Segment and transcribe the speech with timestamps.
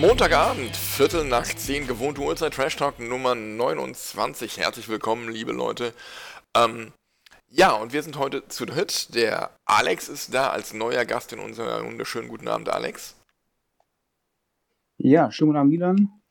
[0.00, 4.56] Montagabend, Viertel nach zehn, gewohnte Uhrzeit, Trash Talk Nummer 29.
[4.56, 5.92] Herzlich willkommen, liebe Leute.
[6.56, 6.94] Ähm,
[7.50, 9.14] ja, und wir sind heute zu dritt.
[9.14, 12.06] Der Alex ist da als neuer Gast in unserer Runde.
[12.06, 13.14] Schönen guten Abend, Alex.
[14.96, 16.22] Ja, schönen guten Abend, Milan.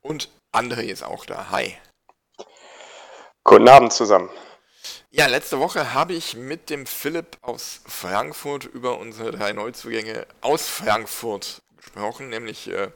[0.00, 1.50] Und André ist auch da.
[1.50, 1.74] Hi.
[3.42, 4.30] Guten Abend zusammen.
[5.10, 10.66] Ja, letzte Woche habe ich mit dem Philipp aus Frankfurt über unsere drei Neuzugänge aus
[10.66, 12.90] Frankfurt gesprochen, nämlich äh,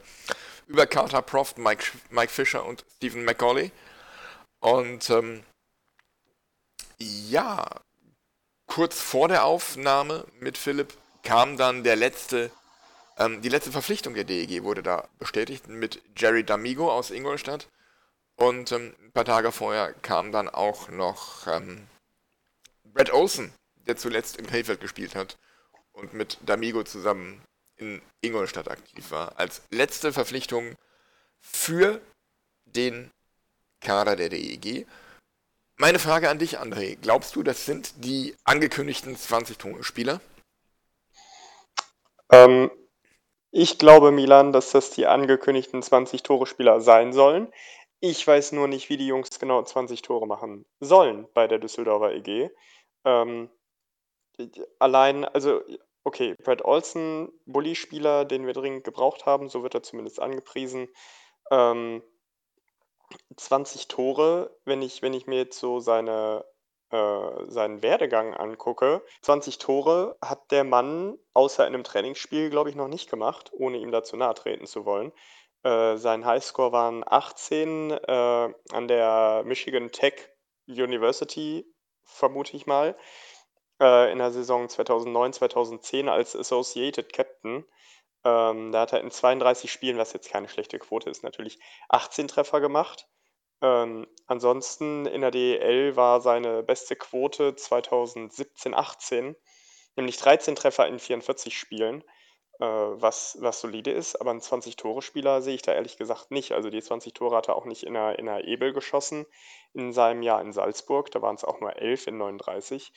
[0.67, 3.71] über Carter Proft, Mike, Mike Fischer und Stephen McCauley.
[4.59, 5.43] Und ähm,
[6.97, 7.65] ja,
[8.65, 12.51] kurz vor der Aufnahme mit Philipp kam dann der letzte,
[13.17, 17.67] ähm, die letzte Verpflichtung der DEG wurde da bestätigt mit Jerry D'Amigo aus Ingolstadt.
[18.35, 21.87] Und ähm, ein paar Tage vorher kam dann auch noch ähm,
[22.83, 23.53] Brad Olsen,
[23.87, 25.37] der zuletzt im Krefeld gespielt hat
[25.93, 27.41] und mit D'Amigo zusammen
[27.79, 30.75] in Ingolstadt aktiv war, als letzte Verpflichtung
[31.39, 32.01] für
[32.65, 33.11] den
[33.81, 34.85] Kader der DEG.
[35.77, 36.97] Meine Frage an dich, André.
[37.01, 40.19] Glaubst du, das sind die angekündigten 20-Tore-Spieler?
[42.31, 42.69] Ähm,
[43.51, 47.51] ich glaube, Milan, dass das die angekündigten 20-Tore-Spieler sein sollen.
[48.01, 52.13] Ich weiß nur nicht, wie die Jungs genau 20 Tore machen sollen bei der Düsseldorfer
[52.13, 52.49] EG.
[53.05, 53.49] Ähm,
[54.79, 55.61] allein, also
[56.03, 60.87] Okay, Brad Olsen, Bully-Spieler, den wir dringend gebraucht haben, so wird er zumindest angepriesen.
[61.51, 62.01] Ähm,
[63.35, 66.45] 20 Tore, wenn ich, wenn ich mir jetzt so seine,
[66.91, 69.03] äh, seinen Werdegang angucke.
[69.21, 73.77] 20 Tore hat der Mann außer in einem Trainingsspiel, glaube ich, noch nicht gemacht, ohne
[73.77, 75.11] ihm dazu nahe treten zu wollen.
[75.63, 80.29] Äh, sein Highscore waren 18 äh, an der Michigan Tech
[80.67, 81.65] University,
[82.03, 82.95] vermute ich mal
[83.79, 87.65] äh, in der Saison 2009, 2010 als Associated Captain.
[88.25, 91.59] Ähm, da hat er in 32 Spielen, was jetzt keine schlechte Quote ist, natürlich
[91.89, 93.07] 18 Treffer gemacht.
[93.61, 99.35] Ähm, ansonsten in der DEL war seine beste Quote 2017, 18,
[99.95, 102.03] nämlich 13 Treffer in 44 Spielen,
[102.59, 104.19] äh, was, was solide ist.
[104.19, 106.53] Aber einen 20-Tore-Spieler sehe ich da ehrlich gesagt nicht.
[106.53, 109.25] Also die 20 Tore hat er auch nicht in der, in der Ebel geschossen
[109.73, 111.11] in seinem Jahr in Salzburg.
[111.11, 112.93] Da waren es auch nur 11 in 39.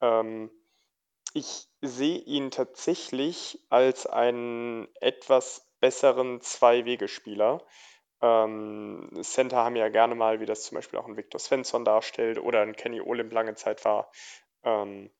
[0.00, 0.50] Ähm,
[1.34, 7.62] ich sehe ihn tatsächlich als einen etwas besseren Zwei-Wege-Spieler.
[8.22, 12.38] Ähm, Center haben ja gerne mal, wie das zum Beispiel auch ein Victor Svensson darstellt
[12.38, 14.10] oder ein Kenny Olim lange Zeit war,
[14.64, 15.10] ähm,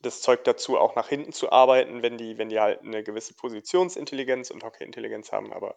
[0.00, 3.34] das Zeug dazu, auch nach hinten zu arbeiten, wenn die, wenn die halt eine gewisse
[3.34, 5.52] Positionsintelligenz und Hockeyintelligenz haben.
[5.52, 5.76] Aber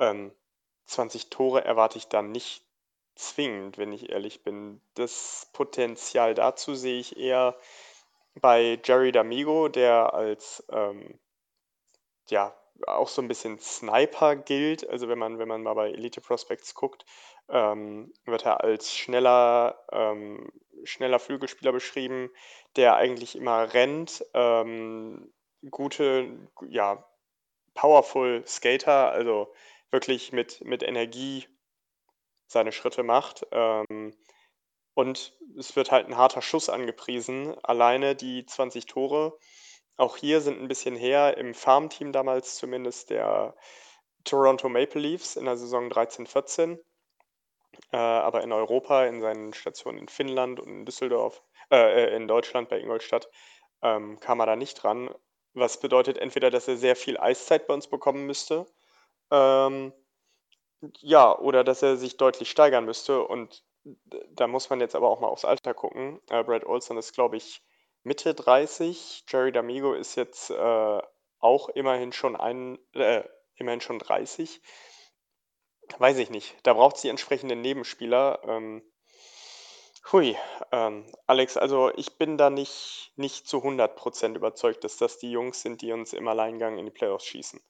[0.00, 0.32] ähm,
[0.86, 2.67] 20 Tore erwarte ich dann nicht
[3.18, 4.80] zwingend, wenn ich ehrlich bin.
[4.94, 7.56] Das Potenzial dazu sehe ich eher
[8.34, 11.18] bei Jerry D'Amigo, der als ähm,
[12.28, 12.54] ja
[12.86, 14.88] auch so ein bisschen Sniper gilt.
[14.88, 17.04] Also wenn man, wenn man mal bei Elite Prospects guckt,
[17.48, 20.52] ähm, wird er als schneller, ähm,
[20.84, 22.30] schneller Flügelspieler beschrieben,
[22.76, 25.32] der eigentlich immer rennt, ähm,
[25.70, 27.04] gute, ja,
[27.74, 29.52] powerful Skater, also
[29.90, 31.46] wirklich mit, mit Energie
[32.48, 33.46] seine Schritte macht.
[33.52, 34.16] Ähm,
[34.94, 37.54] und es wird halt ein harter Schuss angepriesen.
[37.62, 39.38] Alleine die 20 Tore,
[39.96, 43.54] auch hier sind ein bisschen her, im Farmteam damals zumindest der
[44.24, 46.78] Toronto Maple Leafs in der Saison 13-14.
[47.92, 52.28] Äh, aber in Europa, in seinen Stationen in Finnland und in Düsseldorf, äh, äh, in
[52.28, 53.28] Deutschland bei Ingolstadt,
[53.82, 55.14] ähm, kam er da nicht dran.
[55.54, 58.66] Was bedeutet entweder, dass er sehr viel Eiszeit bei uns bekommen müsste,
[59.30, 59.92] ähm,
[61.00, 63.64] ja, oder dass er sich deutlich steigern müsste und
[64.32, 66.20] da muss man jetzt aber auch mal aufs Alter gucken.
[66.28, 67.62] Äh, Brad Olson ist, glaube ich,
[68.02, 69.24] Mitte 30.
[69.28, 71.02] Jerry D'Amigo ist jetzt äh,
[71.40, 73.24] auch immerhin schon ein, äh,
[73.56, 74.60] immerhin schon 30.
[75.98, 76.54] Weiß ich nicht.
[76.64, 78.40] Da braucht es die entsprechenden Nebenspieler.
[78.44, 78.82] Ähm,
[80.12, 80.36] hui,
[80.72, 85.62] ähm, Alex, also ich bin da nicht, nicht zu 100% überzeugt, dass das die Jungs
[85.62, 87.60] sind, die uns im Alleingang in die Playoffs schießen.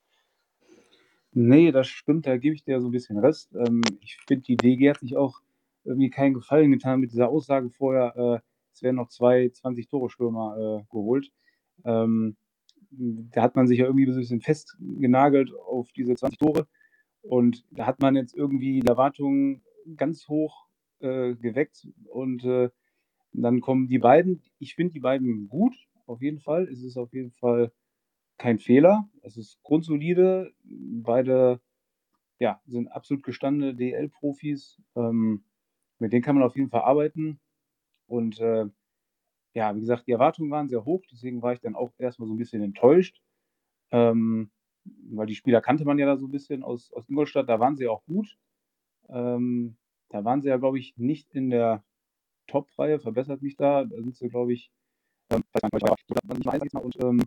[1.40, 3.54] Nee, das stimmt, da gebe ich dir so ein bisschen Rest.
[3.54, 5.40] Ähm, ich finde, die DG hat sich auch
[5.84, 8.40] irgendwie keinen Gefallen getan mit dieser Aussage vorher, äh,
[8.72, 11.30] es werden noch zwei 20-Tore-Stürmer äh, geholt.
[11.84, 12.36] Ähm,
[12.90, 16.66] da hat man sich ja irgendwie ein bisschen festgenagelt auf diese 20 Tore.
[17.22, 19.62] Und da hat man jetzt irgendwie die Erwartungen
[19.96, 20.66] ganz hoch
[21.00, 22.70] äh, geweckt und äh,
[23.32, 24.42] dann kommen die beiden.
[24.58, 25.74] Ich finde die beiden gut,
[26.06, 26.68] auf jeden Fall.
[26.72, 27.72] Es ist auf jeden Fall
[28.38, 29.08] kein Fehler.
[29.22, 30.52] Es ist grundsolide.
[30.64, 31.60] Beide
[32.38, 34.80] ja, sind absolut gestandene DL-Profis.
[34.96, 35.44] Ähm,
[35.98, 37.40] mit denen kann man auf jeden Fall arbeiten.
[38.06, 38.66] Und äh,
[39.54, 42.34] ja, wie gesagt, die Erwartungen waren sehr hoch, deswegen war ich dann auch erstmal so
[42.34, 43.20] ein bisschen enttäuscht.
[43.90, 44.50] Ähm,
[45.10, 47.76] weil die Spieler kannte man ja da so ein bisschen aus, aus Ingolstadt, da waren
[47.76, 48.38] sie auch gut.
[49.08, 49.76] Ähm,
[50.10, 51.84] da waren sie ja, glaube ich, nicht in der
[52.46, 53.84] Top-Reihe, verbessert mich da.
[53.84, 54.70] Da sind sie, glaube ich,
[55.30, 55.42] ähm,
[56.80, 57.20] und ähm,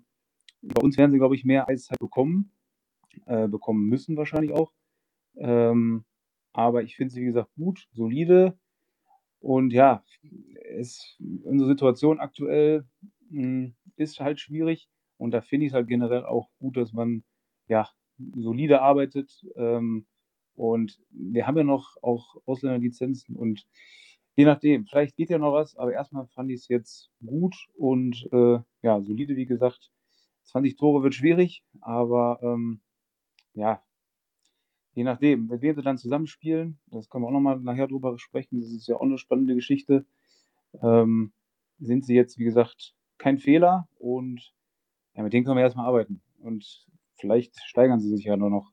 [0.61, 2.51] bei uns werden sie, glaube ich, mehr Eiszeit bekommen,
[3.25, 4.71] äh, bekommen müssen wahrscheinlich auch.
[5.35, 6.05] Ähm,
[6.53, 8.57] aber ich finde sie, wie gesagt, gut, solide.
[9.39, 10.03] Und ja,
[10.75, 12.85] es, unsere Situation aktuell
[13.29, 14.89] mh, hm, ist halt schwierig.
[15.17, 17.23] Und da finde ich es halt generell auch gut, dass man
[17.67, 17.89] ja
[18.35, 19.45] solide arbeitet.
[19.55, 20.05] Ähm,
[20.55, 23.65] und wir haben ja noch auch Ausländerlizenzen und
[24.35, 28.27] je nachdem, vielleicht geht ja noch was, aber erstmal fand ich es jetzt gut und
[28.31, 29.91] äh, ja, solide, wie gesagt.
[30.51, 32.81] 20 Tore wird schwierig, aber ähm,
[33.53, 33.81] ja,
[34.93, 38.59] je nachdem, mit wem sie dann zusammenspielen, das können wir auch nochmal nachher drüber sprechen,
[38.59, 40.05] das ist ja auch eine spannende Geschichte,
[40.81, 41.31] ähm,
[41.79, 44.53] sind sie jetzt, wie gesagt, kein Fehler und
[45.13, 48.71] ja, mit denen können wir erstmal arbeiten und vielleicht steigern sie sich ja nur noch.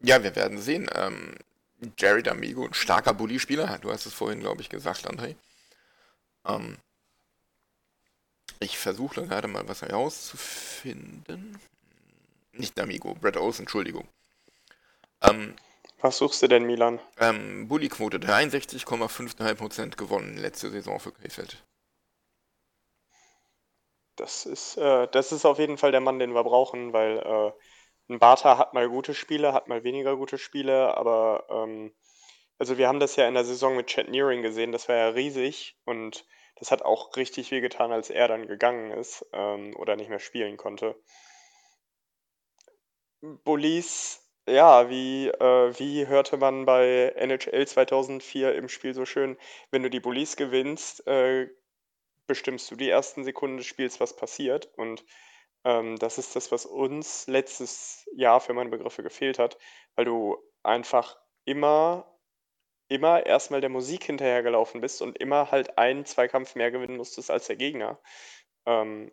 [0.00, 0.88] Ja, wir werden sehen.
[0.94, 1.34] Ähm,
[1.96, 5.36] Jerry D'Amigo, ein starker Bully-Spieler, du hast es vorhin, glaube ich, gesagt, André.
[6.44, 6.78] Ähm,
[8.60, 11.58] ich versuche gerade mal was herauszufinden.
[12.52, 14.08] Nicht D'Amigo, Brad Owens, Entschuldigung.
[15.22, 15.54] Ähm,
[16.00, 17.00] was suchst du denn, Milan?
[17.18, 21.64] Ähm, Bully-Quote 63,5% gewonnen letzte Saison für Krefeld.
[24.16, 27.52] Das ist, äh, das ist auf jeden Fall der Mann, den wir brauchen, weil äh,
[28.12, 31.92] ein Bartha hat mal gute Spiele, hat mal weniger gute Spiele, aber ähm,
[32.58, 35.08] also wir haben das ja in der Saison mit Chad Nearing gesehen, das war ja
[35.08, 36.24] riesig und
[36.58, 40.56] das hat auch richtig wehgetan, als er dann gegangen ist ähm, oder nicht mehr spielen
[40.56, 40.96] konnte.
[43.20, 49.36] Bullies, ja, wie, äh, wie hörte man bei NHL 2004 im Spiel so schön,
[49.70, 51.48] wenn du die Bullies gewinnst, äh,
[52.26, 55.04] bestimmst du die ersten Sekunden des Spiels, was passiert und
[55.64, 59.58] ähm, das ist das, was uns letztes Jahr für meine Begriffe gefehlt hat,
[59.96, 62.17] weil du einfach immer
[62.88, 67.46] immer erstmal der Musik hinterhergelaufen bist und immer halt einen Zweikampf mehr gewinnen musstest als
[67.46, 68.00] der Gegner.
[68.66, 69.12] Ähm,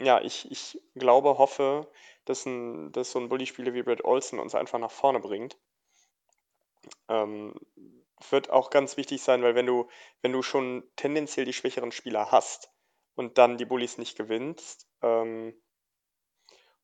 [0.00, 1.90] ja, ich, ich glaube, hoffe,
[2.24, 5.56] dass, ein, dass so ein Bully-Spieler wie Brad Olsen uns einfach nach vorne bringt.
[7.08, 7.54] Ähm,
[8.30, 9.88] wird auch ganz wichtig sein, weil wenn du,
[10.20, 12.72] wenn du schon tendenziell die schwächeren Spieler hast
[13.14, 15.60] und dann die Bullies nicht gewinnst, ähm,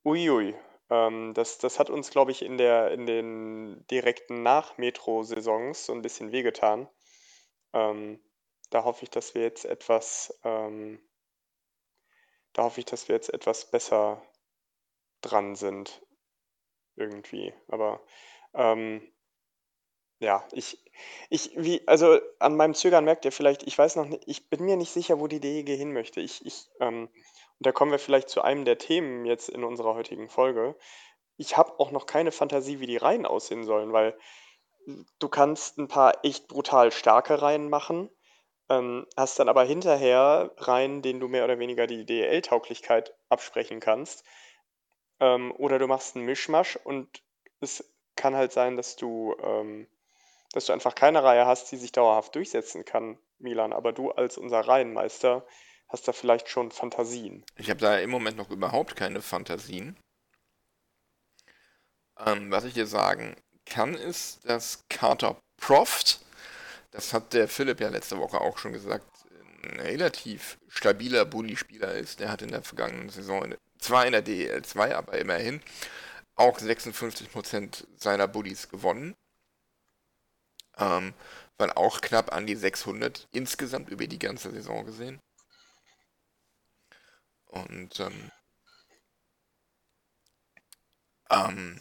[0.04, 0.54] uiui,
[0.90, 6.02] ähm, das, das hat uns, glaube ich, in, der, in den direkten Nach-Metro-Saisons so ein
[6.02, 6.88] bisschen wehgetan.
[7.72, 8.20] Ähm,
[8.70, 11.00] da hoffe ich, dass wir jetzt etwas, ähm,
[12.52, 14.22] da hoffe ich, dass wir jetzt etwas besser
[15.20, 16.02] dran sind.
[16.96, 17.54] Irgendwie.
[17.68, 18.02] Aber
[18.54, 19.12] ähm,
[20.20, 20.82] ja, ich,
[21.30, 24.64] ich, wie, also an meinem Zögern merkt ihr vielleicht, ich weiß noch nicht, ich bin
[24.64, 26.20] mir nicht sicher, wo die DEG hin möchte.
[26.20, 27.08] Ich, ich, ähm,
[27.58, 30.76] und da kommen wir vielleicht zu einem der Themen jetzt in unserer heutigen Folge.
[31.36, 34.18] Ich habe auch noch keine Fantasie, wie die Reihen aussehen sollen, weil
[35.18, 38.10] du kannst ein paar echt brutal starke Reihen machen,
[38.68, 44.24] ähm, hast dann aber hinterher Reihen, denen du mehr oder weniger die DEL-Tauglichkeit absprechen kannst.
[45.20, 47.22] Ähm, oder du machst einen Mischmasch und
[47.60, 49.88] es kann halt sein, dass du ähm,
[50.52, 53.72] dass du einfach keine Reihe hast, die sich dauerhaft durchsetzen kann, Milan.
[53.72, 55.46] Aber du als unser Reihenmeister
[55.88, 57.44] hast da vielleicht schon Fantasien.
[57.56, 59.96] Ich habe da im Moment noch überhaupt keine Fantasien.
[62.18, 66.20] Ähm, was ich dir sagen kann, ist, dass Carter Proft,
[66.90, 69.06] das hat der Philipp ja letzte Woche auch schon gesagt,
[69.62, 72.20] ein relativ stabiler Bully-Spieler ist.
[72.20, 75.60] Der hat in der vergangenen Saison zwar in der DEL 2, aber immerhin
[76.36, 79.14] auch 56% seiner Bullies gewonnen
[80.78, 81.12] ähm,
[81.58, 85.20] waren auch knapp an die 600 insgesamt über die ganze Saison gesehen.
[87.48, 88.30] Und ähm,
[91.30, 91.80] ähm,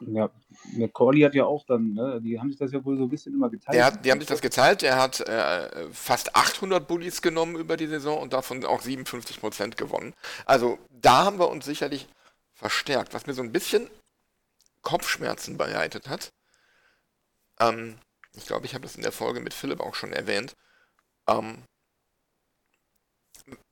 [0.00, 0.30] Ja,
[0.72, 3.34] McCauley hat ja auch dann, ne, die haben sich das ja wohl so ein bisschen
[3.34, 3.82] immer geteilt.
[3.82, 4.82] Hat, die haben sich das geteilt.
[4.82, 10.14] Er hat äh, fast 800 Bullies genommen über die Saison und davon auch 57% gewonnen.
[10.46, 12.08] Also da haben wir uns sicherlich
[12.54, 13.12] verstärkt.
[13.12, 13.90] Was mir so ein bisschen
[14.82, 16.32] Kopfschmerzen bereitet hat.
[17.58, 17.98] Ähm,
[18.32, 20.56] ich glaube, ich habe das in der Folge mit Philipp auch schon erwähnt.
[21.30, 21.64] Ähm,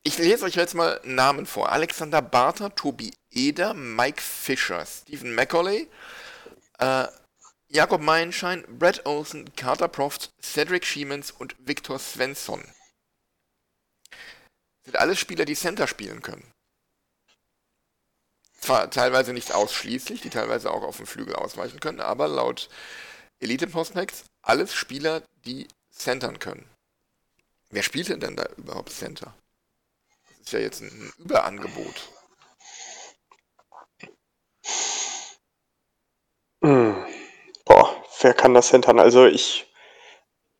[0.05, 1.71] Ich lese euch jetzt mal Namen vor.
[1.71, 5.87] Alexander Barter, Tobi Eder, Mike Fischer, Stephen Macaulay,
[6.79, 7.07] äh,
[7.69, 12.65] Jakob Meilenschein, Brad Olsen, Carter Proft, Cedric Schiemens und Viktor Svensson.
[14.85, 16.50] Sind alles Spieler, die Center spielen können.
[18.61, 22.71] Zwar teilweise nicht ausschließlich, die teilweise auch auf dem Flügel ausweichen können, aber laut
[23.41, 26.67] Elite Prospects alles Spieler, die centern können.
[27.71, 29.35] Wer spielt denn da überhaupt Center?
[30.29, 32.09] Das ist ja jetzt ein Überangebot.
[36.63, 37.07] Hm.
[37.65, 38.99] Boah, wer kann das centern?
[38.99, 39.67] Also ich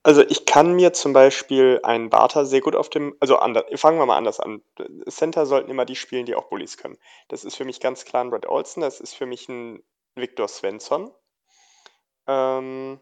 [0.05, 3.99] also ich kann mir zum Beispiel einen Barter sehr gut auf dem also ander fangen
[3.99, 4.63] wir mal anders an.
[5.09, 6.99] Center sollten immer die spielen, die auch Bullies können.
[7.29, 9.83] Das ist für mich ganz klar ein Brad Olsen, das ist für mich ein
[10.15, 11.13] Viktor Svensson.
[12.27, 13.01] Ähm,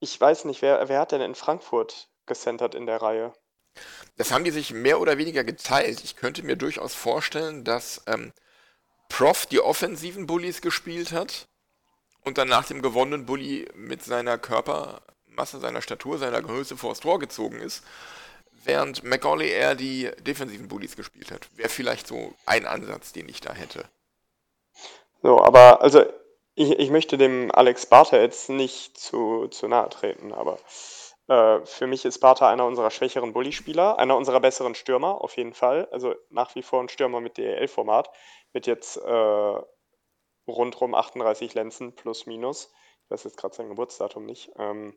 [0.00, 3.32] ich weiß nicht, wer wer hat denn in Frankfurt gecentert in der Reihe?
[4.16, 6.02] Das haben die sich mehr oder weniger geteilt.
[6.04, 8.32] Ich könnte mir durchaus vorstellen, dass ähm,
[9.08, 11.48] Prof die offensiven Bullies gespielt hat
[12.24, 17.18] und dann nach dem gewonnenen Bully mit seiner Körpermasse, seiner Statur, seiner Größe vors Tor
[17.18, 17.82] gezogen ist,
[18.64, 21.48] während Macaulay eher die defensiven Bullies gespielt hat.
[21.56, 23.84] Wäre vielleicht so ein Ansatz, den ich da hätte.
[25.22, 26.04] So, aber also
[26.54, 30.58] ich, ich möchte dem Alex Barter jetzt nicht zu, zu nahe treten, aber
[31.64, 35.88] für mich ist Barter einer unserer schwächeren Bully-Spieler, einer unserer besseren Stürmer, auf jeden Fall.
[35.90, 38.10] Also nach wie vor ein Stürmer mit DEL-Format,
[38.52, 39.60] mit jetzt äh,
[40.48, 42.72] rundrum 38 Lenzen plus minus.
[43.04, 44.50] Ich weiß jetzt gerade sein Geburtsdatum nicht.
[44.58, 44.94] Ähm,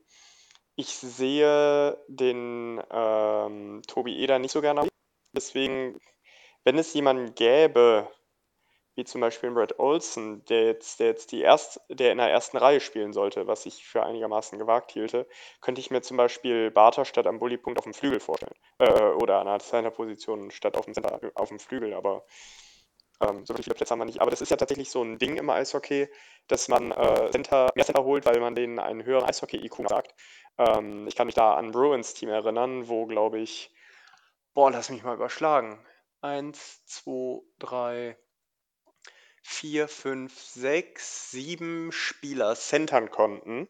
[0.75, 4.87] ich sehe den ähm, Tobi Eder nicht so gerne.
[5.33, 5.99] Deswegen,
[6.63, 8.09] wenn es jemanden gäbe,
[8.95, 12.57] wie zum Beispiel Brad Olsen, der jetzt, der jetzt die erst, der in der ersten
[12.57, 15.27] Reihe spielen sollte, was ich für einigermaßen gewagt hielte,
[15.61, 18.55] könnte ich mir zum Beispiel Barter statt am Bullypunkt auf dem Flügel vorstellen.
[18.79, 22.25] Äh, oder an einer Center-Position statt auf dem, Center, auf dem Flügel, aber
[23.21, 24.21] ähm, so viele Plätze haben wir nicht.
[24.21, 26.07] Aber das ist ja tatsächlich so ein Ding im Eishockey,
[26.47, 30.15] dass man äh, Center, mehr Center holt, weil man denen einen höheren Eishockey-IQ sagt.
[30.57, 33.71] Ähm, ich kann mich da an Bruins Team erinnern, wo, glaube ich,
[34.53, 35.85] boah, lass mich mal überschlagen.
[36.21, 38.17] Eins, zwei, drei,
[39.47, 43.69] vier, fünf, sechs, sieben Spieler centern konnten,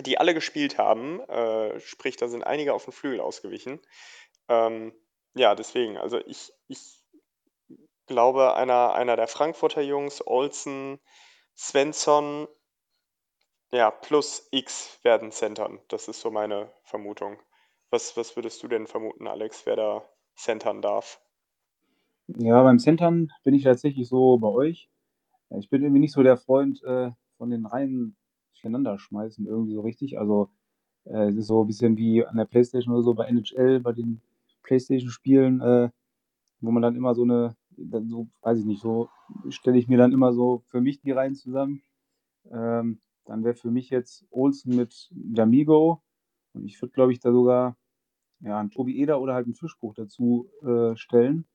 [0.00, 1.20] die alle gespielt haben.
[1.30, 3.80] Äh, sprich, da sind einige auf den Flügel ausgewichen.
[4.48, 4.94] Ähm,
[5.32, 7.02] ja, deswegen, also ich, ich
[8.06, 11.00] glaube, einer, einer der Frankfurter Jungs, Olsen,
[11.56, 12.46] Svensson,
[13.70, 15.80] ja, plus X werden centern.
[15.88, 17.40] Das ist so meine Vermutung.
[17.88, 21.18] Was, was würdest du denn vermuten, Alex, wer da centern darf?
[22.38, 24.88] Ja, beim Centern bin ich tatsächlich so bei euch.
[25.58, 28.16] Ich bin irgendwie nicht so der Freund äh, von den Reihen
[28.52, 30.18] durcheinander schmeißen, irgendwie so richtig.
[30.18, 30.50] Also
[31.04, 33.92] äh, es ist so ein bisschen wie an der Playstation oder so bei NHL, bei
[33.92, 34.22] den
[34.62, 35.90] Playstation-Spielen, äh,
[36.60, 39.10] wo man dann immer so eine, dann so, weiß ich nicht, so
[39.50, 41.82] stelle ich mir dann immer so für mich die Reihen zusammen.
[42.50, 46.00] Ähm, dann wäre für mich jetzt Olsen mit D'Amigo
[46.54, 47.76] und ich würde, glaube ich, da sogar
[48.40, 51.46] ja, einen Tobi Eder oder halt einen Fischbuch dazu äh, stellen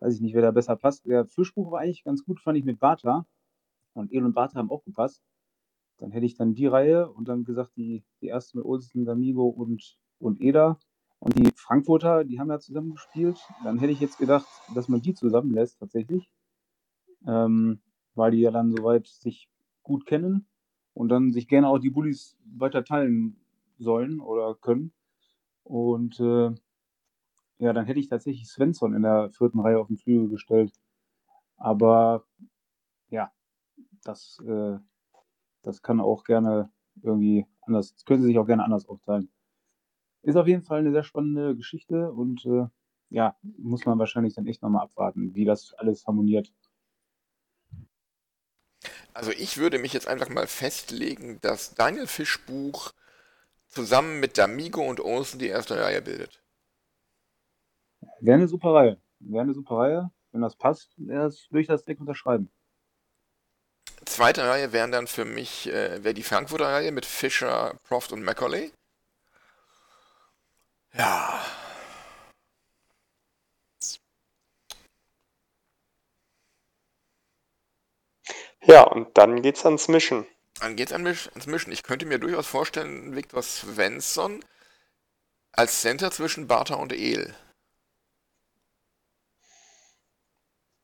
[0.00, 1.06] weiß ich nicht, wer da besser passt.
[1.06, 3.26] Der Fischbuch war eigentlich ganz gut, fand ich mit Bartha.
[3.94, 5.22] Und El und Bartha haben auch gepasst.
[5.98, 9.48] Dann hätte ich dann die Reihe und dann gesagt, die, die erste mit Olsen, D'Amigo
[9.48, 10.78] und, und Eder.
[11.18, 13.38] Und die Frankfurter, die haben ja zusammen gespielt.
[13.64, 16.30] Dann hätte ich jetzt gedacht, dass man die zusammenlässt, tatsächlich.
[17.26, 17.80] Ähm,
[18.14, 19.48] weil die ja dann soweit sich
[19.82, 20.46] gut kennen
[20.92, 23.40] und dann sich gerne auch die Bullies weiter teilen
[23.78, 24.92] sollen oder können.
[25.62, 26.54] Und äh,
[27.58, 30.72] ja, dann hätte ich tatsächlich Svensson in der vierten Reihe auf den Flügel gestellt.
[31.56, 32.24] Aber
[33.08, 33.32] ja,
[34.04, 34.78] das, äh,
[35.62, 36.70] das kann auch gerne
[37.02, 39.30] irgendwie anders, das können sie sich auch gerne anders aufteilen.
[40.22, 42.66] Ist auf jeden Fall eine sehr spannende Geschichte und äh,
[43.10, 46.52] ja, muss man wahrscheinlich dann echt nochmal abwarten, wie das alles harmoniert.
[49.14, 52.92] Also ich würde mich jetzt einfach mal festlegen, dass Daniel Fischbuch
[53.68, 56.42] zusammen mit D'Amigo und Olsen die erste Reihe bildet.
[58.20, 59.00] Wäre eine super Reihe.
[59.20, 60.10] Wäre eine super Reihe.
[60.32, 62.50] Wenn das passt, wäre es durch das Deck unterschreiben.
[64.04, 68.22] Zweite Reihe wären dann für mich äh, wäre die Frankfurter Reihe mit Fischer, Proft und
[68.22, 68.72] Macaulay.
[70.94, 71.40] Ja.
[78.62, 80.26] Ja, und dann geht's ans Mischen.
[80.60, 81.72] Dann geht's ans Mischen.
[81.72, 84.44] Ich könnte mir durchaus vorstellen, Viktor Svensson
[85.52, 87.34] als Center zwischen Bartha und El.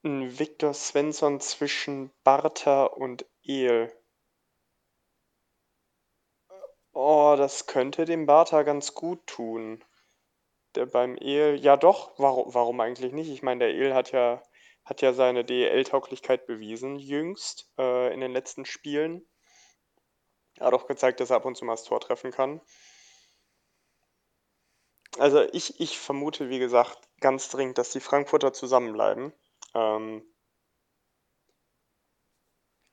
[0.04, 3.92] Ein Viktor Svensson zwischen Bartha und El.
[6.92, 9.85] Oh, das könnte dem Bartha ganz gut tun.
[10.75, 13.30] der beim El, ja doch, warum, warum eigentlich nicht?
[13.30, 14.42] Ich meine, der El hat ja,
[14.85, 19.28] hat ja seine DEL-Tauglichkeit bewiesen, jüngst, äh, in den letzten Spielen.
[20.56, 22.61] Er hat auch gezeigt, dass er ab und zu mal das Tor treffen kann.
[25.18, 29.32] Also ich, ich vermute, wie gesagt, ganz dringend, dass die Frankfurter zusammenbleiben.
[29.74, 30.22] Ähm,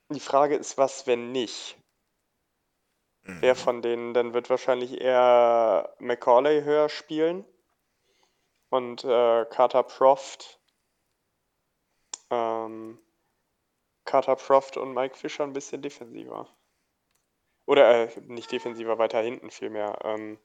[0.08, 1.76] die Frage ist, was, wenn nicht?
[3.22, 3.58] Wer Mhm.
[3.58, 7.44] von denen, dann wird wahrscheinlich eher Macaulay höher spielen
[8.70, 10.58] und äh, Carter Proft,
[12.30, 12.98] ähm,
[14.04, 16.48] Carter Proft und Mike Fischer ein bisschen defensiver.
[17.66, 19.98] Oder äh, nicht defensiver, weiter hinten vielmehr.
[20.02, 20.38] Ähm,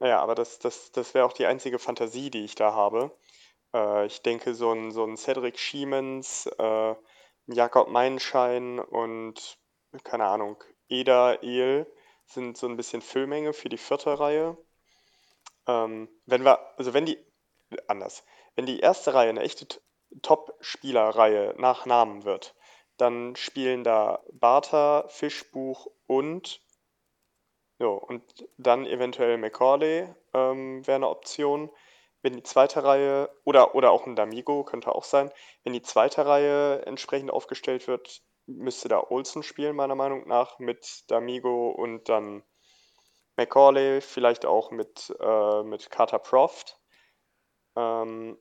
[0.00, 3.16] naja, aber das, das, das wäre auch die einzige Fantasie, die ich da habe.
[3.74, 6.94] Äh, ich denke, so ein, so ein Cedric Schiemens, äh,
[7.46, 9.58] Jakob Meinschein und,
[10.04, 11.86] keine Ahnung, Eda, El
[12.26, 14.56] sind so ein bisschen Füllmenge für die vierte Reihe.
[15.66, 17.18] Ähm, wenn wir, also wenn die,
[17.88, 18.24] anders,
[18.56, 19.66] wenn die erste Reihe eine echte
[20.22, 22.54] Top-Spielerreihe nach Namen wird,
[22.96, 26.60] dann spielen da Bartha, Fischbuch und
[27.78, 28.22] jo, und
[28.58, 31.70] dann eventuell Macaulay ähm, wäre eine Option.
[32.22, 35.30] Wenn die zweite Reihe, oder, oder auch ein D'Amigo, könnte auch sein,
[35.64, 40.84] wenn die zweite Reihe entsprechend aufgestellt wird, müsste da Olsen spielen, meiner Meinung nach, mit
[41.08, 42.42] D'Amigo und dann
[43.36, 46.78] Macaulay, vielleicht auch mit, äh, mit Carter Proft.
[47.76, 48.38] Ähm,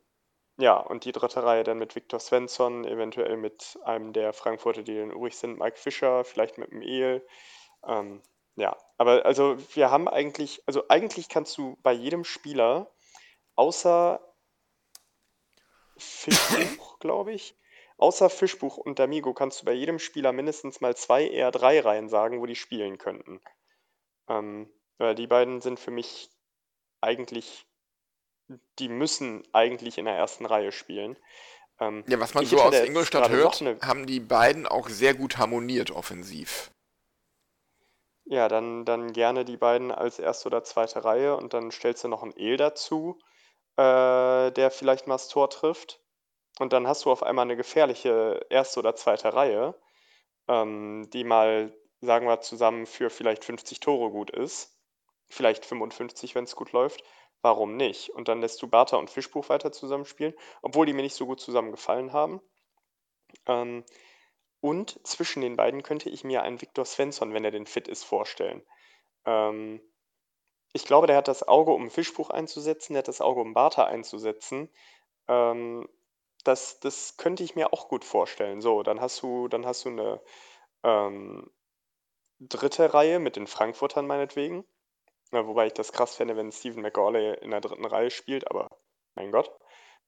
[0.58, 4.98] ja, und die dritte Reihe dann mit Viktor Svensson, eventuell mit einem der Frankfurter, die
[4.98, 7.26] dann übrig sind, Mike Fischer, vielleicht mit dem El.
[7.88, 8.22] Ähm,
[8.56, 12.92] ja, aber also wir haben eigentlich, also eigentlich kannst du bei jedem Spieler,
[13.60, 14.22] außer
[15.98, 17.56] Fischbuch, glaube ich,
[17.98, 22.08] außer Fischbuch und D'Amigo kannst du bei jedem Spieler mindestens mal zwei, eher drei Reihen
[22.08, 23.42] sagen, wo die spielen könnten.
[24.30, 26.30] Ähm, weil die beiden sind für mich
[27.02, 27.66] eigentlich,
[28.80, 31.18] die müssen eigentlich in der ersten Reihe spielen.
[31.80, 35.38] Ähm, Ja, was man so aus Ingolstadt hört, eine- haben die beiden auch sehr gut
[35.38, 36.72] harmoniert offensiv.
[38.26, 42.08] Ja, dann, dann gerne die beiden als erste oder zweite Reihe und dann stellst du
[42.08, 43.20] noch einen El dazu,
[43.80, 46.02] äh, der vielleicht mal das Tor trifft.
[46.60, 49.74] Und dann hast du auf einmal eine gefährliche erste oder zweite Reihe,
[50.50, 54.78] ähm, die mal, sagen wir, zusammen für vielleicht 50 Tore gut ist.
[55.30, 57.04] Vielleicht 55, wenn es gut läuft.
[57.42, 58.10] Warum nicht?
[58.10, 61.40] Und dann lässt du Bartha und Fischbuch weiter zusammenspielen, obwohl die mir nicht so gut
[61.40, 62.42] zusammengefallen haben.
[63.46, 63.86] Ähm,
[64.60, 68.04] und zwischen den beiden könnte ich mir einen Viktor Svensson, wenn er denn fit ist,
[68.04, 68.62] vorstellen.
[69.26, 69.80] Ähm,
[70.74, 73.86] ich glaube, der hat das Auge, um Fischbuch einzusetzen, der hat das Auge, um Bartha
[73.86, 74.70] einzusetzen.
[75.28, 75.90] Ähm,
[76.44, 78.62] das, das könnte ich mir auch gut vorstellen.
[78.62, 80.22] So, dann hast du, dann hast du eine
[80.84, 81.52] ähm,
[82.40, 84.66] dritte Reihe mit den Frankfurtern meinetwegen.
[85.32, 88.70] Ja, wobei ich das krass fände, wenn Stephen McGauley in der dritten Reihe spielt, aber
[89.16, 89.52] mein Gott.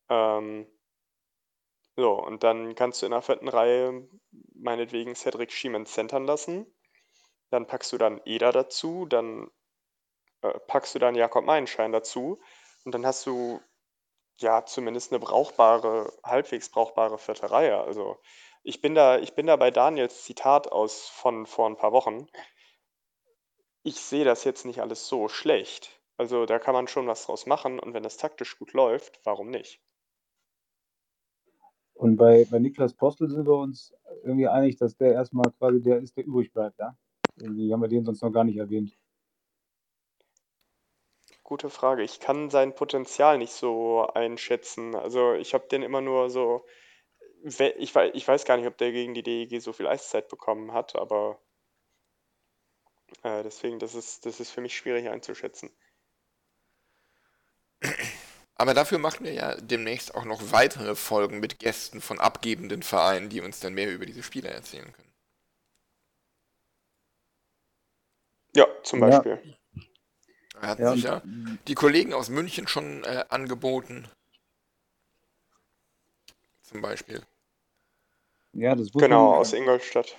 [0.10, 0.68] Ähm,
[1.96, 4.08] so, und dann kannst du in der vierten Reihe
[4.56, 6.66] meinetwegen Cedric Schiemann centern lassen.
[7.52, 9.52] Dann packst du dann Eder dazu, dann
[10.42, 12.40] äh, packst du dann Jakob Meinschein dazu
[12.86, 13.62] und dann hast du
[14.40, 17.80] ja zumindest eine brauchbare, halbwegs brauchbare vierte Reihe.
[17.80, 18.18] Also
[18.64, 22.28] ich bin da, ich bin da bei Daniels Zitat aus von vor ein paar Wochen.
[23.84, 26.02] Ich sehe das jetzt nicht alles so schlecht.
[26.18, 29.50] Also da kann man schon was draus machen und wenn das taktisch gut läuft, warum
[29.50, 29.82] nicht?
[31.94, 36.00] Und bei, bei Niklas Postel sind wir uns irgendwie einig, dass der erstmal quasi der
[36.00, 36.96] ist, der übrig bleibt, ja?
[37.40, 38.98] Irgendwie haben wir den sonst noch gar nicht erwähnt.
[41.52, 42.02] Gute Frage.
[42.02, 44.96] Ich kann sein Potenzial nicht so einschätzen.
[44.96, 46.66] Also ich habe den immer nur so,
[47.44, 50.30] we- ich weiß, ich weiß gar nicht, ob der gegen die DEG so viel Eiszeit
[50.30, 51.42] bekommen hat, aber
[53.24, 55.72] äh, deswegen, das ist, das ist für mich schwierig einzuschätzen.
[58.56, 63.28] Aber dafür machen wir ja demnächst auch noch weitere Folgen mit Gästen von abgebenden Vereinen,
[63.28, 65.12] die uns dann mehr über diese Spieler erzählen können.
[68.56, 69.08] Ja, zum Ja.
[69.08, 69.58] Beispiel.
[70.62, 71.22] Hatten Ja, sich ja
[71.68, 74.08] die Kollegen aus München schon äh, angeboten.
[76.62, 77.22] Zum Beispiel.
[78.54, 80.16] ja, das muss Genau, man, aus Ingolstadt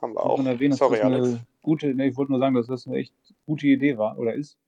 [0.00, 0.38] haben wir auch.
[0.44, 1.28] erwähnen, dass Sorry, das Alex.
[1.28, 4.34] eine gute, ne, ich wollte nur sagen, dass das eine echt gute Idee war oder
[4.34, 4.58] ist.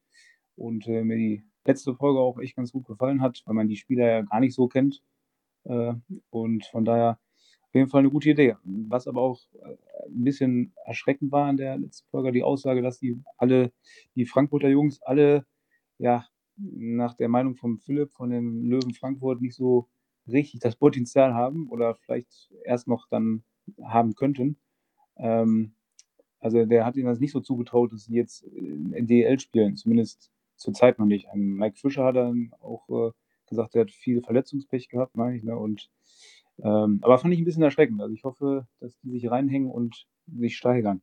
[0.57, 3.77] Und äh, mir die letzte Folge auch echt ganz gut gefallen hat, weil man die
[3.77, 5.03] Spieler ja gar nicht so kennt.
[5.65, 5.95] Äh,
[6.31, 7.19] und von daher
[7.79, 8.57] jeden Fall eine gute Idee.
[8.65, 12.99] Was aber auch äh, ein bisschen erschreckend war in der letzten Folge, die Aussage, dass
[12.99, 13.73] die alle,
[14.15, 15.47] die Frankfurter Jungs, alle,
[15.99, 19.89] ja, nach der Meinung von Philipp, von den Löwen Frankfurt, nicht so
[20.27, 23.45] richtig das Potenzial haben oder vielleicht erst noch dann
[23.83, 24.59] haben könnten.
[25.17, 25.75] Ähm,
[26.41, 29.77] also der hat ihnen das nicht so zugetraut, dass sie jetzt in DL spielen.
[29.77, 31.27] Zumindest zurzeit noch nicht.
[31.35, 33.13] Mike Fischer hat dann auch äh,
[33.47, 35.43] gesagt, er hat viel Verletzungspech gehabt, meine ich.
[35.43, 35.57] Ne?
[35.57, 35.91] Und,
[36.63, 38.01] ähm, aber fand ich ein bisschen erschreckend.
[38.03, 41.03] Also ich hoffe, dass die sich reinhängen und sich steigern.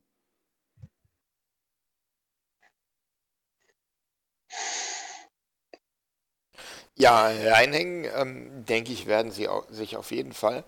[6.94, 10.64] Ja, reinhängen, ähm, denke ich, werden sie au- sich auf jeden Fall.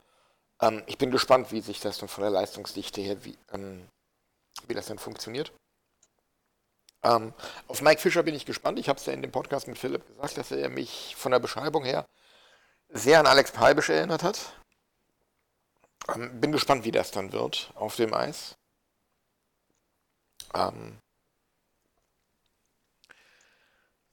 [0.63, 3.89] Ähm, ich bin gespannt, wie sich das dann von der Leistungsdichte her, wie, ähm,
[4.69, 5.53] wie das dann funktioniert.
[7.03, 7.33] Ähm,
[7.69, 8.79] auf Mike Fischer bin ich gespannt.
[8.79, 11.39] Ich habe es ja in dem Podcast mit Philipp gesagt, dass er mich von der
[11.41, 12.05] Beschreibung her
[12.91, 14.58] sehr an Alex Palbisch erinnert hat.
[16.15, 18.57] Ähm, bin gespannt, wie das dann wird auf dem Eis.
[20.55, 20.99] Ähm,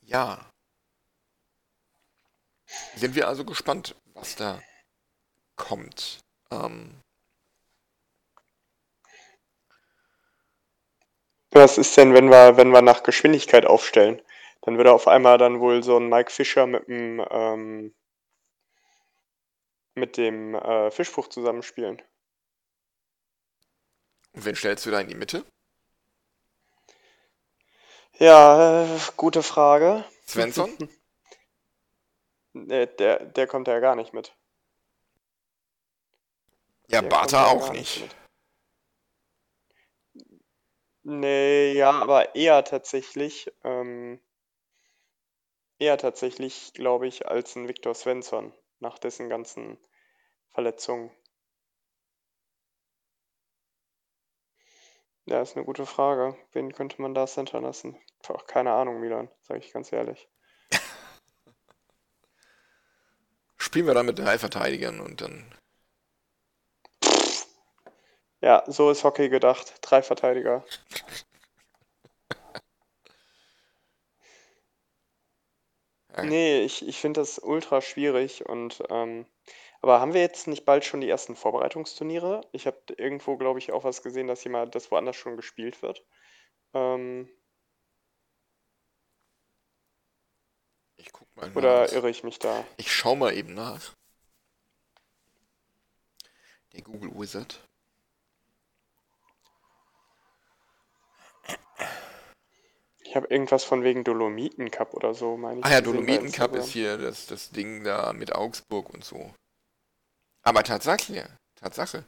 [0.02, 0.52] ja.
[2.96, 4.62] Sind wir also gespannt, was da
[5.56, 6.20] kommt.
[6.52, 7.02] Ähm,
[11.56, 14.22] Was ist denn, wenn wir, wenn wir nach Geschwindigkeit aufstellen?
[14.64, 17.94] Dann würde auf einmal dann wohl so ein Mike Fischer mit dem, ähm,
[19.96, 22.02] mit dem äh, Fischbuch zusammenspielen.
[24.34, 25.46] und wen stellst du da in die Mitte?
[28.20, 30.06] Ja, äh, gute Frage.
[30.28, 30.72] Svensson?
[32.58, 34.34] Der, der, der kommt ja gar nicht mit.
[36.88, 38.00] Ja, Der ja auch nicht.
[38.00, 38.16] mit.
[41.04, 44.22] Nee, ja, aber eher tatsächlich, ähm,
[45.80, 49.78] eher tatsächlich, glaube ich, als ein Viktor Svensson nach dessen ganzen
[50.52, 51.12] Verletzungen.
[55.26, 56.38] Ja, ist eine gute Frage.
[56.52, 57.98] Wen könnte man da center lassen?
[58.22, 60.30] Puh, keine Ahnung, Milan, sage ich ganz ehrlich.
[63.58, 65.52] Spielen wir dann mit drei Verteidigern und dann.
[68.42, 69.80] Ja, so ist Hockey gedacht.
[69.82, 70.64] Drei Verteidiger.
[76.16, 79.26] Ja, Nee, ich, ich finde das ultra schwierig und ähm,
[79.82, 82.42] aber haben wir jetzt nicht bald schon die ersten Vorbereitungsturniere?
[82.52, 86.04] Ich habe irgendwo, glaube ich, auch was gesehen, dass jemand, das woanders schon gespielt wird.
[86.74, 87.30] Ähm,
[90.98, 91.92] ich guck mal oder nach.
[91.92, 92.66] irre ich mich da?
[92.78, 93.94] Ich schau mal eben nach.
[96.74, 97.60] Der Google Wizard.
[103.16, 105.66] Ich habe irgendwas von wegen Dolomiten Cup oder so, meine ich.
[105.66, 106.60] Ah ja, gesehen bei Dolomiten Cup Instagram.
[106.60, 109.34] ist hier das, das Ding da mit Augsburg und so.
[110.42, 112.04] Aber Tatsache, Tatsache.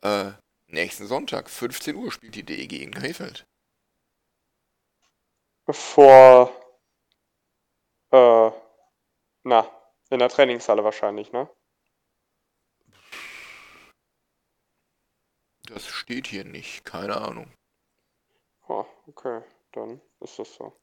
[0.00, 0.30] Äh,
[0.68, 3.48] nächsten Sonntag, 15 Uhr, spielt die DEG in Krefeld.
[5.68, 6.54] Vor,
[8.12, 8.52] äh,
[9.42, 9.68] na,
[10.08, 11.50] in der Trainingshalle wahrscheinlich, ne?
[15.64, 17.52] Das steht hier nicht, keine Ahnung.
[18.68, 19.42] Oh, okay,
[19.78, 20.76] dann ist das so.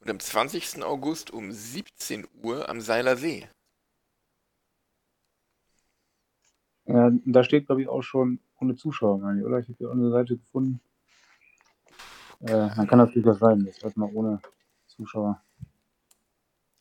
[0.00, 0.82] Und am 20.
[0.82, 3.48] August um 17 Uhr am Seiler See.
[6.86, 9.58] Ja, da steht, glaube ich, auch schon ohne Zuschauer, meine ich, oder?
[9.60, 10.80] Ich habe hier unsere Seite gefunden.
[12.40, 14.40] Äh, man kann das durchaus sein, das erstmal ohne
[14.88, 15.40] Zuschauer.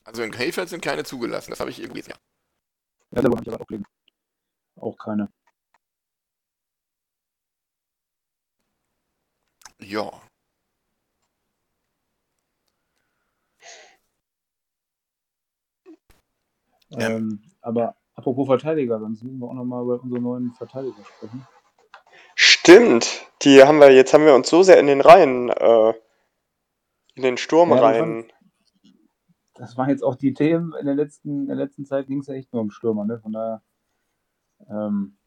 [0.03, 2.17] Also in Krefeld sind keine zugelassen, das habe ich irgendwo gesehen.
[3.11, 3.85] Ja, da wollte ich aber auch legen.
[4.75, 5.29] Auch keine.
[9.79, 10.21] Ja.
[16.97, 17.11] Ähm.
[17.11, 21.47] Ähm, aber apropos Verteidiger, dann müssen wir auch nochmal über unsere neuen Verteidiger sprechen.
[22.35, 25.93] Stimmt, die haben wir, jetzt haben wir uns so sehr in den Reihen, äh,
[27.15, 28.31] in den Ja, Sturmreihen.
[29.53, 32.27] Das waren jetzt auch die Themen in der letzten, in der letzten Zeit ging es
[32.27, 33.19] ja echt nur um Stürmer, ne?
[33.19, 33.61] Von daher
[34.69, 35.17] ähm,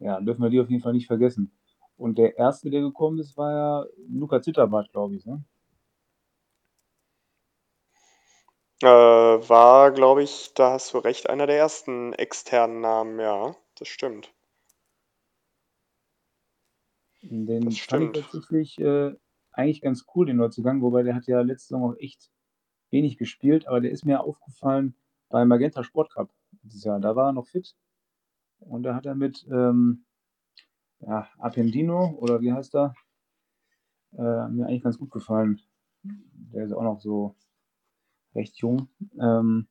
[0.00, 1.52] ja, dürfen wir die auf jeden Fall nicht vergessen.
[1.96, 5.44] Und der erste, der gekommen ist, war ja Luca Zitterbart, glaube ich, ne?
[8.82, 13.88] Äh, war, glaube ich, da hast du recht, einer der ersten externen Namen, ja, das
[13.88, 14.32] stimmt.
[17.22, 18.16] Den Das fand ich stimmt.
[18.30, 19.14] tatsächlich äh,
[19.52, 22.30] eigentlich ganz cool, den Neuzugang, wobei der hat ja letzte Saison auch echt
[22.90, 24.96] wenig gespielt, aber der ist mir aufgefallen
[25.30, 26.32] beim Magenta Sport Cup
[26.62, 27.00] dieses Jahr.
[27.00, 27.76] Da war er noch fit
[28.60, 30.06] und da hat er mit ähm,
[31.00, 32.94] ja, Appendino oder wie heißt er?
[34.12, 35.60] Äh, mir eigentlich ganz gut gefallen.
[36.02, 37.36] Der ist auch noch so
[38.34, 38.88] recht jung.
[39.20, 39.68] Ähm,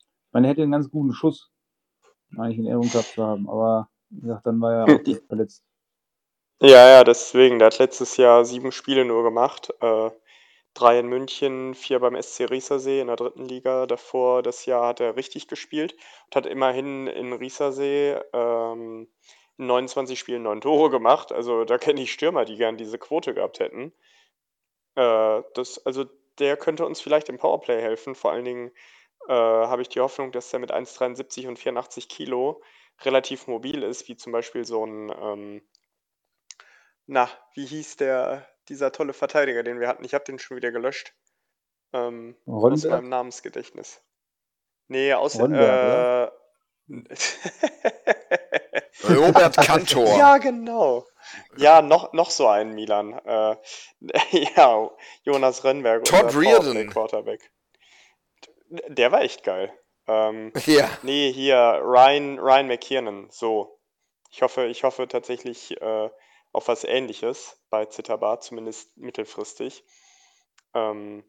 [0.00, 1.50] ich meine, er hätte einen ganz guten Schuss,
[2.30, 5.64] meine ich, in Erinnerung gehabt zu haben, aber wie gesagt, dann war er auch verletzt.
[6.60, 9.70] Ja, ja, deswegen, der hat letztes Jahr sieben Spiele nur gemacht.
[9.80, 10.10] Äh,
[10.74, 13.86] drei in München, vier beim SC Riesersee in der dritten Liga.
[13.86, 15.94] Davor das Jahr hat er richtig gespielt
[16.26, 19.08] und hat immerhin in Riesersee ähm,
[19.56, 21.32] in 29 Spielen neun Tore gemacht.
[21.32, 23.92] Also da kenne ich Stürmer, die gern diese Quote gehabt hätten.
[24.96, 26.06] Äh, das, also
[26.38, 28.14] der könnte uns vielleicht im Powerplay helfen.
[28.14, 28.70] Vor allen Dingen
[29.28, 32.62] äh, habe ich die Hoffnung, dass er mit 1,73 und 84 Kilo
[33.02, 35.62] relativ mobil ist, wie zum Beispiel so ein, ähm,
[37.06, 40.04] na, wie hieß der, dieser tolle Verteidiger, den wir hatten?
[40.04, 41.14] Ich habe den schon wieder gelöscht.
[41.92, 44.02] Ähm, aus meinem Namensgedächtnis.
[44.88, 45.40] Nee, aus äh,
[49.08, 50.18] Robert Kantor.
[50.18, 51.06] Ja, genau.
[51.56, 53.12] Ja, noch, noch so ein Milan.
[53.24, 53.56] Äh,
[54.56, 54.90] ja,
[55.22, 56.88] Jonas Rönnberg, Todd Reardon.
[56.90, 57.50] Quarterback.
[58.68, 59.72] Der war echt geil.
[60.06, 60.90] Ähm, Ja.
[61.02, 63.28] nee, hier Ryan, Ryan McKiernan.
[63.30, 63.78] So.
[64.30, 66.10] Ich hoffe, ich hoffe tatsächlich äh,
[66.52, 69.84] auf was ähnliches bei Zitterbar, zumindest mittelfristig.
[70.74, 71.24] Ähm,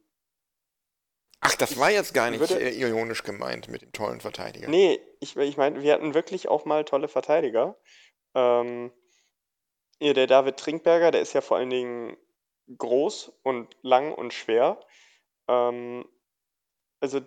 [1.42, 4.68] Ach, das war jetzt gar nicht würde- äh, ironisch gemeint mit dem tollen Verteidiger.
[4.68, 7.78] Nee, ich, ich meine, wir hatten wirklich auch mal tolle Verteidiger.
[8.34, 8.92] Ähm,
[10.00, 12.18] hier der David Trinkberger, der ist ja vor allen Dingen
[12.78, 14.80] groß und lang und schwer.
[15.48, 16.08] Ähm,
[17.00, 17.20] also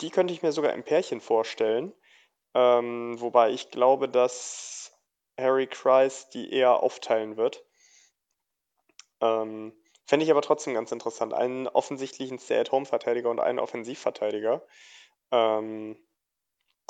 [0.00, 1.92] die könnte ich mir sogar im Pärchen vorstellen.
[2.54, 4.98] Ähm, wobei ich glaube, dass
[5.38, 7.62] Harry Kreis die eher aufteilen wird.
[9.20, 9.74] Ähm,
[10.06, 11.34] Fände ich aber trotzdem ganz interessant.
[11.34, 14.62] Einen offensichtlichen Stay-at-Home-Verteidiger und einen Offensivverteidiger.
[15.32, 15.98] Ähm,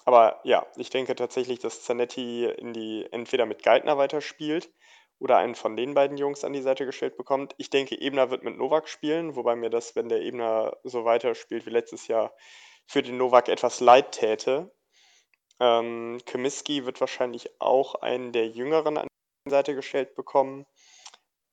[0.04, 4.70] aber ja, ich denke tatsächlich, dass Zanetti in die entweder mit Geithner weiterspielt
[5.18, 7.54] oder einen von den beiden Jungs an die Seite gestellt bekommt.
[7.58, 11.66] Ich denke, Ebner wird mit Novak spielen, wobei mir das, wenn der Ebner so weiterspielt
[11.66, 12.34] wie letztes Jahr,
[12.86, 14.70] für den Novak etwas leid täte.
[15.58, 19.08] Ähm, Comiskey wird wahrscheinlich auch einen der Jüngeren an
[19.46, 20.66] die Seite gestellt bekommen.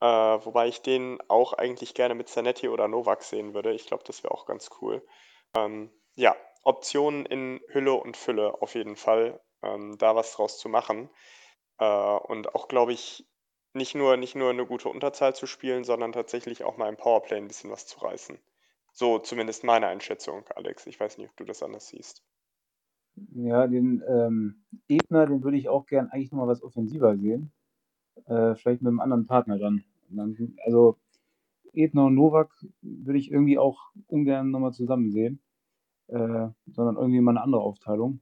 [0.00, 3.72] Äh, wobei ich den auch eigentlich gerne mit Zanetti oder Novak sehen würde.
[3.72, 5.06] Ich glaube, das wäre auch ganz cool.
[5.56, 10.68] Ähm, ja, Optionen in Hülle und Fülle auf jeden Fall, ähm, da was draus zu
[10.68, 11.10] machen.
[11.78, 13.26] Äh, und auch, glaube ich,
[13.74, 17.36] nicht nur, nicht nur eine gute Unterzahl zu spielen, sondern tatsächlich auch mal im Powerplay
[17.36, 18.38] ein bisschen was zu reißen.
[18.92, 20.86] So zumindest meine Einschätzung, Alex.
[20.86, 22.22] Ich weiß nicht, ob du das anders siehst.
[23.34, 27.52] Ja, den ähm, Ebner, den würde ich auch gern eigentlich nochmal was offensiver sehen.
[28.26, 29.84] Äh, vielleicht mit einem anderen Partner dann.
[30.08, 30.56] Dann.
[30.64, 30.98] Also
[31.72, 35.40] Ebner und Novak würde ich irgendwie auch ungern nochmal zusammen sehen,
[36.06, 38.20] äh, sondern irgendwie mal eine andere Aufteilung.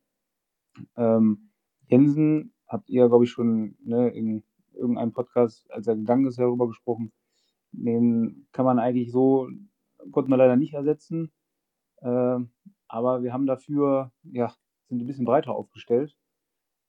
[0.97, 1.51] Ähm,
[1.87, 4.43] Jensen habt ihr, glaube ich, schon ne, in
[4.75, 7.13] irgendeinem Podcast, als er gegangen ist, darüber gesprochen.
[7.73, 9.49] Den kann man eigentlich so,
[10.11, 11.33] konnte man leider nicht ersetzen.
[12.03, 12.53] Ähm,
[12.89, 14.55] aber wir haben dafür, ja,
[14.89, 16.17] sind ein bisschen breiter aufgestellt.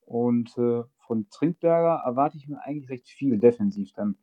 [0.06, 4.18] Und äh, von Trinkberger erwarte ich mir eigentlich recht viel defensiv dann.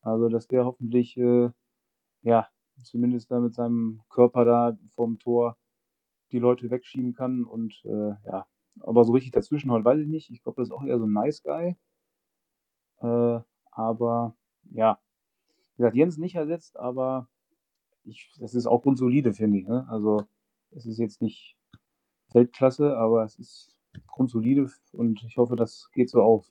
[0.00, 1.50] Also, dass der hoffentlich, äh,
[2.22, 2.48] ja,
[2.82, 5.56] zumindest da mit seinem Körper da vom Tor
[6.30, 7.44] die Leute wegschieben kann.
[7.44, 8.46] Und äh, ja,
[8.80, 10.30] aber so richtig dazwischenhauen, weiß ich nicht.
[10.30, 11.76] Ich glaube, das ist auch eher so ein Nice Guy.
[13.04, 13.40] Äh,
[13.70, 14.34] aber
[14.72, 14.98] ja,
[15.76, 17.28] wie gesagt, Jens nicht ersetzt, aber
[18.04, 19.66] ich, das ist auch grundsolide, finde ich.
[19.66, 19.86] Ne?
[19.90, 20.26] Also,
[20.70, 21.56] es ist jetzt nicht
[22.32, 26.46] Weltklasse, aber es ist grundsolide und ich hoffe, das geht so auf.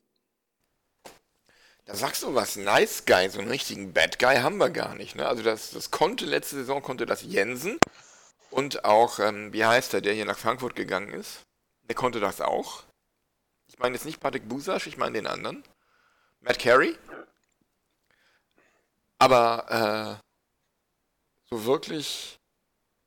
[1.85, 5.15] Da sagst du was, Nice Guy, so einen richtigen Bad Guy haben wir gar nicht.
[5.15, 5.27] Ne?
[5.27, 7.77] Also das, das konnte letzte Saison, konnte das Jensen
[8.51, 11.41] und auch, ähm, wie heißt der, der hier nach Frankfurt gegangen ist?
[11.89, 12.83] Der konnte das auch.
[13.67, 15.63] Ich meine jetzt nicht Patrick Busasch, ich meine den anderen.
[16.43, 16.97] Matt Carey.
[19.17, 20.23] Aber äh,
[21.49, 22.37] so wirklich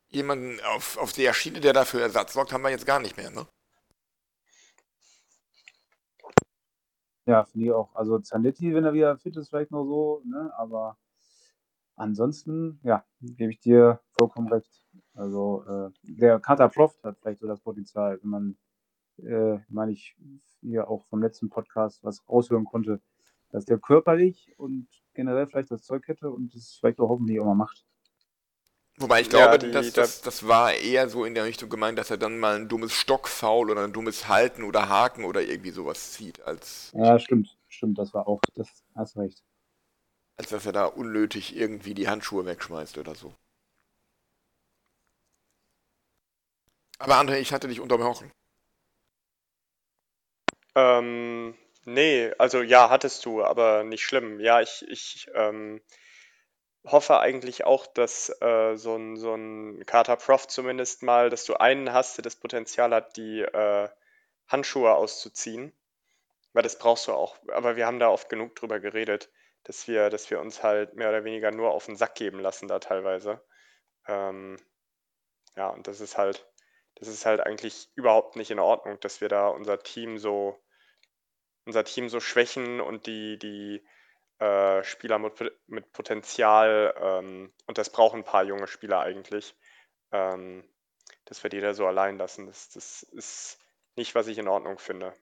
[0.08, 3.30] jemanden auf, auf der Schiene, der dafür Ersatz sorgt, haben wir jetzt gar nicht mehr.
[3.30, 3.46] Ne?
[7.26, 7.94] Ja, finde ich auch.
[7.94, 10.50] Also Zanetti, wenn er wieder fit ist, vielleicht noch so, ne?
[10.56, 10.96] aber
[11.96, 14.82] ansonsten, ja, gebe ich dir vollkommen recht.
[15.12, 18.56] Also äh, der Carter Proft hat vielleicht so das Potenzial, wenn man,
[19.18, 20.16] äh, meine ich,
[20.60, 23.02] hier auch vom letzten Podcast was raushören konnte,
[23.56, 27.46] dass der körperlich und generell vielleicht das Zeug hätte und es vielleicht auch hoffentlich auch
[27.46, 27.86] mal macht.
[28.98, 31.70] Wobei ich Ja, glaube, die- das, da- das, das war eher so in der Richtung
[31.70, 35.40] gemeint, dass er dann mal ein dummes Stockfoul oder ein dummes Halten oder Haken oder
[35.40, 39.42] irgendwie sowas zieht, als, Ja, stimmt, stimmt, das war auch, das hast recht.
[40.38, 43.32] als dass er da unnötig irgendwie die Handschuhe wegschmeißt oder so.
[46.98, 48.30] Aber André, ich hatte dich unterbrochen.
[50.74, 51.54] Ähm,
[51.86, 54.40] nee, also ja, hattest du, aber nicht schlimm.
[54.40, 55.80] Ja, ich, ich ähm,
[56.86, 61.54] hoffe eigentlich auch, dass äh, so ein, so ein Carter Prof zumindest mal, dass du
[61.54, 63.88] einen hast, der das Potenzial hat, die äh,
[64.48, 65.72] Handschuhe auszuziehen.
[66.52, 67.36] Weil das brauchst du auch.
[67.48, 69.30] Aber wir haben da oft genug drüber geredet,
[69.64, 72.68] dass wir, dass wir uns halt mehr oder weniger nur auf den Sack geben lassen
[72.68, 73.42] da teilweise.
[74.08, 74.58] Ähm,
[75.56, 76.46] ja, und das ist halt,
[76.96, 80.58] das ist halt eigentlich überhaupt nicht in Ordnung, dass wir da unser Team so,
[81.66, 83.84] unser Team so schwächen und die, die
[84.38, 89.54] äh, Spieler mit, mit Potenzial ähm, und das brauchen ein paar junge Spieler eigentlich.
[90.12, 90.64] Ähm,
[91.24, 92.46] das wird jeder so allein lassen.
[92.46, 93.58] Das, das ist
[93.96, 95.14] nicht, was ich in Ordnung finde.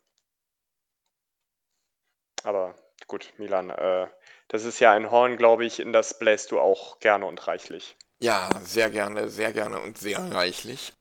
[2.42, 2.74] Aber
[3.06, 4.06] gut, Milan, äh,
[4.48, 7.96] das ist ja ein Horn, glaube ich, in das bläst du auch gerne und reichlich.
[8.20, 10.92] Ja, sehr gerne, sehr gerne und sehr reichlich.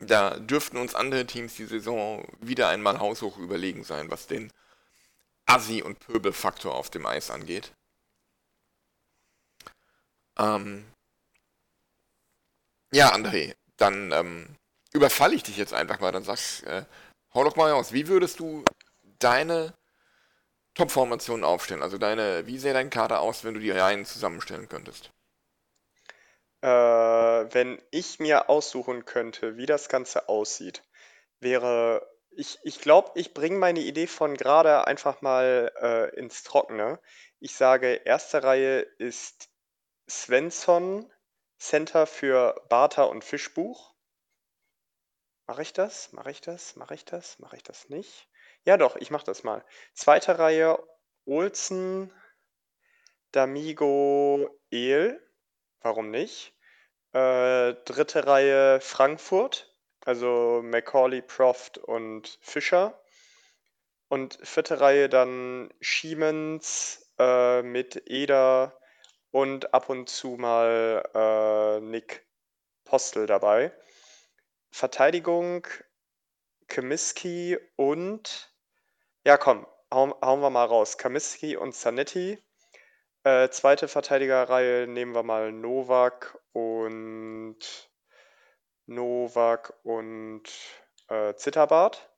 [0.00, 4.52] Da dürften uns andere Teams die Saison wieder einmal haushoch überlegen sein, was den
[5.48, 7.72] Assi- und Pöbelfaktor auf dem Eis angeht.
[10.38, 10.84] Ähm
[12.92, 14.56] ja, André, dann ähm,
[14.92, 16.12] überfalle ich dich jetzt einfach mal.
[16.12, 16.84] Dann sag, äh,
[17.34, 18.64] hau doch mal aus, wie würdest du
[19.18, 19.74] deine
[20.74, 21.82] Top-Formation aufstellen?
[21.82, 25.10] Also deine, wie sähe dein Kader aus, wenn du die Reihen zusammenstellen könntest?
[26.60, 30.82] Äh, wenn ich mir aussuchen könnte, wie das Ganze aussieht,
[31.40, 32.06] wäre
[32.38, 37.00] ich, ich glaube, ich bringe meine Idee von gerade einfach mal äh, ins Trockene.
[37.40, 39.50] Ich sage, erste Reihe ist
[40.08, 41.12] Svensson,
[41.58, 43.92] Center für Bartha und Fischbuch.
[45.48, 46.12] Mache ich das?
[46.12, 46.76] Mache ich das?
[46.76, 47.40] Mache ich das?
[47.40, 48.28] Mache ich das nicht?
[48.64, 49.64] Ja, doch, ich mache das mal.
[49.94, 50.78] Zweite Reihe
[51.24, 52.12] Olsen,
[53.34, 55.20] D'Amigo, El.
[55.80, 56.54] Warum nicht?
[57.12, 59.74] Äh, dritte Reihe Frankfurt,
[60.08, 62.98] also Macaulay, Proft und Fischer.
[64.08, 68.80] Und vierte Reihe dann Schiemens äh, mit Eder
[69.32, 72.26] und ab und zu mal äh, Nick
[72.84, 73.70] Postel dabei.
[74.70, 75.66] Verteidigung
[76.68, 78.50] Kamiski und
[79.26, 80.96] ja komm, hauen, wir mal raus.
[80.96, 82.42] Kamiski und Zanetti.
[83.24, 87.87] Äh, zweite Verteidigerreihe nehmen wir mal Novak und
[88.88, 90.42] Novak und
[91.08, 92.10] äh, Zitterbart.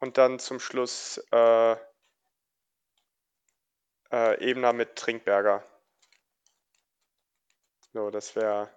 [0.00, 1.76] Und dann zum Schluss äh,
[4.12, 5.64] äh, Ebner mit Trinkberger.
[7.92, 8.68] So, das wäre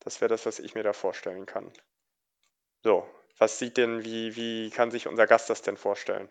[0.00, 1.72] das wäre das, was ich mir da vorstellen kann.
[2.82, 6.30] So, was sieht denn, wie, wie kann sich unser Gast das denn vorstellen?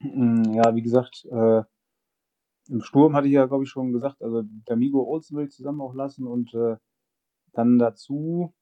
[0.00, 1.62] Mm, ja, wie gesagt, äh,
[2.68, 5.80] im Sturm hatte ich ja, glaube ich, schon gesagt, also D'Amigo Olsen will ich zusammen
[5.80, 6.76] auch lassen und äh,
[7.52, 8.54] dann dazu,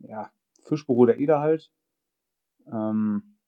[0.00, 0.30] ja,
[0.62, 1.70] Fischbuch oder Eder halt.
[2.66, 3.38] Ähm,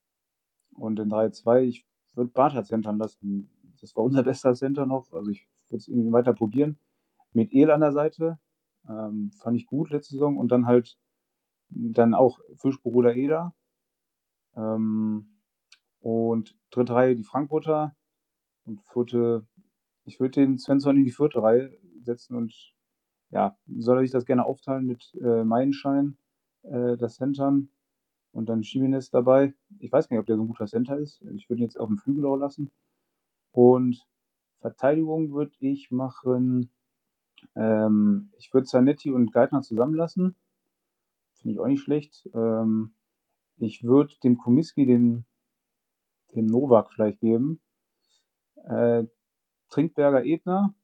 [0.75, 3.51] und in 3-2, ich würde Bartha centern lassen.
[3.81, 5.13] Das war unser bester Center noch.
[5.13, 6.79] Also ich würde es irgendwie weiter probieren.
[7.33, 8.39] Mit El an der Seite.
[8.89, 10.37] Ähm, fand ich gut letzte Saison.
[10.37, 10.99] Und dann halt
[11.69, 13.55] dann auch Fischbuch oder Eder.
[14.57, 15.41] Ähm,
[16.01, 17.95] und dritte Reihe die Frankfurter.
[18.65, 19.47] Und vierte,
[20.11, 22.53] ich würde den Svensson in die vierte Reihe setzen und
[23.31, 26.19] ja, soll er sich das gerne aufteilen mit äh, Meilenschein,
[26.63, 27.71] äh, das Centern
[28.33, 29.55] und dann Jimenez dabei.
[29.79, 31.23] Ich weiß gar nicht, ob der so ein guter Center ist.
[31.37, 32.73] Ich würde ihn jetzt auf dem Flügel auch lassen.
[33.53, 34.05] Und
[34.59, 36.73] Verteidigung würde ich machen,
[37.55, 40.35] ähm, ich würde Zanetti und Geithner zusammenlassen.
[41.35, 42.29] Finde ich auch nicht schlecht.
[42.35, 42.95] Ähm,
[43.59, 45.25] ich würde dem Komiski den,
[46.35, 47.61] den Novak vielleicht geben.
[48.65, 49.05] Äh,
[49.71, 50.75] Trinkberger Ebner.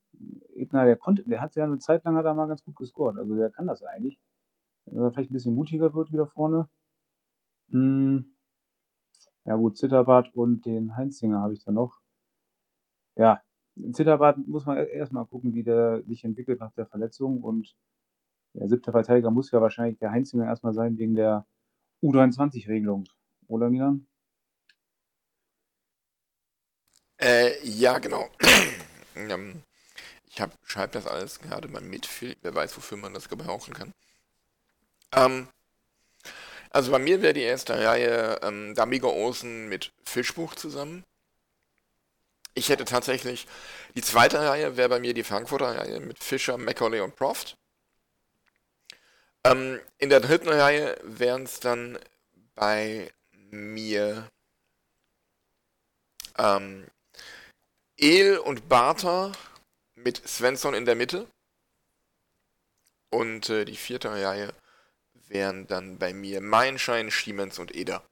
[0.54, 3.18] Ebner, der konnte, der hat ja eine Zeit lang hat mal ganz gut gescored.
[3.18, 4.18] Also der kann das eigentlich.
[4.86, 6.68] Wenn er vielleicht ein bisschen mutiger wird wieder vorne.
[7.70, 8.36] Hm.
[9.44, 12.00] Ja gut, Zitterbart und den Heinzinger habe ich da noch.
[13.16, 13.42] Ja,
[13.92, 17.42] Zitterbart muss man erstmal gucken, wie der sich entwickelt nach der Verletzung.
[17.42, 17.76] Und
[18.54, 21.46] der siebte Verteidiger muss ja wahrscheinlich der Heinzinger erstmal sein wegen der
[22.02, 23.04] U23-Regelung.
[23.48, 24.06] Oder Milan?
[27.18, 28.24] Äh, ja, genau.
[29.16, 29.62] Ähm,
[30.28, 32.08] ich schreibe das alles gerade mal mit.
[32.42, 33.94] Wer weiß, wofür man das gebrauchen kann.
[35.12, 35.48] Ähm,
[36.70, 41.04] also bei mir wäre die erste Reihe ähm, Damigo Olsen mit Fischbuch zusammen.
[42.54, 43.46] Ich hätte tatsächlich,
[43.94, 47.56] die zweite Reihe wäre bei mir die Frankfurter Reihe mit Fischer, Macaulay und Proft.
[49.44, 51.98] Ähm, in der dritten Reihe wären es dann
[52.54, 53.12] bei
[53.50, 54.30] mir
[56.38, 56.86] ähm,
[57.98, 59.32] El und Bartha
[59.94, 61.26] mit Svensson in der Mitte.
[63.10, 64.52] Und äh, die vierte Reihe
[65.28, 68.06] wären dann bei mir Meinschein, Schiemens und Eder.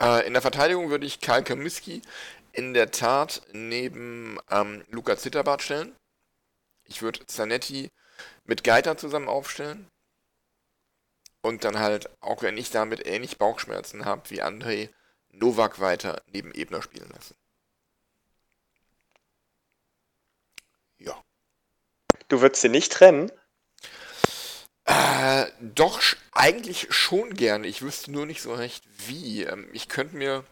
[0.00, 2.02] Äh, in der Verteidigung würde ich Karl Kamiski
[2.52, 5.96] in der Tat neben ähm, Luca Zitterbart stellen.
[6.84, 7.90] Ich würde Zanetti
[8.44, 9.88] mit Geiter zusammen aufstellen.
[11.40, 14.90] Und dann halt, auch wenn ich damit ähnlich Bauchschmerzen habe wie André,
[15.30, 17.34] Novak weiter neben Ebner spielen lassen.
[21.04, 21.20] Ja.
[22.28, 23.30] Du würdest sie nicht trennen?
[24.84, 26.00] Äh, doch,
[26.32, 27.66] eigentlich schon gerne.
[27.66, 29.44] Ich wüsste nur nicht so recht wie.
[29.44, 30.44] Ähm, ich könnte mir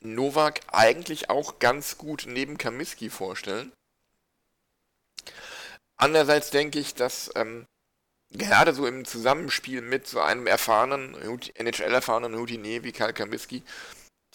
[0.00, 3.72] Novak eigentlich auch ganz gut neben Kamiski vorstellen.
[5.96, 7.66] Andererseits denke ich, dass ähm,
[8.30, 11.14] gerade so im Zusammenspiel mit so einem erfahrenen,
[11.54, 13.62] NHL-erfahrenen Routinier wie Karl Kamiski,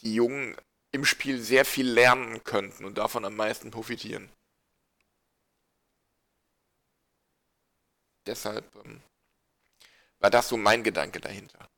[0.01, 0.55] die Jungen
[0.91, 4.29] im Spiel sehr viel lernen könnten und davon am meisten profitieren.
[8.25, 9.03] Deshalb ähm,
[10.19, 11.69] war das so mein Gedanke dahinter.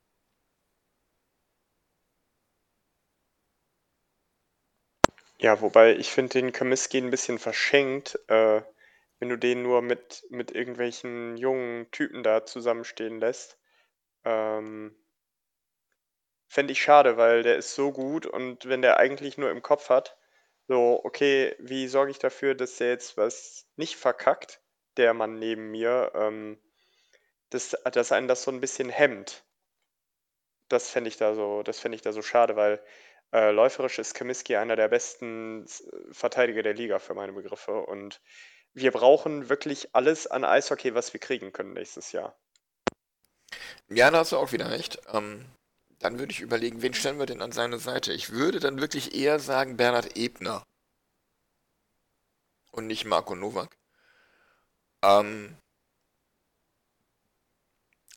[5.37, 8.63] Ja, wobei ich finde den Kamiski ein bisschen verschenkt, äh,
[9.19, 13.57] wenn du den nur mit, mit irgendwelchen jungen Typen da zusammenstehen lässt.
[14.25, 14.95] Ähm,
[16.47, 19.89] Fände ich schade, weil der ist so gut und wenn der eigentlich nur im Kopf
[19.89, 20.17] hat,
[20.69, 24.61] so, okay, wie sorge ich dafür, dass der jetzt was nicht verkackt,
[24.97, 26.57] der Mann neben mir, ähm,
[27.49, 29.43] dass, dass einen das so ein bisschen hemmt.
[30.69, 32.83] Das fände ich da so, ich da so schade, weil
[33.31, 35.65] äh, läuferisch ist Kamiski einer der besten
[36.11, 37.81] Verteidiger der Liga für meine Begriffe.
[37.81, 38.21] Und
[38.73, 42.37] wir brauchen wirklich alles an Eishockey, was wir kriegen können nächstes Jahr.
[43.89, 44.99] Ja, da hast du auch wieder recht.
[45.11, 45.45] Ähm,
[45.99, 48.13] dann würde ich überlegen, wen stellen wir denn an seine Seite?
[48.13, 50.63] Ich würde dann wirklich eher sagen Bernhard Ebner.
[52.71, 53.77] Und nicht Marco Nowak.
[55.03, 55.57] Ähm,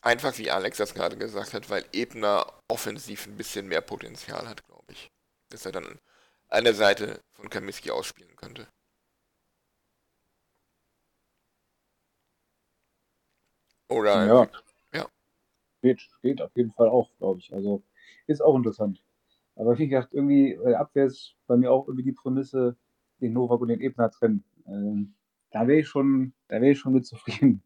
[0.01, 4.65] einfach wie Alex das gerade gesagt hat, weil Ebner offensiv ein bisschen mehr Potenzial hat,
[4.65, 5.09] glaube ich.
[5.49, 5.99] Dass er dann
[6.49, 8.67] an der Seite von Kamiski ausspielen könnte.
[13.89, 14.49] Oder Ja,
[14.93, 15.07] ja.
[15.81, 17.53] geht, geht auf jeden Fall auch, glaube ich.
[17.53, 17.83] Also
[18.27, 19.03] ist auch interessant.
[19.55, 22.77] Aber wie gesagt, irgendwie, äh, Abwehr ist bei mir auch irgendwie die Prämisse,
[23.19, 24.43] den Novak und den Ebner trennen.
[24.67, 25.16] Ähm,
[25.57, 27.63] da wäre ich schon, da wäre ich schon mit zufrieden.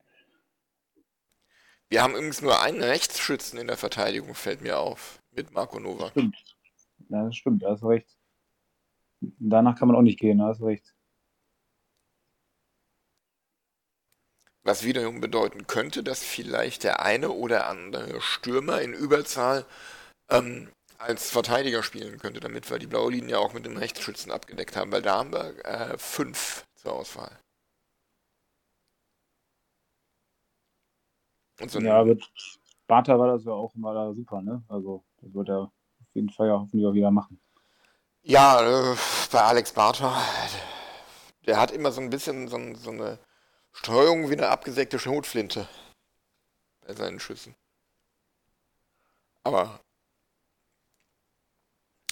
[1.90, 6.12] Wir haben übrigens nur einen Rechtsschützen in der Verteidigung, fällt mir auf, mit Marco Nowak.
[6.12, 6.58] Stimmt.
[7.10, 8.18] Ja, das stimmt, da hast du recht.
[9.20, 10.96] Danach kann man auch nicht gehen, da hast du recht.
[14.64, 19.66] Was wiederum bedeuten könnte, dass vielleicht der eine oder andere Stürmer in Überzahl
[20.30, 24.78] ähm, als Verteidiger spielen könnte, damit wir die blaue Linie auch mit dem Rechtsschützen abgedeckt
[24.78, 27.38] haben, weil da haben wir äh, fünf zur Auswahl.
[31.70, 34.64] So Ja, mit Sparta war das ja auch immer da super, ne?
[34.68, 35.72] Also, das wird er auf
[36.14, 37.40] jeden Fall ja hoffentlich auch wieder machen.
[38.24, 38.62] ja,
[38.94, 38.96] äh,
[39.32, 40.16] bei Alex Barter,
[41.46, 43.20] der hat immer so ein bisschen so, so eine
[43.74, 45.68] Steuerung wie eine abgesägte Schrotflinte
[46.86, 47.56] bei seinen Schüssen.
[49.44, 49.80] Aber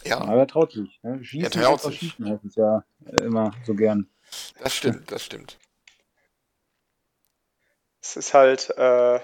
[0.03, 0.99] ja, Aber er traut sich.
[1.03, 1.23] Ne?
[1.23, 1.99] Schießen traut einfach sich.
[1.99, 2.83] schießen heißt es ja
[3.21, 4.09] immer so gern.
[4.59, 5.57] das stimmt, das stimmt.
[8.01, 9.19] Es ist halt äh,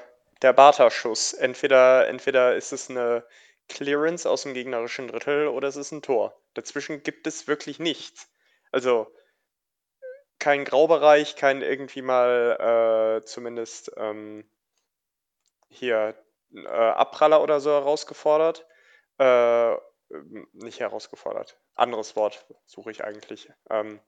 [0.46, 1.34] der Barter-Schuss.
[1.34, 3.26] Entweder, entweder ist es eine
[3.68, 6.40] Clearance aus dem gegnerischen Drittel oder es ist ein Tor.
[6.54, 8.30] Dazwischen gibt es wirklich nichts.
[8.72, 9.12] Also
[10.38, 14.48] kein Graubereich, kein irgendwie mal äh, zumindest ähm,
[15.68, 16.14] hier
[16.54, 18.68] äh, Abpraller oder so herausgefordert.
[19.18, 19.74] Äh,
[20.54, 21.58] nicht herausgefordert.
[21.74, 23.50] Anderes Wort suche ich eigentlich.
[23.72, 24.00] Ähm,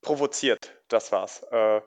[0.00, 1.42] provoziert, das war's.
[1.50, 1.82] Äh,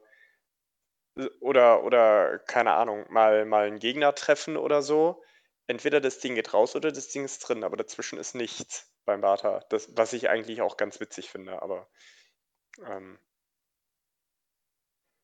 [1.39, 5.23] oder, oder keine Ahnung, mal, mal einen Gegner treffen oder so.
[5.67, 9.21] Entweder das Ding geht raus oder das Ding ist drin, aber dazwischen ist nichts beim
[9.21, 9.65] Barter.
[9.69, 11.89] Das, was ich eigentlich auch ganz witzig finde, aber
[12.85, 13.19] ähm,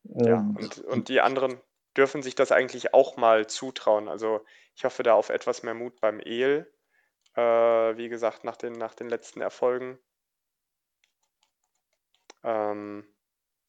[0.04, 1.62] ja, Ähm, und, und die anderen
[1.96, 4.10] dürfen sich das eigentlich auch mal zutrauen.
[4.10, 6.72] Also ich hoffe da auf etwas mehr Mut beim El.
[7.36, 7.42] Äh,
[7.98, 10.00] wie gesagt, nach den, nach den letzten Erfolgen.
[12.44, 13.08] Ähm,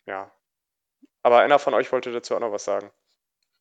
[0.07, 0.33] ja.
[1.25, 2.91] Aber einer von euch wollte dazu auch noch was sagen.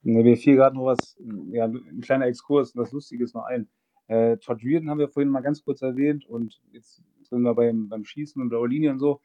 [0.01, 1.17] Ne, mir fiel gerade noch was,
[1.51, 3.69] ja, ein kleiner Exkurs, was Lustiges noch ein.
[4.07, 7.87] Äh, Todd Reardon haben wir vorhin mal ganz kurz erwähnt und jetzt sind wir beim,
[7.87, 9.21] beim Schießen und blaue Linie und so.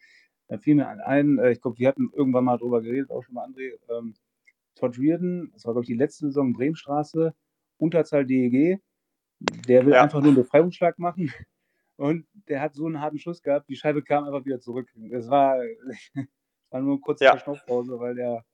[0.46, 3.34] Da fiel mir ein, äh, ich glaube, wir hatten irgendwann mal drüber geredet, auch schon
[3.34, 3.72] mal André.
[3.90, 4.14] Ähm,
[4.76, 7.34] Todd Reardon, das war, glaube ich, die letzte Saison Bremenstraße,
[7.78, 8.80] Unterzahl DEG.
[9.40, 10.04] Der will Ja.
[10.04, 11.32] einfach nur einen Befreiungsschlag machen
[11.96, 14.88] und der hat so einen harten Schuss gehabt, die Scheibe kam einfach wieder zurück.
[15.10, 15.58] Das war,
[16.70, 17.30] war nur eine kurze Ja.
[17.32, 18.44] Verschnaufpause, weil der,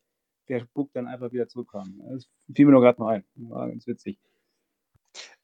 [0.48, 2.00] der Spuck dann einfach wieder zurückkam.
[2.10, 3.24] Das fiel mir nur gerade noch ein.
[3.34, 4.18] War ganz witzig.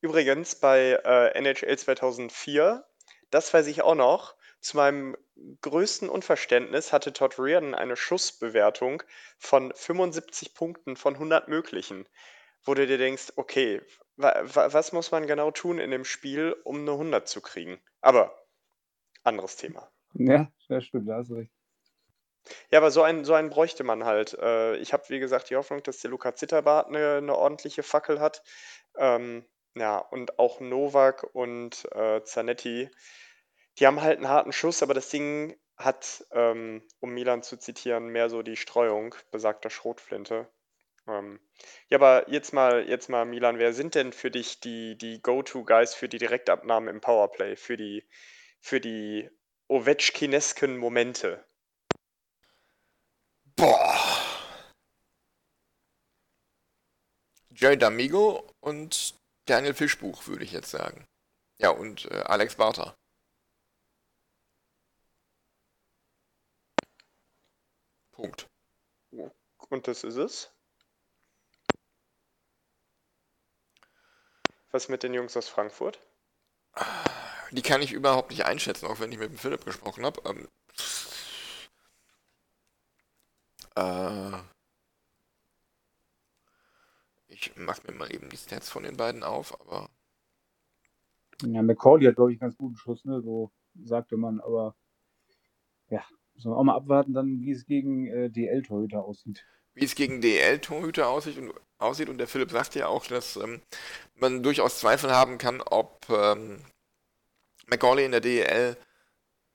[0.00, 2.84] Übrigens bei äh, NHL 2004,
[3.30, 5.16] das weiß ich auch noch, zu meinem
[5.62, 9.02] größten Unverständnis hatte Todd Reardon eine Schussbewertung
[9.38, 12.06] von 75 Punkten von 100 möglichen,
[12.64, 13.80] wo du dir denkst, okay,
[14.16, 17.78] wa wa was muss man genau tun in dem Spiel, um eine 100 zu kriegen?
[18.02, 18.34] Aber
[19.24, 19.90] anderes Thema.
[20.14, 21.52] Ja, das stimmt, da hast du recht.
[22.70, 24.34] Ja, aber so einen, so einen bräuchte man halt.
[24.34, 28.20] Äh, ich habe, wie gesagt, die Hoffnung, dass der Luca Zitterbart eine, eine ordentliche Fackel
[28.20, 28.42] hat.
[28.96, 32.90] Ähm, ja, und auch Novak und äh, Zanetti,
[33.78, 38.08] die haben halt einen harten Schuss, aber das Ding hat, ähm, um Milan zu zitieren,
[38.08, 40.48] mehr so die Streuung besagter Schrotflinte.
[41.08, 41.40] Ähm,
[41.88, 45.94] ja, aber jetzt mal, jetzt mal, Milan, wer sind denn für dich die, die Go-To-Guys
[45.94, 48.06] für die Direktabnahme im Powerplay, für die,
[48.60, 49.30] für die
[49.68, 51.44] Ovechkinesken Momente?
[53.60, 53.94] Boah.
[57.50, 61.06] Jerry D'Amigo und Daniel Fischbuch, würde ich jetzt sagen.
[61.58, 62.96] Ja, und äh, Alex Barter.
[68.12, 68.46] Punkt.
[69.68, 70.50] Und das ist es?
[74.70, 76.00] Was mit den Jungs aus Frankfurt?
[77.50, 80.22] Die kann ich überhaupt nicht einschätzen, auch wenn ich mit dem Philipp gesprochen habe.
[80.30, 80.48] Ähm,
[83.76, 84.38] äh,
[87.28, 89.88] ich mache mir mal eben die Stats von den beiden auf, aber.
[91.42, 93.22] Ja, McCauley hat, glaube ich, einen ganz guten Schuss, ne?
[93.22, 93.50] So
[93.84, 94.74] sagte man, aber
[95.88, 96.04] ja,
[96.34, 99.46] müssen wir auch mal abwarten, dann, wie es gegen äh, DL-Torhüter aussieht.
[99.74, 103.62] Wie es gegen DL-Torhüter aussieht und, aussieht und der Philipp sagt ja auch, dass ähm,
[104.16, 106.58] man durchaus Zweifel haben kann, ob ähm,
[107.68, 108.76] McCauley in der DL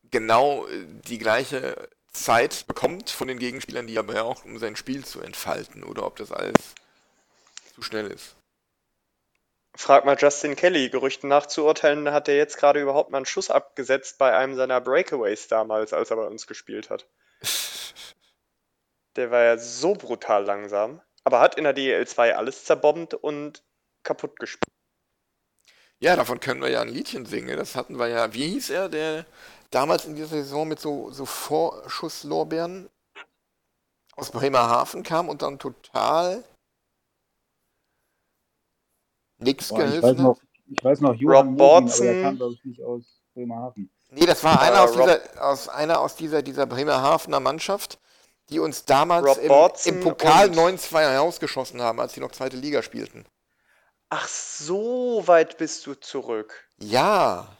[0.09, 1.89] genau äh, die gleiche
[2.23, 6.15] Zeit bekommt von den Gegenspielern, die er braucht, um sein Spiel zu entfalten, oder ob
[6.15, 6.75] das alles
[7.73, 8.35] zu schnell ist.
[9.75, 10.89] Frag mal Justin Kelly.
[10.89, 14.55] Gerüchten nach zu urteilen, hat er jetzt gerade überhaupt mal einen Schuss abgesetzt bei einem
[14.55, 17.05] seiner Breakaways damals, als er bei uns gespielt hat.
[19.17, 23.63] Der war ja so brutal langsam, aber hat in der DL2 alles zerbombt und
[24.03, 24.71] kaputt gespielt.
[25.99, 27.57] Ja, davon können wir ja ein Liedchen singen.
[27.57, 28.33] Das hatten wir ja.
[28.33, 29.25] Wie hieß er, der
[29.75, 32.89] damals in dieser Saison mit so, so Vorschusslorbeeren
[34.15, 36.43] aus Bremerhaven kam und dann total
[39.37, 40.47] nichts Boah, ich, weiß geholfen noch, hat?
[40.67, 43.03] ich weiß noch, Rob Johann Mosin, aber der kam, glaube ich, nicht aus
[43.33, 43.91] Bremerhaven.
[44.11, 47.99] Nee, das war Äh, einer aus Rob- dieser, aus, einer aus dieser, dieser Bremerhavener Mannschaft,
[48.49, 52.55] die uns damals Rob im, im Pokal und- 9-2 herausgeschossen haben, als sie noch zweite
[52.55, 53.25] Liga spielten.
[54.09, 56.69] Ach, so weit bist du zurück.
[56.77, 57.57] Ja,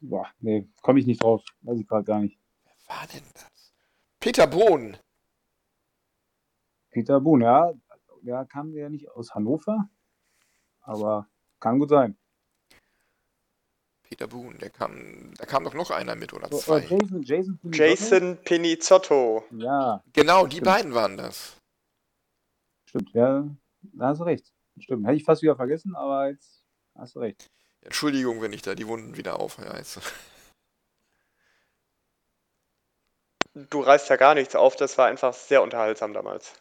[0.00, 1.42] Boah, nee, komme ich nicht drauf.
[1.62, 2.38] Weiß ich gerade gar nicht.
[2.64, 3.72] wer war denn das?
[4.20, 4.96] Peter Bohn.
[6.90, 7.72] Peter Bohn, ja,
[8.22, 9.88] der kam ja nicht aus Hannover,
[10.80, 11.28] aber
[11.60, 12.16] kann gut sein.
[14.02, 16.80] Peter Bohn, der kam, da kam doch noch einer mit oder zwei.
[16.80, 17.84] äh, Jason, Jason, Pinizotto?
[17.84, 19.44] Jason Pinizotto.
[19.50, 20.64] Ja, Genau, die Stimmt.
[20.66, 21.56] beiden waren das.
[22.86, 23.12] stimmt.
[23.12, 23.46] Ja,
[23.82, 24.50] da hast du recht.
[24.78, 25.06] Stimmt.
[25.06, 27.50] Hätte ich fast wieder vergessen, aber jetzt hast du recht.
[27.82, 30.00] Entschuldigung, wenn ich da die Wunden wieder aufreiße.
[33.54, 36.52] Du reißt ja gar nichts auf, das war einfach sehr unterhaltsam damals.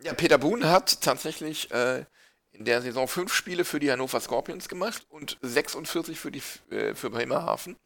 [0.00, 2.04] Ja, Peter Bohn hat tatsächlich äh,
[2.52, 6.94] in der Saison fünf Spiele für die Hannover Scorpions gemacht und 46 für, die, äh,
[6.94, 7.76] für Bremerhaven.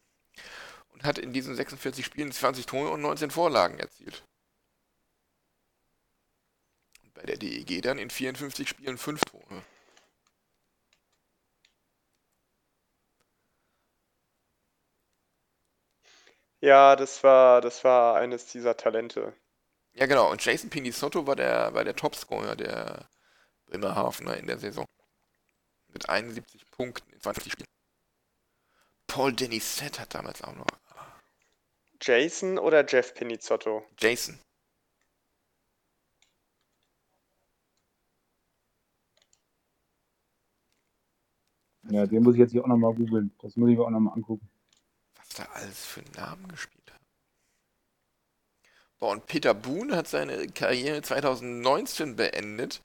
[0.89, 4.25] Und hat in diesen 46 Spielen 20 Tore und 19 Vorlagen erzielt.
[7.03, 9.63] Und bei der DEG dann in 54 Spielen 5 Tore.
[16.63, 19.35] Ja, das war, das war eines dieser Talente.
[19.95, 20.31] Ja, genau.
[20.31, 23.09] Und Jason Pinizotto war der, war der Topscorer der
[23.67, 24.87] Bremerhavener in der Saison.
[25.89, 27.67] Mit 71 Punkten in 20 Spielen.
[29.09, 30.67] Paul Denisette hat damals auch noch.
[32.01, 33.85] Jason oder Jeff Pinizotto?
[33.99, 34.39] Jason.
[41.91, 43.35] Ja, den muss ich jetzt hier auch nochmal googeln.
[43.41, 44.49] Das muss ich mir auch nochmal angucken.
[45.35, 47.05] Da alles für Namen gespielt haben.
[48.99, 52.83] Boah, und Peter Boone hat seine Karriere 2019 beendet.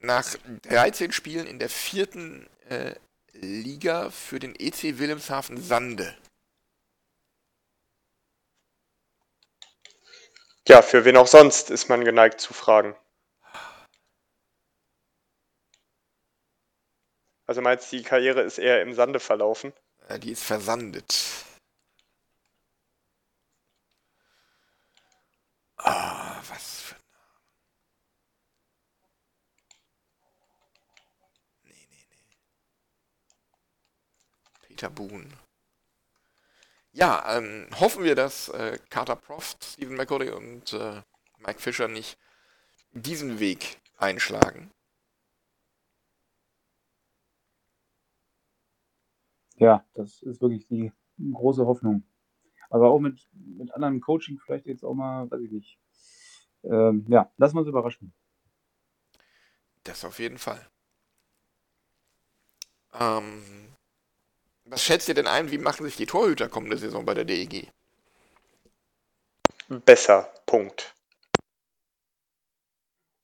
[0.00, 0.24] Nach
[0.62, 2.94] 13 Spielen in der vierten äh,
[3.32, 6.16] Liga für den EC Wilhelmshaven Sande.
[10.68, 12.94] Ja, für wen auch sonst ist man geneigt zu fragen.
[17.46, 19.72] Also meinst du, die Karriere ist eher im Sande verlaufen?
[20.18, 21.46] Die ist versandet.
[25.78, 27.48] Ah, was für ein Name.
[31.64, 32.36] Nee, nee, nee.
[34.66, 35.28] Peter Boone.
[36.92, 41.02] Ja, ähm, hoffen wir, dass äh, Carter Proft, Stephen McCurdy und äh,
[41.38, 42.18] Mike Fisher nicht
[42.92, 44.70] diesen Weg einschlagen.
[49.56, 50.92] Ja, das ist wirklich die
[51.32, 52.04] große Hoffnung.
[52.70, 55.78] Aber auch mit, mit anderen Coaching vielleicht jetzt auch mal, weiß ich nicht.
[56.64, 58.12] Ähm, ja, lassen wir uns überraschen.
[59.84, 60.68] Das auf jeden Fall.
[62.92, 63.42] Ähm,
[64.64, 67.70] was schätzt ihr denn ein, wie machen sich die Torhüter kommende Saison bei der DEG?
[69.84, 70.32] Besser.
[70.46, 70.94] Punkt.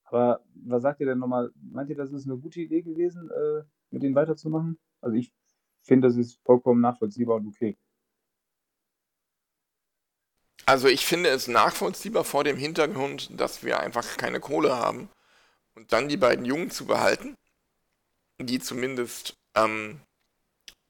[0.04, 1.50] Aber was sagt ihr denn nochmal?
[1.72, 4.78] Meint ihr, das ist eine gute Idee gewesen, äh, mit denen weiterzumachen?
[5.00, 5.32] Also ich
[5.82, 7.76] finde, das ist vollkommen nachvollziehbar und okay.
[10.66, 15.10] Also ich finde es nachvollziehbar vor dem Hintergrund, dass wir einfach keine Kohle haben
[15.74, 17.36] und dann die beiden Jungen zu behalten,
[18.38, 20.00] die zumindest ähm,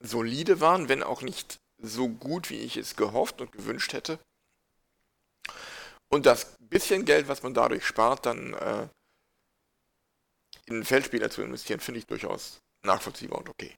[0.01, 4.18] solide waren, wenn auch nicht so gut, wie ich es gehofft und gewünscht hätte.
[6.09, 8.89] Und das bisschen Geld, was man dadurch spart, dann äh,
[10.66, 13.75] in Feldspieler zu investieren, finde ich durchaus nachvollziehbar und okay.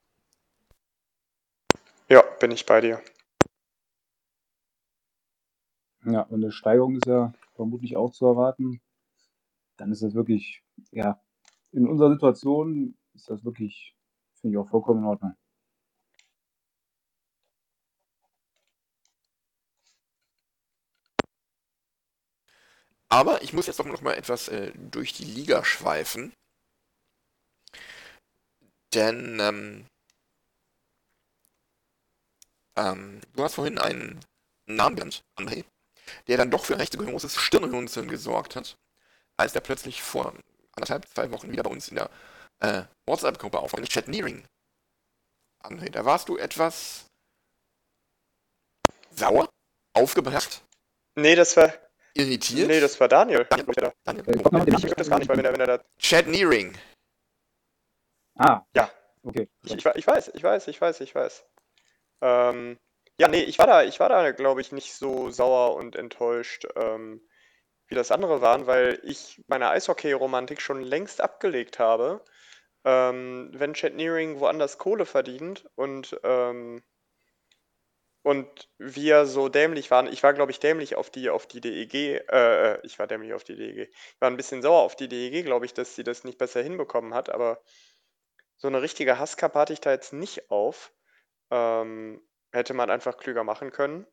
[2.09, 3.03] Ja, bin ich bei dir.
[6.07, 8.80] Ja, und eine Steigerung ist ja vermutlich auch zu erwarten.
[9.76, 11.20] Dann ist das wirklich, ja,
[11.72, 13.96] in unserer Situation ist das wirklich,
[14.40, 15.34] finde ich auch vollkommen in Ordnung.
[23.09, 26.32] Aber ich muss jetzt doch noch mal etwas äh, durch die Liga schweifen.
[28.94, 29.86] Denn ähm,
[32.76, 34.20] ähm, du hast vorhin einen
[34.66, 35.64] Namen genannt, André,
[36.28, 38.76] der dann doch für ein recht großes Stirnrunzeln gesorgt hat,
[39.36, 40.32] als er plötzlich vor
[40.72, 42.10] anderthalb, zwei Wochen wieder bei uns in der
[42.60, 44.44] äh, WhatsApp-Gruppe aufwand, nicht Chat Nearing.
[45.62, 47.06] André, da warst du etwas
[49.10, 49.48] sauer,
[49.94, 50.62] aufgebracht,
[51.18, 51.72] Nee, das war.
[52.14, 52.68] irritiert.
[52.68, 53.46] Nee, das war Daniel.
[53.48, 54.28] Daniel, Daniel.
[54.28, 55.84] Äh, kommt noch Ich glaube das gar nicht, weil wenn er, wenn er da.
[55.98, 56.76] Chat Nearing.
[58.38, 58.90] Ah, Ja.
[59.22, 59.48] okay.
[59.64, 61.44] Ich, ich, ich weiß, ich weiß, ich weiß, ich weiß.
[62.20, 62.78] Ähm,
[63.18, 66.66] ja, nee, ich war da, ich war da, glaube ich, nicht so sauer und enttäuscht,
[66.76, 67.20] ähm,
[67.88, 72.24] wie das andere waren, weil ich meine Eishockey-Romantik schon längst abgelegt habe.
[72.84, 76.82] Ähm, wenn Chat Nearing woanders Kohle verdient und, ähm,
[78.22, 81.94] und wir so dämlich waren, ich war, glaube ich, dämlich auf die, auf die DEG,
[81.94, 83.88] äh, äh, ich war dämlich auf die DEG.
[83.88, 86.60] Ich war ein bisschen sauer auf die DEG, glaube ich, dass sie das nicht besser
[86.62, 87.62] hinbekommen hat, aber
[88.58, 90.92] so eine richtige Hasskappe hatte ich da jetzt nicht auf.
[91.50, 92.20] Ähm,
[92.53, 94.07] hätte man einfach klüger machen können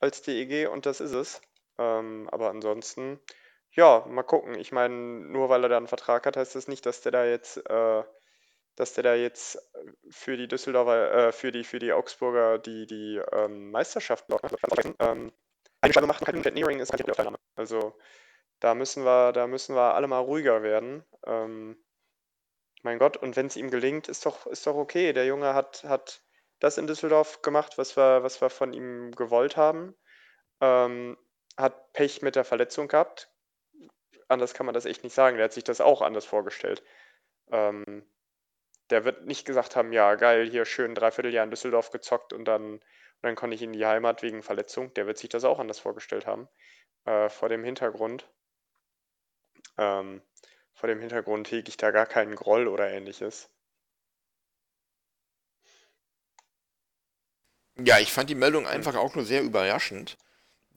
[0.00, 1.40] als DEG und das ist es.
[1.78, 3.20] Ähm, aber ansonsten,
[3.70, 4.54] ja, mal gucken.
[4.54, 7.24] Ich meine, nur weil er da einen Vertrag hat, heißt das nicht, dass der da
[7.24, 8.04] jetzt, äh,
[8.76, 9.58] dass der da jetzt
[10.10, 14.26] für die Düsseldorfer, äh, für die, für die Augsburger die, die ähm, Meisterschaft.
[15.00, 15.32] Ähm,
[15.92, 16.42] Scheibe macht ist keine
[17.12, 17.38] Teilnahme.
[17.56, 17.98] Also
[18.60, 21.04] da müssen wir, da müssen wir alle mal ruhiger werden.
[21.26, 21.76] Ähm,
[22.82, 25.12] mein Gott, und wenn es ihm gelingt, ist doch, ist doch okay.
[25.12, 26.23] Der Junge hat, hat
[26.64, 29.94] das in Düsseldorf gemacht, was wir, was wir von ihm gewollt haben.
[30.62, 31.18] Ähm,
[31.58, 33.30] hat Pech mit der Verletzung gehabt.
[34.28, 35.36] Anders kann man das echt nicht sagen.
[35.36, 36.82] Der hat sich das auch anders vorgestellt.
[37.50, 38.08] Ähm,
[38.88, 42.46] der wird nicht gesagt haben, ja, geil, hier schön dreiviertel Jahr in Düsseldorf gezockt und
[42.46, 42.82] dann, und
[43.22, 44.92] dann konnte ich in die Heimat wegen Verletzung.
[44.94, 46.48] Der wird sich das auch anders vorgestellt haben.
[47.04, 48.26] Äh, vor dem Hintergrund.
[49.76, 50.22] Ähm,
[50.72, 53.53] vor dem Hintergrund hege ich da gar keinen Groll oder ähnliches.
[57.76, 60.16] Ja, ich fand die Meldung einfach auch nur sehr überraschend.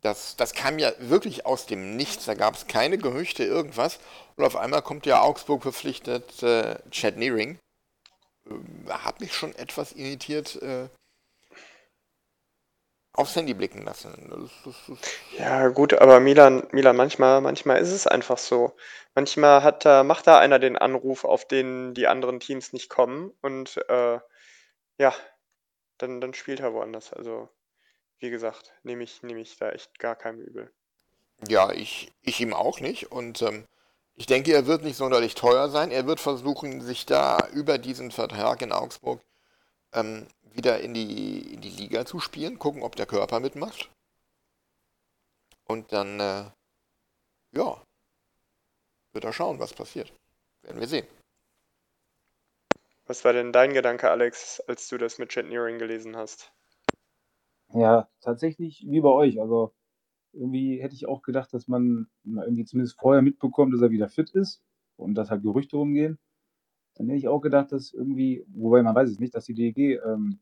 [0.02, 4.00] Das, das kam ja wirklich aus dem Nichts, da gab es keine Gerüchte, irgendwas.
[4.36, 7.60] Und auf einmal kommt ja Augsburg verpflichtet äh, Chad Nearing.
[8.50, 10.90] Ähm, hat mich schon etwas irritiert äh,
[13.14, 14.52] aufs Handy blicken lassen.
[14.64, 14.98] Das, das,
[15.38, 18.76] Ja, gut, aber Milan, Milan, manchmal, manchmal ist es einfach so.
[19.16, 23.78] Manchmal hat macht da einer den Anruf, auf den die anderen Teams nicht kommen und
[23.90, 24.20] äh,
[25.00, 25.14] ja,
[25.98, 27.14] dann, dann spielt er woanders.
[27.14, 27.50] Also,
[28.20, 30.72] wie gesagt, nehme ich, nehme ich da echt gar keinem übel.
[31.48, 33.12] ja, ich, ich ihm auch nicht.
[33.12, 33.66] Und ähm,
[34.16, 35.92] ich denke, er wird nicht sonderlich teuer sein.
[35.92, 39.22] Er wird versuchen, sich da über diesen Vertrag in Augsburg
[39.94, 43.92] ähm, wieder in die, in die Liga zu spielen, gucken, ob der Körper mitmacht.
[45.66, 46.46] Und dann, äh,
[47.52, 47.84] ja,
[49.14, 50.12] wird er schauen, was passiert.
[50.64, 51.08] Werden wir sehen.
[53.08, 56.52] Was war denn dein Gedanke, Alex, als du das mit Chat Nearing gelesen hast?
[57.74, 59.40] Ja, tatsächlich wie bei euch.
[59.40, 59.74] Also
[60.34, 64.32] irgendwie hätte ich auch gedacht, dass man irgendwie zumindest vorher mitbekommt, dass er wieder fit
[64.32, 64.62] ist
[64.98, 66.20] und dass halt Gerüchte rumgehen.
[66.96, 70.02] Dann hätte ich auch gedacht, dass irgendwie, wobei man weiß es nicht, dass die DEG
[70.06, 70.40] ähm,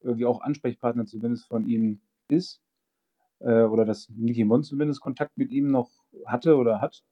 [0.00, 2.62] irgendwie auch Ansprechpartner zumindest von ihm ist.
[3.40, 5.90] Äh, oder dass Niki Mon zumindest Kontakt mit ihm noch
[6.26, 7.04] hatte oder hat.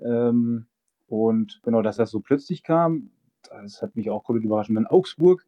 [0.00, 0.66] Ähm,
[1.06, 3.10] und genau, dass das so plötzlich kam,
[3.42, 4.70] das hat mich auch komplett überrascht.
[4.70, 5.46] Und dann Augsburg,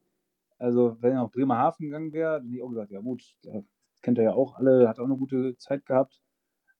[0.58, 3.36] also wenn er nach Bremerhaven gegangen wäre, dann hätte ich auch gesagt, ja gut,
[4.02, 6.22] kennt er ja auch alle, hat auch eine gute Zeit gehabt.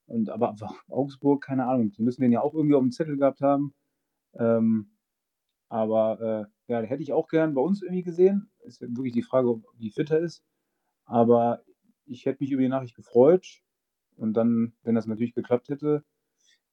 [0.07, 0.57] Und aber
[0.89, 3.75] Augsburg, keine Ahnung, die müssen den ja auch irgendwie auf dem Zettel gehabt haben.
[4.35, 4.91] Ähm,
[5.69, 8.51] Aber äh, ja, hätte ich auch gern bei uns irgendwie gesehen.
[8.65, 10.45] Ist wirklich die Frage, wie fit er ist.
[11.05, 11.63] Aber
[12.07, 13.63] ich hätte mich über die Nachricht gefreut.
[14.17, 16.05] Und dann, wenn das natürlich geklappt hätte,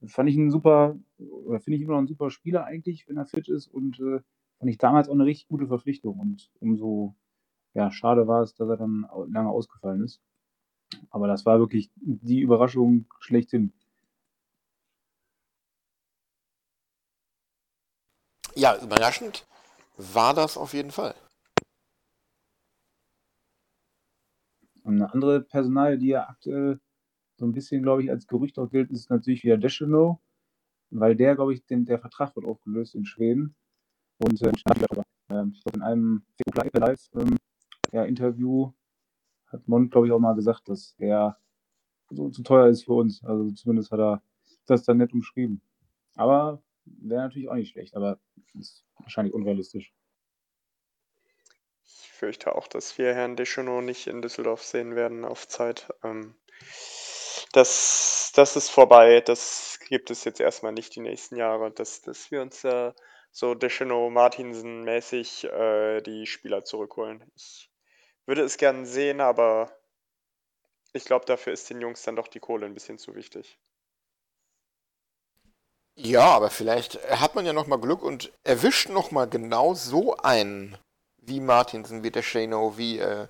[0.06, 3.26] fand ich einen super, oder finde ich immer noch einen super Spieler eigentlich, wenn er
[3.26, 3.68] fit ist.
[3.68, 4.22] Und äh,
[4.60, 6.20] fand ich damals auch eine richtig gute Verpflichtung.
[6.20, 7.16] Und umso
[7.74, 10.20] ja, schade war es, dass er dann lange ausgefallen ist.
[11.10, 13.72] Aber das war wirklich die Überraschung schlechthin.
[18.56, 19.46] Ja, überraschend
[19.98, 21.14] war das auf jeden Fall.
[24.84, 26.80] Und eine andere Personal, die ja aktuell
[27.38, 30.20] so ein bisschen, glaube ich, als Gerücht auch gilt, ist natürlich wieder Descheno,
[30.90, 33.56] weil der, glaube ich, den, der Vertrag wird aufgelöst in Schweden.
[34.18, 36.24] Und äh, ich glaube, in einem
[36.54, 38.74] Live-Interview ähm,
[39.48, 41.38] hat Mond, glaube ich, auch mal gesagt, dass er
[42.10, 43.22] so zu teuer ist für uns.
[43.24, 44.24] Also zumindest hat er
[44.66, 45.62] das dann nett umschrieben.
[46.16, 48.20] Aber wäre natürlich auch nicht schlecht, aber
[48.58, 49.94] ist wahrscheinlich unrealistisch.
[51.84, 55.94] Ich fürchte auch, dass wir Herrn Deschenaux nicht in Düsseldorf sehen werden auf Zeit.
[56.04, 56.34] Ähm,
[57.54, 59.22] das, das ist vorbei.
[59.22, 62.92] Das gibt es jetzt erstmal nicht die nächsten Jahre, dass, dass wir uns äh,
[63.32, 67.24] so Deschenaux Martinsen mäßig äh, die Spieler zurückholen.
[67.36, 67.70] Ich
[68.26, 69.72] würde es gern sehen, aber
[70.94, 73.60] ich glaube, dafür ist den Jungs dann doch die Kohle ein bisschen zu wichtig.
[75.96, 80.78] Ja, aber vielleicht hat man ja nochmal Glück und erwischt nochmal genau so einen
[81.18, 83.28] wie Martinsen, wie der Shano, wie äh,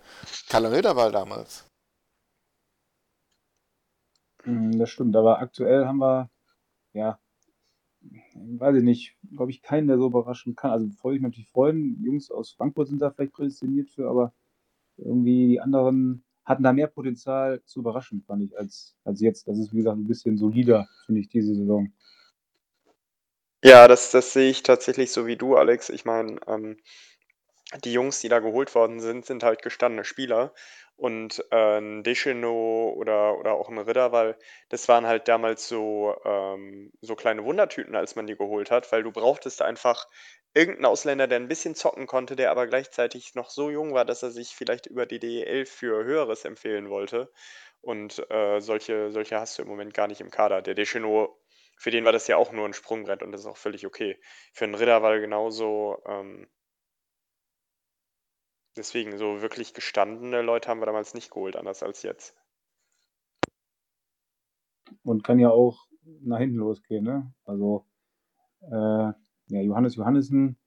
[0.49, 1.66] Kalle Ritterwald damals.
[4.47, 6.29] Hm, das stimmt, aber aktuell haben wir,
[6.93, 7.19] ja,
[8.35, 10.71] weiß ich nicht, glaube ich, keinen, der so überraschen kann.
[10.71, 12.01] Also freue ich mich natürlich freuen.
[12.03, 14.33] Jungs aus Frankfurt sind da vielleicht prädestiniert für, aber
[14.97, 19.47] irgendwie die anderen hatten da mehr Potenzial zu überraschen, fand ich, als, als jetzt.
[19.47, 21.91] Das ist, wie gesagt, ein bisschen solider, finde ich, diese Saison.
[23.63, 25.89] Ja, das, das sehe ich tatsächlich so wie du, Alex.
[25.89, 26.77] Ich meine, ähm,
[27.83, 30.53] die Jungs, die da geholt worden sind, sind halt gestandene Spieler.
[30.97, 34.35] Und äh, ein Deschenaux oder, oder auch ein Ritterwall,
[34.69, 39.03] das waren halt damals so, ähm, so kleine Wundertüten, als man die geholt hat, weil
[39.03, 40.07] du brauchtest einfach
[40.55, 44.23] irgendeinen Ausländer, der ein bisschen zocken konnte, der aber gleichzeitig noch so jung war, dass
[44.23, 47.31] er sich vielleicht über die DEL für Höheres empfehlen wollte.
[47.81, 50.63] Und äh, solche, solche hast du im Moment gar nicht im Kader.
[50.63, 51.29] Der Deschenaux,
[51.77, 54.19] für den war das ja auch nur ein Sprungbrett und das ist auch völlig okay.
[54.53, 56.01] Für einen Ritterwall genauso.
[56.07, 56.47] Ähm,
[58.77, 62.35] deswegen, so wirklich gestandene Leute haben wir damals nicht geholt, anders als jetzt.
[65.03, 65.87] Und kann ja auch
[66.21, 67.33] nach hinten losgehen, ne?
[67.45, 67.85] Also,
[68.61, 68.71] äh,
[69.49, 70.57] ja, Johannes Johannessen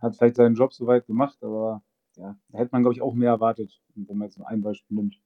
[0.00, 1.82] hat vielleicht seinen Job soweit gemacht, aber
[2.16, 4.96] ja, da hätte man, glaube ich, auch mehr erwartet, wenn man jetzt nur ein Beispiel
[4.96, 5.20] nimmt.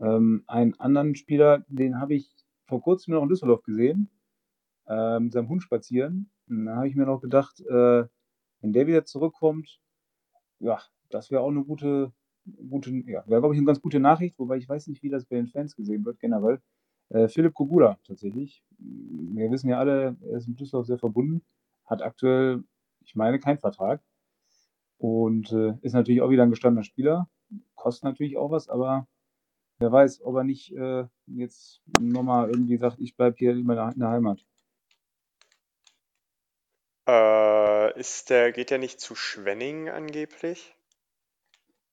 [0.00, 2.30] Ähm, einen anderen Spieler, den habe ich
[2.66, 4.10] vor kurzem noch in Düsseldorf gesehen,
[4.86, 6.30] äh, mit seinem Hund spazieren.
[6.48, 8.04] Und da habe ich mir noch gedacht, äh,
[8.60, 9.80] wenn der wieder zurückkommt,
[10.58, 10.80] ja,
[11.10, 12.12] das wäre auch eine gute,
[12.68, 15.26] gute ja, wäre, glaube ich, eine ganz gute Nachricht, wobei ich weiß nicht, wie das
[15.26, 16.60] bei den Fans gesehen wird, generell.
[17.10, 18.64] Äh, Philipp Kogula tatsächlich.
[18.78, 21.42] Wir wissen ja alle, er ist mit Düsseldorf sehr verbunden,
[21.84, 22.64] hat aktuell,
[23.04, 24.02] ich meine, keinen Vertrag
[24.98, 27.28] und äh, ist natürlich auch wieder ein gestandener Spieler.
[27.74, 29.06] Kostet natürlich auch was, aber
[29.78, 33.92] wer weiß, ob er nicht äh, jetzt nochmal irgendwie sagt, ich bleibe hier in meiner
[34.08, 34.44] Heimat.
[37.06, 40.74] Äh, ist der, geht der nicht zu Schwenning angeblich?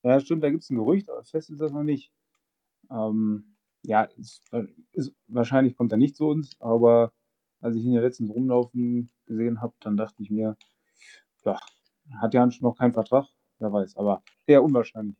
[0.03, 2.12] Ja, stimmt, da gibt es ein Gerücht, aber fest ist das noch nicht.
[2.89, 4.41] Ähm, ja, ist,
[4.93, 7.14] ist, wahrscheinlich kommt er nicht zu uns, aber
[7.59, 10.57] als ich ihn ja letztens rumlaufen gesehen habe, dann dachte ich mir,
[11.43, 11.59] ja,
[12.20, 13.28] hat ja noch keinen Vertrag,
[13.59, 15.18] wer weiß, aber eher unwahrscheinlich.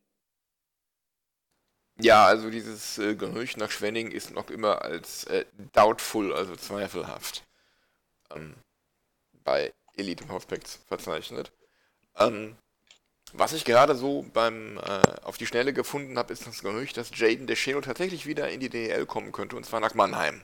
[2.00, 7.46] Ja, also dieses äh, Gerücht nach Schwenning ist noch immer als äh, doubtful, also zweifelhaft,
[8.34, 8.54] ähm,
[9.44, 11.52] bei Elite Prospects verzeichnet.
[12.16, 12.56] Ähm,
[13.32, 17.16] was ich gerade so beim äh, auf die Schnelle gefunden habe, ist das Gerücht, dass
[17.16, 20.42] Jaden Descheno tatsächlich wieder in die DEL kommen könnte, und zwar nach Mannheim.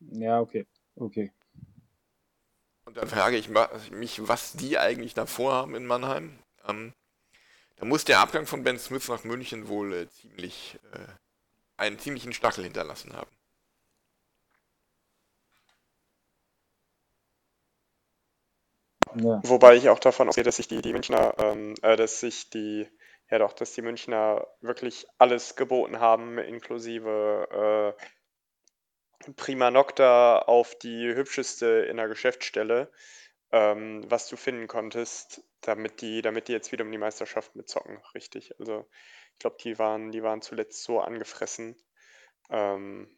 [0.00, 0.66] Ja, okay.
[0.94, 1.32] Okay.
[2.84, 3.48] Und dann frage ich
[3.90, 6.38] mich, was die eigentlich da vorhaben in Mannheim.
[6.68, 6.92] Ähm,
[7.76, 11.06] da muss der Abgang von Ben Smith nach München wohl äh, ziemlich äh,
[11.76, 13.30] einen ziemlichen Stachel hinterlassen haben.
[19.14, 19.40] Ja.
[19.44, 22.88] Wobei ich auch davon ausgehe, dass sich die, die Münchner, ähm, äh, dass sich die,
[23.30, 31.12] ja doch, dass die Münchner wirklich alles geboten haben, inklusive äh, Prima Nocta auf die
[31.14, 32.90] hübscheste in der Geschäftsstelle,
[33.52, 38.02] ähm, was du finden konntest, damit die, damit die jetzt wieder um die Meisterschaft mitzocken,
[38.14, 38.58] richtig.
[38.60, 38.88] Also
[39.34, 41.76] ich glaube, die waren, die waren zuletzt so angefressen.
[42.50, 43.16] Ähm,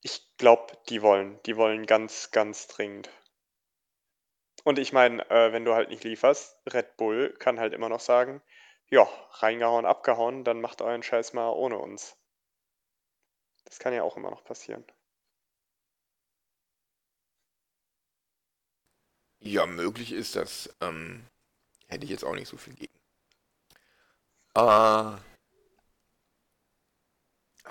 [0.00, 1.38] Ich glaube, die wollen.
[1.46, 3.10] Die wollen ganz, ganz dringend.
[4.68, 8.00] Und ich meine, äh, wenn du halt nicht lieferst, Red Bull kann halt immer noch
[8.00, 8.42] sagen,
[8.90, 12.18] ja, reingehauen, abgehauen, dann macht euren Scheiß mal ohne uns.
[13.64, 14.84] Das kann ja auch immer noch passieren.
[19.40, 20.68] Ja, möglich ist das.
[20.82, 21.24] Ähm,
[21.86, 22.94] hätte ich jetzt auch nicht so viel gegen.
[24.54, 25.22] Äh, aber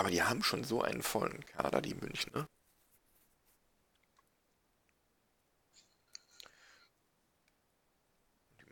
[0.09, 2.49] die haben schon so einen vollen Kader, die Münchner.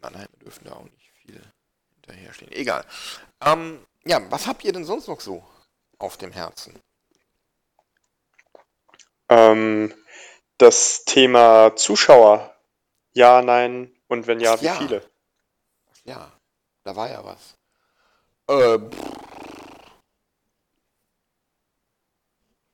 [0.06, 1.42] Mannheimer dürfen da auch nicht viel
[1.96, 2.52] hinterherstehen.
[2.52, 2.86] Egal.
[3.42, 5.44] Ähm, ja, was habt ihr denn sonst noch so
[5.98, 6.80] auf dem Herzen?
[9.30, 9.94] Ähm,
[10.60, 12.56] das Thema Zuschauer.
[13.14, 14.76] Ja, nein und wenn ja, Ach wie ja.
[14.76, 15.02] viele?
[16.04, 16.32] Ja,
[16.84, 17.58] da war ja was.
[18.48, 18.80] Äh,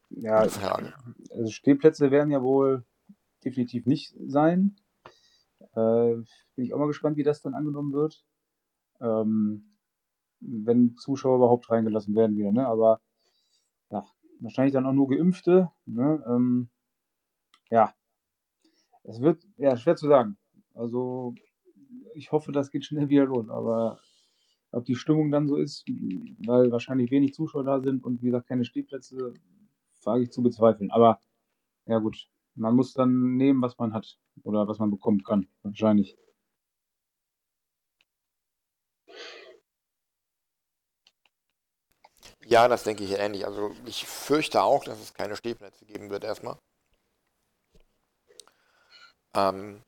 [0.10, 2.84] Ja, also Stehplätze werden ja wohl
[3.46, 4.76] definitiv nicht sein.
[5.76, 6.16] Äh,
[6.56, 8.24] bin ich auch mal gespannt, wie das dann angenommen wird.
[9.00, 9.78] Ähm,
[10.40, 12.68] wenn Zuschauer überhaupt reingelassen werden wieder, ne?
[12.68, 13.00] Aber
[13.92, 14.06] ja,
[14.40, 15.72] wahrscheinlich dann auch nur Geimpfte.
[15.86, 16.24] Ne?
[16.28, 16.70] Ähm,
[17.70, 17.94] ja,
[19.04, 20.38] es wird ja schwer zu sagen.
[20.74, 21.36] Also
[22.16, 23.50] ich hoffe, das geht schnell wieder los.
[23.50, 24.00] Aber
[24.72, 25.86] ob die Stimmung dann so ist,
[26.46, 29.34] weil wahrscheinlich wenig Zuschauer da sind und wie gesagt keine Stehplätze,
[30.04, 30.92] wage ich zu bezweifeln.
[30.92, 31.20] Aber
[31.86, 36.18] ja gut, man muss dann nehmen, was man hat oder was man bekommen kann, wahrscheinlich.
[42.46, 43.46] Ja, das denke ich ähnlich.
[43.46, 46.58] Also ich fürchte auch, dass es keine Stehplätze geben wird erstmal.
[49.36, 49.82] Ähm,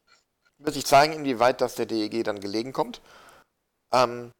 [0.57, 3.01] wird sich zeigen, inwieweit das der DEG dann gelegen kommt.
[3.91, 4.31] Ähm,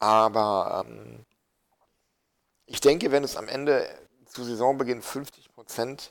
[0.00, 1.24] aber ähm,
[2.66, 3.88] ich denke, wenn es am Ende
[4.26, 6.10] zu Saisonbeginn 50%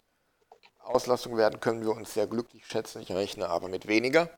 [0.87, 3.01] Auslastung werden, können wir uns sehr glücklich schätzen.
[3.01, 4.29] Ich rechne aber mit weniger.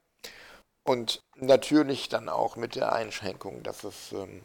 [0.84, 4.42] Und natürlich dann auch mit der Einschränkung, dass es ähm,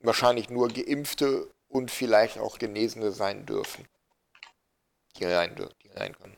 [0.00, 3.86] wahrscheinlich nur Geimpfte und vielleicht auch Genesene sein dürfen,
[5.16, 6.36] die rein, die rein können.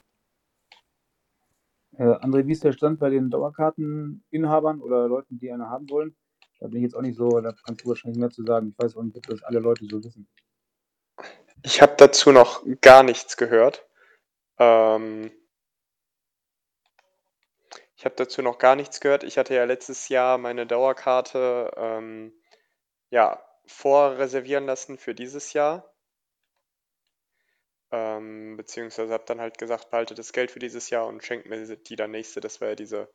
[1.98, 6.16] Äh, André, wie ist der Stand bei den Dauerkarteninhabern oder Leuten, die eine haben wollen?
[6.60, 8.68] Da bin ich jetzt auch nicht so, da kannst du wahrscheinlich mehr zu sagen.
[8.68, 10.28] Ich weiß auch nicht, ob das alle Leute so wissen.
[11.62, 13.86] Ich habe dazu noch gar nichts gehört.
[14.59, 15.30] Ähm,
[17.96, 19.22] ich habe dazu noch gar nichts gehört.
[19.22, 22.32] Ich hatte ja letztes Jahr meine Dauerkarte ähm,
[23.11, 25.94] ja, vorreservieren lassen für dieses Jahr.
[27.92, 31.76] Ähm, beziehungsweise habe dann halt gesagt, behalte das Geld für dieses Jahr und schenkt mir
[31.76, 32.40] die dann nächste.
[32.40, 33.09] Das war ja diese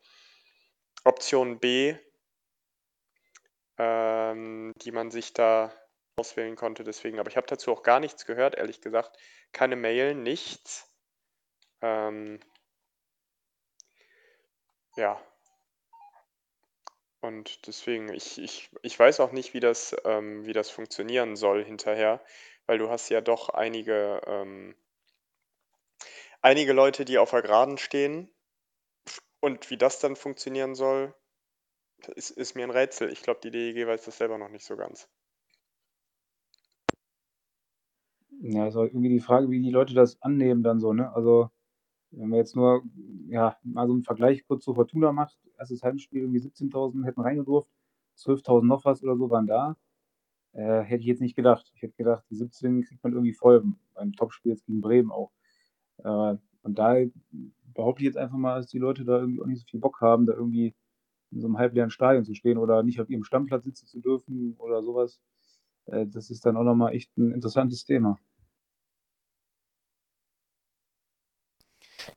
[1.04, 1.96] Option B,
[3.78, 5.74] ähm, die man sich da
[6.16, 6.84] auswählen konnte.
[6.84, 9.18] Deswegen, aber ich habe dazu auch gar nichts gehört, ehrlich gesagt.
[9.52, 10.87] Keine Mail, nichts.
[11.82, 12.40] Ähm,
[14.96, 15.22] ja.
[17.22, 21.64] Und deswegen, ich, ich, ich weiß auch nicht, wie das, ähm, wie das funktionieren soll
[21.64, 22.22] hinterher,
[22.68, 24.76] weil du hast ja doch einige, ähm,
[26.42, 28.30] einige Leute, die auf der Geraden stehen.
[29.40, 31.14] Und wie das dann funktionieren soll,
[32.16, 33.12] ist, ist mir ein Rätsel.
[33.12, 35.10] Ich glaube, die DEG weiß das selber noch nicht so ganz.
[38.40, 41.12] Ja, ist auch irgendwie die Frage, wie die Leute das annehmen dann so, ne?
[41.14, 41.50] Also,
[42.18, 42.84] wenn man jetzt nur,
[43.28, 47.70] ja, mal so einen Vergleich kurz zu Fortuna macht, erstes Heimspiel irgendwie 17.000 hätten reingedurft,
[48.18, 49.78] 12.000 noch was oder so waren da.
[50.54, 51.72] Äh, hätte ich jetzt nicht gedacht.
[51.76, 53.64] Ich hätte gedacht, die 17 kriegt man irgendwie voll
[53.94, 55.32] beim Topspiel jetzt gegen Bremen auch.
[56.00, 56.96] Äh, und da
[57.74, 60.02] behaupte ich jetzt einfach mal, dass die Leute da irgendwie auch nicht so viel Bock
[60.02, 60.74] haben, da irgendwie
[61.32, 64.56] in so einem halbleeren Stadion zu stehen oder nicht auf ihrem Stammplatz sitzen zu dürfen
[64.58, 65.20] oder sowas.
[65.86, 68.18] Äh, das ist dann auch nochmal echt ein interessantes Thema.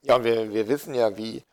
[0.02, 1.44] Ja, und wir, wir wissen ja, wie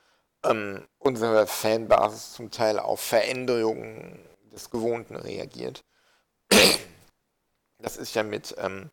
[0.43, 4.19] ähm, unsere Fanbasis zum Teil auf Veränderungen
[4.51, 5.83] des Gewohnten reagiert.
[7.79, 8.89] Das ist ja mit ähm,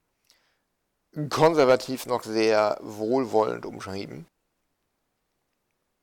[1.31, 4.27] konservativ noch sehr wohlwollend umschrieben.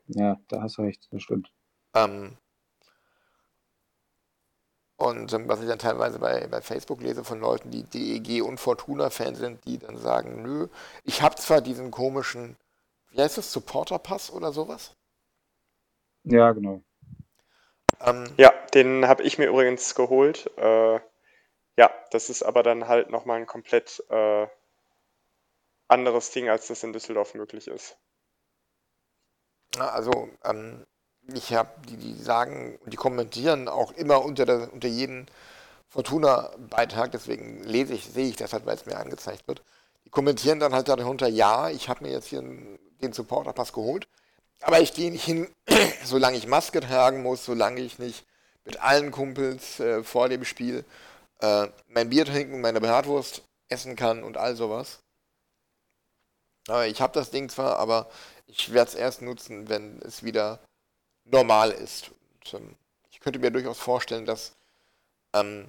[0.08, 1.52] Ja, da hast du recht, das stimmt.
[1.94, 2.38] Ähm,
[4.98, 8.60] und ähm, was ich dann teilweise bei, bei Facebook lese von Leuten, die DEG und
[8.60, 10.68] Fortuna-Fans sind, die dann sagen, nö,
[11.04, 12.56] ich habe zwar diesen komischen,
[13.12, 14.96] wie heißt das, Supporter-Pass oder sowas?
[16.24, 16.84] Ja, genau.
[18.02, 20.50] Ähm, Ja, den habe ich mir übrigens geholt.
[20.58, 21.00] Äh,
[21.78, 24.48] ja, das ist aber dann halt nochmal ein komplett äh,
[25.88, 27.96] anderes Ding, als das in Düsseldorf möglich ist.
[29.78, 30.86] Also, ähm,
[31.34, 35.28] ich habe, die, die sagen, die kommentieren auch immer unter, der, unter jeden
[35.90, 39.64] Fortuna-Beitrag, deswegen lese ich, sehe ich das halt, weil es mir angezeigt wird.
[40.12, 42.42] kommentieren dann halt darunter, ja, ich habe mir jetzt hier
[43.02, 44.08] den Supporterpass geholt,
[44.62, 45.50] aber ich gehe nicht hin,
[46.04, 48.26] solange ich Maske tragen muss, solange ich nicht
[48.64, 50.86] mit allen Kumpels äh, vor dem Spiel
[51.40, 55.00] äh, mein Bier trinken, meine Bratwurst essen kann und all sowas.
[56.68, 58.10] Aber ich habe das Ding zwar, aber
[58.46, 60.60] ich werde es erst nutzen, wenn es wieder
[61.26, 62.12] normal ist.
[62.12, 62.76] Und, ähm,
[63.10, 64.54] ich könnte mir durchaus vorstellen, dass
[65.34, 65.68] ähm,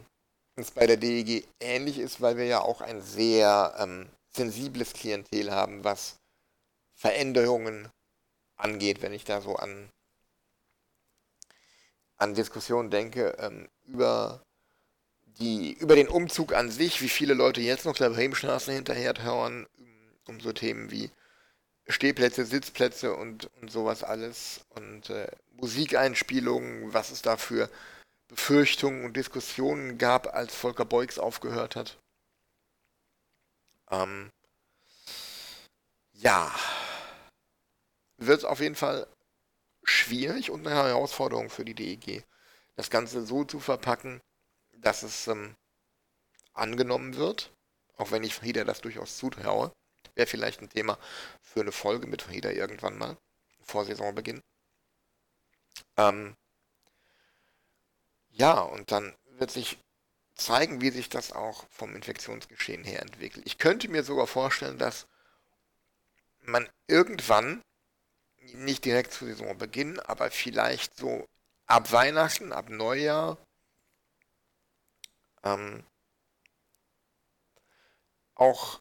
[0.56, 5.50] es bei der DEG ähnlich ist, weil wir ja auch ein sehr ähm, sensibles Klientel
[5.50, 6.18] haben, was
[7.02, 7.88] Veränderungen
[8.54, 9.90] angeht, wenn ich da so an,
[12.16, 14.40] an Diskussionen denke, ähm, über,
[15.40, 19.66] die, über den Umzug an sich, wie viele Leute jetzt noch der Bremenstraße hinterher trauern,
[20.28, 21.10] um so Themen wie
[21.88, 27.68] Stehplätze, Sitzplätze und, und sowas alles und äh, Musikeinspielungen, was es da für
[28.28, 31.98] Befürchtungen und Diskussionen gab, als Volker Beugs aufgehört hat.
[33.90, 34.30] Ähm,
[36.12, 36.54] ja,
[38.26, 39.06] wird auf jeden Fall
[39.84, 42.24] schwierig und eine Herausforderung für die DEG,
[42.76, 44.20] das Ganze so zu verpacken,
[44.72, 45.56] dass es ähm,
[46.52, 47.52] angenommen wird,
[47.96, 49.72] auch wenn ich Frieda das durchaus zutraue.
[50.14, 50.98] Wäre vielleicht ein Thema
[51.40, 53.16] für eine Folge mit Frieda irgendwann mal,
[53.62, 54.42] vor Saisonbeginn.
[55.96, 56.36] Ähm,
[58.30, 59.78] ja, und dann wird sich
[60.34, 63.46] zeigen, wie sich das auch vom Infektionsgeschehen her entwickelt.
[63.46, 65.06] Ich könnte mir sogar vorstellen, dass
[66.40, 67.62] man irgendwann
[68.54, 71.26] nicht direkt zu Saisonbeginn, aber vielleicht so
[71.66, 73.38] ab Weihnachten, ab Neujahr,
[75.44, 75.84] ähm,
[78.34, 78.80] auch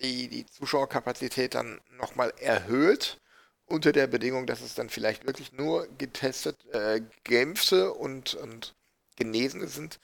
[0.00, 3.20] die, die Zuschauerkapazität dann nochmal erhöht,
[3.66, 8.74] unter der Bedingung, dass es dann vielleicht wirklich nur getestet, äh, Geimpfte und, und
[9.16, 9.98] Genesene sind,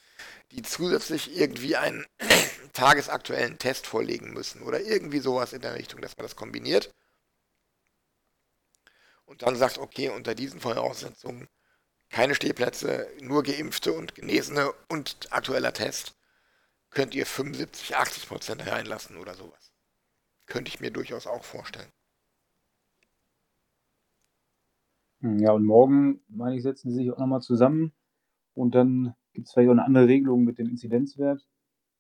[0.53, 2.07] die zusätzlich irgendwie einen
[2.73, 6.95] tagesaktuellen Test vorlegen müssen oder irgendwie sowas in der Richtung, dass man das kombiniert
[9.29, 11.49] und dann sagt, okay, unter diesen Voraussetzungen
[12.11, 16.17] keine Stehplätze, nur Geimpfte und Genesene und aktueller Test,
[16.91, 19.73] könnt ihr 75, 80 Prozent hereinlassen oder sowas.
[20.47, 21.93] Könnte ich mir durchaus auch vorstellen.
[25.21, 27.93] Hm, ja, und morgen, meine ich, setzen sie sich auch nochmal zusammen
[28.55, 31.47] und dann gibt es vielleicht auch eine andere Regelung mit dem Inzidenzwert.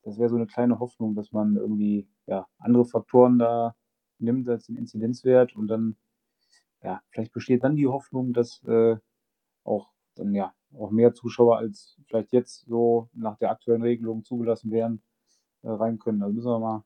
[0.02, 3.76] Das wäre so eine kleine Hoffnung, dass man irgendwie ja, andere Faktoren da
[4.18, 5.96] nimmt als den Inzidenzwert und dann
[6.82, 8.96] ja, vielleicht besteht dann die Hoffnung, dass äh,
[9.64, 14.70] auch dann ja auch mehr Zuschauer als vielleicht jetzt so nach der aktuellen Regelung zugelassen
[14.70, 15.02] werden,
[15.62, 16.22] äh, rein können.
[16.22, 16.84] Also müssen wir mal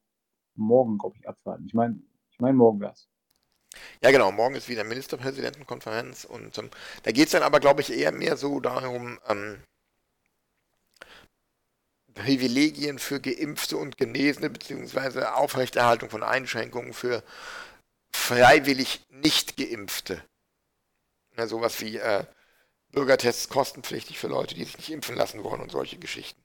[0.55, 1.67] morgen, glaube ich, abwarten.
[1.67, 3.09] Ich meine, ich meine, morgen wäre es.
[4.03, 4.33] Ja, genau.
[4.33, 6.71] Morgen ist wieder Ministerpräsidentenkonferenz und ähm,
[7.03, 9.59] da geht es dann aber, glaube ich, eher mehr so darum, ähm,
[12.15, 17.23] Privilegien für Geimpfte und Genesene beziehungsweise Aufrechterhaltung von Einschränkungen für
[18.15, 20.23] freiwillig nicht Geimpfte.
[21.37, 22.25] Ja, sowas wie äh,
[22.91, 26.43] Bürgertests kostenpflichtig für Leute, die sich nicht impfen lassen wollen und solche Geschichten.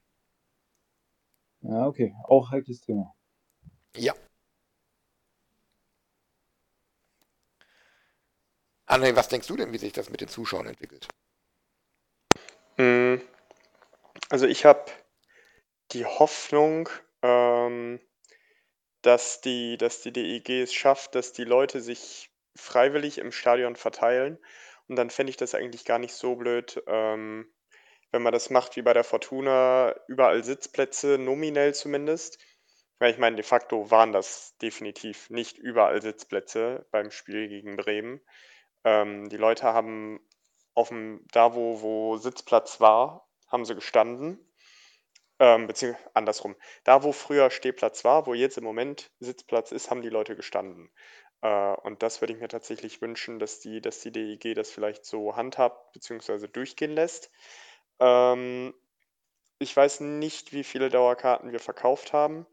[1.60, 2.14] Ja, okay.
[2.24, 3.14] Auch heikles Thema.
[3.96, 4.14] Ja.
[8.86, 11.08] André, was denkst du denn, wie sich das mit den Zuschauern entwickelt?
[12.76, 13.20] Hm.
[14.30, 14.90] Also ich habe
[15.92, 16.88] die Hoffnung,
[17.22, 18.00] ähm,
[19.02, 24.38] dass die, dass die DEG es schafft, dass die Leute sich freiwillig im Stadion verteilen.
[24.88, 27.52] Und dann fände ich das eigentlich gar nicht so blöd, ähm,
[28.10, 32.38] wenn man das macht wie bei der Fortuna, überall Sitzplätze, nominell zumindest.
[32.98, 38.20] Weil ich meine, de facto waren das definitiv nicht überall Sitzplätze beim Spiel gegen Bremen.
[38.84, 40.20] Ähm, die Leute haben
[40.74, 44.47] auf dem, da wo, wo Sitzplatz war, haben sie gestanden
[45.38, 46.56] ähm, beziehungsweise andersrum.
[46.84, 50.90] Da, wo früher Stehplatz war, wo jetzt im Moment Sitzplatz ist, haben die Leute gestanden.
[51.42, 55.04] Äh, und das würde ich mir tatsächlich wünschen, dass die, dass die DEG das vielleicht
[55.04, 57.30] so handhabt beziehungsweise durchgehen lässt.
[58.00, 58.74] Ähm,
[59.58, 62.46] ich weiß nicht, wie viele Dauerkarten wir verkauft haben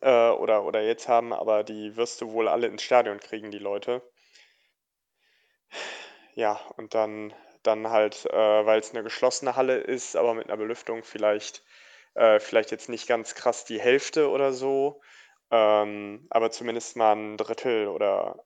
[0.00, 3.58] äh, oder, oder jetzt haben, aber die wirst du wohl alle ins Stadion kriegen, die
[3.58, 4.02] Leute.
[6.34, 7.32] Ja, und dann
[7.66, 11.64] dann halt, äh, weil es eine geschlossene Halle ist, aber mit einer Belüftung vielleicht,
[12.14, 15.00] äh, vielleicht jetzt nicht ganz krass die Hälfte oder so,
[15.50, 18.44] ähm, aber zumindest mal ein Drittel oder,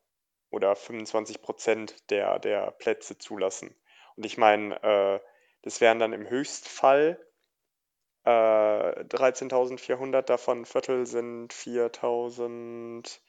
[0.50, 3.74] oder 25 Prozent der, der Plätze zulassen.
[4.16, 5.20] Und ich meine, äh,
[5.62, 7.18] das wären dann im Höchstfall
[8.24, 13.20] äh, 13.400, davon Viertel sind 4.000,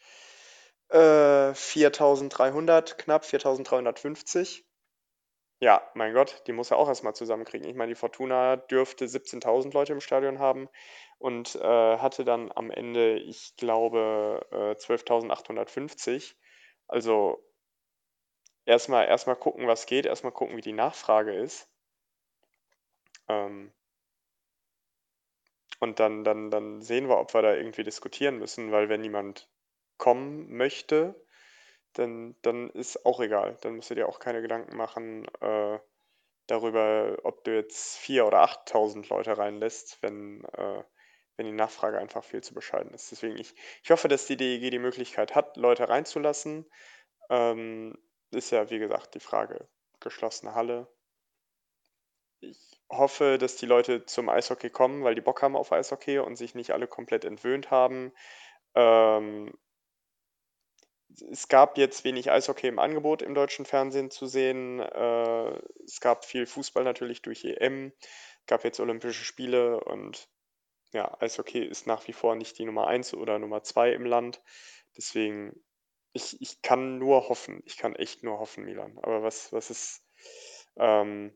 [0.89, 4.63] äh, 4.300, knapp 4.350.
[5.61, 7.69] ja, mein Gott, die muss er auch erstmal zusammenkriegen.
[7.69, 10.67] Ich meine, die Fortuna dürfte 17.000 Leute im Stadion haben
[11.19, 16.35] und äh, hatte dann am Ende, ich glaube, äh, 12.850.
[16.87, 17.43] Also
[18.65, 21.69] erstmal erstmal gucken, was geht, erstmal gucken, wie die Nachfrage ist.
[23.27, 23.73] Ähm,
[25.79, 29.49] und dann, dann, dann sehen wir, ob wir da irgendwie diskutieren müssen, weil wenn niemand
[29.97, 31.15] kommen möchte,
[31.93, 33.57] dann, dann ist auch egal.
[33.61, 35.79] Dann musst du dir auch keine Gedanken machen äh,
[36.47, 40.83] darüber, ob du jetzt 4.000 oder 8.000 Leute reinlässt, wenn, äh,
[41.37, 43.11] wenn die Nachfrage einfach viel zu bescheiden ist.
[43.11, 46.69] Deswegen, ich, ich hoffe, dass die DEG die Möglichkeit hat, Leute reinzulassen.
[47.29, 47.97] Ähm,
[48.31, 49.67] ist ja, wie gesagt, die Frage,
[49.99, 50.87] geschlossene Halle.
[52.39, 56.35] Ich hoffe, dass die Leute zum Eishockey kommen, weil die Bock haben auf Eishockey und
[56.35, 58.13] sich nicht alle komplett entwöhnt haben.
[58.75, 59.53] Ähm,
[61.31, 64.79] es gab jetzt wenig Eishockey im Angebot im deutschen Fernsehen zu sehen.
[64.79, 67.91] Äh, es gab viel Fußball natürlich durch EM,
[68.47, 70.29] gab jetzt Olympische Spiele und
[70.93, 74.41] ja, Eishockey ist nach wie vor nicht die Nummer 1 oder Nummer 2 im Land.
[74.97, 75.53] Deswegen,
[76.13, 78.97] ich, ich kann nur hoffen, ich kann echt nur hoffen, Milan.
[79.01, 80.03] Aber was, was ist,
[80.77, 81.33] ähm,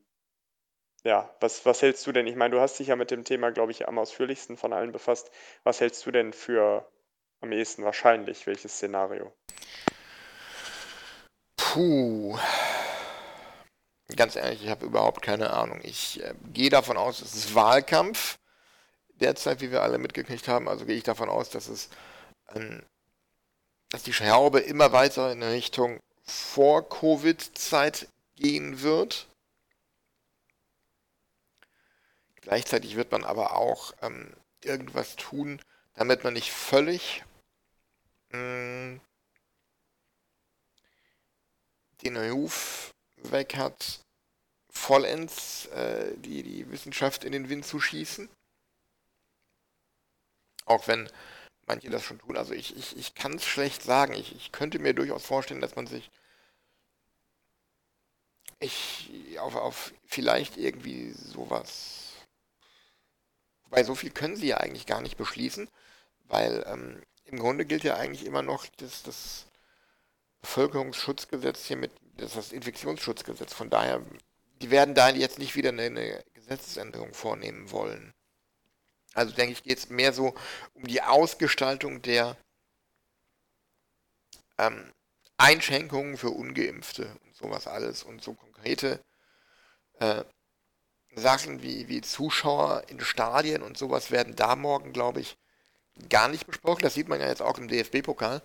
[1.03, 2.27] ja, was, was hältst du denn?
[2.27, 4.91] Ich meine, du hast dich ja mit dem Thema, glaube ich, am ausführlichsten von allen
[4.91, 5.31] befasst.
[5.63, 6.91] Was hältst du denn für
[7.41, 8.45] am ehesten wahrscheinlich?
[8.47, 9.33] Welches Szenario?
[11.57, 12.37] Puh.
[14.15, 15.79] Ganz ehrlich, ich habe überhaupt keine Ahnung.
[15.83, 18.37] Ich äh, gehe davon aus, es ist Wahlkampf
[19.19, 20.67] derzeit, wie wir alle mitgekriegt haben.
[20.69, 21.89] Also gehe ich davon aus, dass es,
[22.53, 22.83] ähm,
[23.89, 29.27] dass die Schraube immer weiter in Richtung Vor-Covid-Zeit gehen wird.
[32.41, 34.33] Gleichzeitig wird man aber auch ähm,
[34.63, 35.61] irgendwas tun,
[35.95, 37.23] damit man nicht völlig
[38.31, 39.01] mh, mm,
[42.03, 44.01] den Ruf weg hat,
[44.69, 48.29] vollends äh, die, die Wissenschaft in den Wind zu schießen.
[50.65, 51.09] Auch wenn
[51.65, 52.37] manche das schon tun.
[52.37, 54.13] Also ich, ich, ich kann es schlecht sagen.
[54.13, 56.11] Ich, ich könnte mir durchaus vorstellen, dass man sich
[58.59, 62.13] ich auf, auf vielleicht irgendwie sowas.
[63.65, 65.67] Wobei so viel können sie ja eigentlich gar nicht beschließen,
[66.27, 69.45] weil ähm, im Grunde gilt ja eigentlich immer noch das, das
[70.41, 73.53] Bevölkerungsschutzgesetz hier mit, das das Infektionsschutzgesetz.
[73.53, 74.01] Von daher,
[74.61, 78.13] die werden da jetzt nicht wieder eine, eine Gesetzesänderung vornehmen wollen.
[79.13, 80.35] Also denke ich, geht es mehr so
[80.73, 82.37] um die Ausgestaltung der
[84.57, 84.91] ähm,
[85.37, 89.03] Einschränkungen für Ungeimpfte und sowas alles und so konkrete
[89.99, 90.23] äh,
[91.15, 95.37] Sachen wie, wie Zuschauer in Stadien und sowas werden da morgen, glaube ich,
[96.09, 96.81] gar nicht besprochen.
[96.81, 98.41] Das sieht man ja jetzt auch im DFB-Pokal.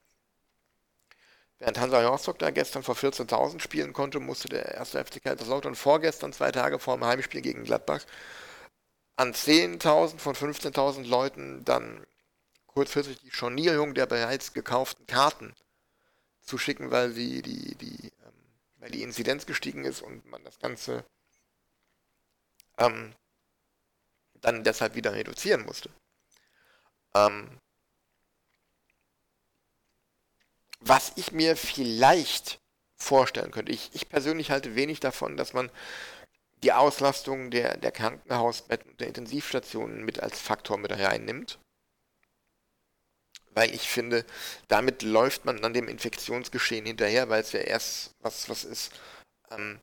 [1.59, 6.33] Während Hansa Rostock da gestern vor 14.000 spielen konnte, musste der erste FC Kaiserslautern vorgestern,
[6.33, 8.01] zwei Tage vor dem Heimspiel gegen Gladbach,
[9.17, 12.07] an 10.000 von 15.000 Leuten dann
[12.67, 15.55] kurzfristig die Stornierung der bereits gekauften Karten
[16.41, 18.33] zu schicken, weil sie die, die, ähm,
[18.79, 21.05] weil die Inzidenz gestiegen ist und man das Ganze
[22.79, 23.15] ähm,
[24.41, 25.91] dann deshalb wieder reduzieren musste.
[27.15, 27.59] Ähm,
[30.81, 32.61] was ich mir vielleicht
[32.97, 35.71] vorstellen könnte, ich, ich persönlich halte wenig davon, dass man
[36.63, 41.59] die Auslastung der, der Krankenhausbetten und der Intensivstationen mit als Faktor mit reinnimmt.
[43.53, 44.25] Weil ich finde,
[44.69, 48.93] damit läuft man an dem Infektionsgeschehen hinterher, weil es ja erst was, was ist,
[49.51, 49.81] ähm,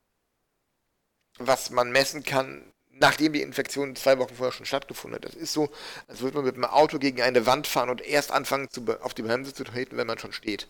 [1.38, 5.24] was man messen kann, nachdem die Infektion zwei Wochen vorher schon stattgefunden hat.
[5.24, 5.70] Das ist so,
[6.06, 9.14] als würde man mit dem Auto gegen eine Wand fahren und erst anfangen, zu, auf
[9.14, 10.68] die Bremse zu treten, wenn man schon steht.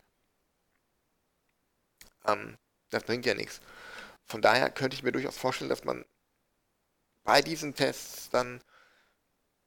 [2.27, 2.57] Ähm,
[2.91, 3.61] das bringt ja nichts.
[4.25, 6.05] Von daher könnte ich mir durchaus vorstellen, dass man
[7.25, 8.63] bei diesen Tests dann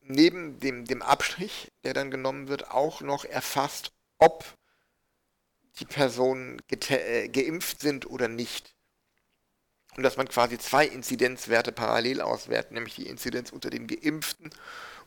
[0.02, 4.46] neben dem, dem Abstrich, der dann genommen wird, auch noch erfasst, ob
[5.80, 8.76] die Personen äh, geimpft sind oder nicht.
[9.98, 14.50] Und dass man quasi zwei Inzidenzwerte parallel auswertet, nämlich die Inzidenz unter den Geimpften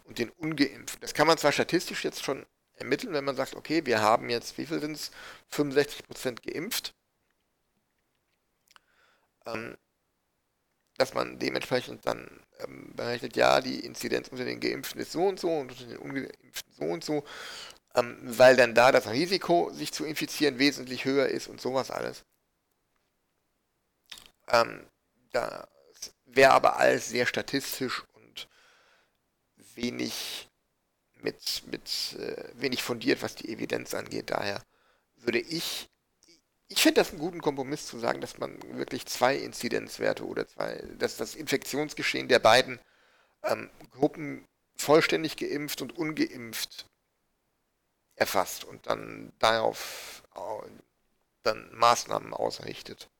[0.04, 1.00] und den Ungeimpften.
[1.00, 2.44] Das kann man zwar statistisch jetzt schon
[2.76, 5.10] ermitteln, wenn man sagt, okay, wir haben jetzt, wie viel sind es,
[5.52, 6.94] 65% geimpft
[9.46, 9.76] ähm,
[10.96, 15.40] dass man dementsprechend dann ähm, berechnet, ja, die Inzidenz unter den Geimpften ist so und
[15.40, 17.24] so und unter den Ungeimpften so und so,
[17.94, 22.24] ähm, weil dann da das Risiko, sich zu infizieren, wesentlich höher ist und sowas alles.
[24.48, 24.86] Ähm,
[25.32, 25.66] das
[26.26, 28.48] wäre aber alles sehr statistisch und
[29.74, 30.48] wenig
[31.14, 34.30] mit, mit äh, wenig fundiert, was die Evidenz angeht.
[34.30, 34.62] Daher
[35.16, 35.88] würde ich
[36.68, 40.82] ich finde das einen guten Kompromiss zu sagen, dass man wirklich zwei Inzidenzwerte oder zwei,
[40.98, 42.80] dass das Infektionsgeschehen der beiden
[43.42, 44.46] ähm, Gruppen
[44.76, 46.86] vollständig geimpft und ungeimpft
[48.16, 50.22] erfasst und dann darauf
[51.42, 53.10] dann Maßnahmen ausrichtet.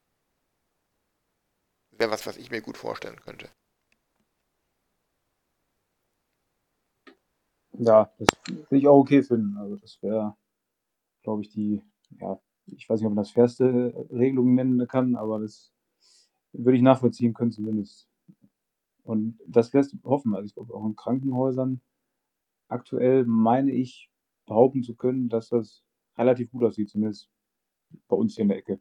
[1.99, 3.49] Wäre was, was ich mir gut vorstellen könnte.
[7.73, 9.57] Ja, das würde ich auch okay finden.
[9.59, 10.37] Also das wäre,
[11.23, 11.83] glaube ich, die,
[12.21, 15.73] ja, ich weiß nicht, ob man das fairste Regelung nennen kann, aber das
[16.53, 18.09] würde ich nachvollziehen können zumindest.
[19.03, 20.35] Und das lässt hoffen.
[20.35, 21.81] Also ich glaube auch in Krankenhäusern
[22.69, 24.11] aktuell meine ich
[24.47, 25.83] behaupten zu können, dass das
[26.16, 27.29] relativ gut aussieht, zumindest
[28.09, 28.81] bei uns hier in der Ecke.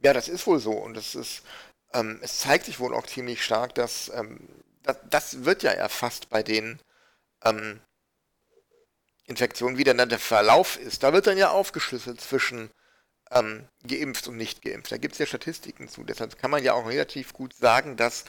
[0.00, 1.42] Ja, das ist wohl so und das ist,
[1.92, 4.48] ähm, es zeigt sich wohl auch ziemlich stark, dass ähm,
[4.82, 6.80] das, das wird ja erfasst bei den
[7.44, 7.80] ähm,
[9.26, 11.02] Infektionen, wie dann der Verlauf ist.
[11.02, 12.70] Da wird dann ja aufgeschlüsselt zwischen
[13.30, 14.92] ähm, geimpft und nicht geimpft.
[14.92, 16.04] Da gibt es ja Statistiken zu.
[16.04, 18.24] Deshalb kann man ja auch relativ gut sagen, dass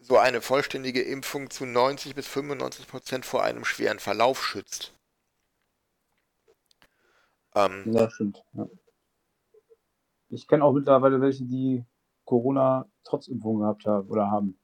[0.00, 4.92] so eine vollständige Impfung zu 90 bis 95 Prozent vor einem schweren Verlauf schützt.
[7.54, 8.42] Ähm, ja, stimmt.
[8.54, 8.66] Ja.
[10.32, 11.84] Ich kenne auch mittlerweile welche, die
[12.24, 14.58] Corona trotz Impfung gehabt haben oder haben.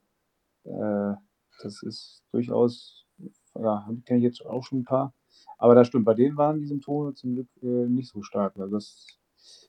[0.63, 1.13] Äh,
[1.61, 3.05] das ist durchaus,
[3.53, 5.13] ja, kenne ich jetzt auch schon ein paar.
[5.59, 8.57] Aber das stimmt, bei denen waren die Symptome zum Glück äh, nicht so stark.
[8.57, 9.19] Also das,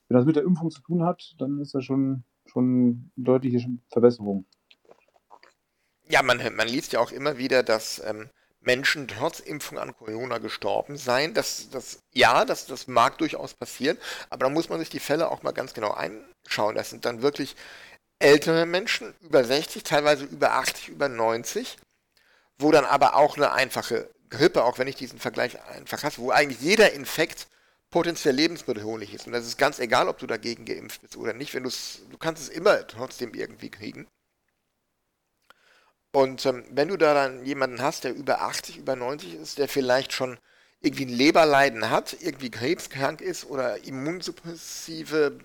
[0.07, 3.63] wenn das mit der Impfung zu tun hat, dann ist das schon, schon eine deutliche
[3.91, 4.45] Verbesserung.
[6.09, 8.29] Ja, man, man liest ja auch immer wieder, dass ähm,
[8.61, 11.33] Menschen trotz Impfung an Corona gestorben seien.
[11.33, 13.97] Das, das, ja, das, das mag durchaus passieren,
[14.29, 16.75] aber da muss man sich die Fälle auch mal ganz genau einschauen.
[16.75, 17.55] Das sind dann wirklich
[18.19, 21.77] ältere Menschen, über 60, teilweise über 80, über 90,
[22.59, 26.29] wo dann aber auch eine einfache Grippe, auch wenn ich diesen Vergleich einfach hasse, wo
[26.29, 27.47] eigentlich jeder Infekt
[27.89, 29.27] potenziell lebensbedrohlich ist.
[29.27, 31.53] Und das ist ganz egal, ob du dagegen geimpft bist oder nicht.
[31.53, 34.07] Wenn du kannst es immer trotzdem irgendwie kriegen.
[36.11, 39.69] Und ähm, wenn du da dann jemanden hast, der über 80, über 90 ist, der
[39.69, 40.37] vielleicht schon
[40.81, 45.39] irgendwie ein Leberleiden hat, irgendwie krebskrank ist oder immunsuppressive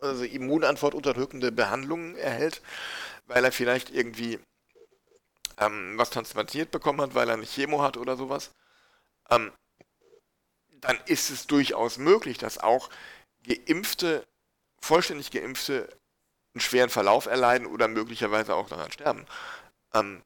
[0.00, 2.62] also Immunantwort unterdrückende Behandlungen erhält,
[3.26, 4.38] weil er vielleicht irgendwie
[5.58, 8.52] ähm, was transplantiert bekommen hat, weil er eine Chemo hat oder sowas,
[9.30, 9.52] ähm,
[10.80, 12.90] dann ist es durchaus möglich, dass auch
[13.44, 14.24] geimpfte,
[14.80, 15.88] vollständig geimpfte
[16.54, 19.26] einen schweren Verlauf erleiden oder möglicherweise auch daran sterben.
[19.94, 20.22] Ähm,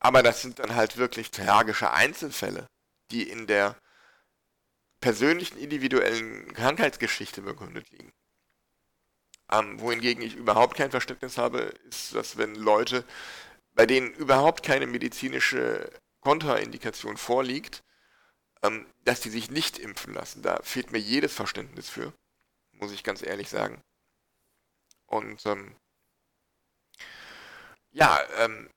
[0.00, 2.66] aber das sind dann halt wirklich tragische Einzelfälle,
[3.10, 3.76] die in der
[5.00, 8.12] persönlichen individuellen Krankheitsgeschichte begründet liegen.
[9.50, 13.04] Ähm, wohingegen ich überhaupt kein Verständnis habe, ist, dass wenn Leute,
[13.74, 15.90] bei denen überhaupt keine medizinische
[16.20, 17.82] Kontraindikation vorliegt,
[18.62, 20.42] ähm, dass die sich nicht impfen lassen.
[20.42, 22.12] Da fehlt mir jedes Verständnis für,
[22.72, 23.82] muss ich ganz ehrlich sagen.
[25.06, 25.76] Und ähm,
[27.90, 28.68] ja, ähm,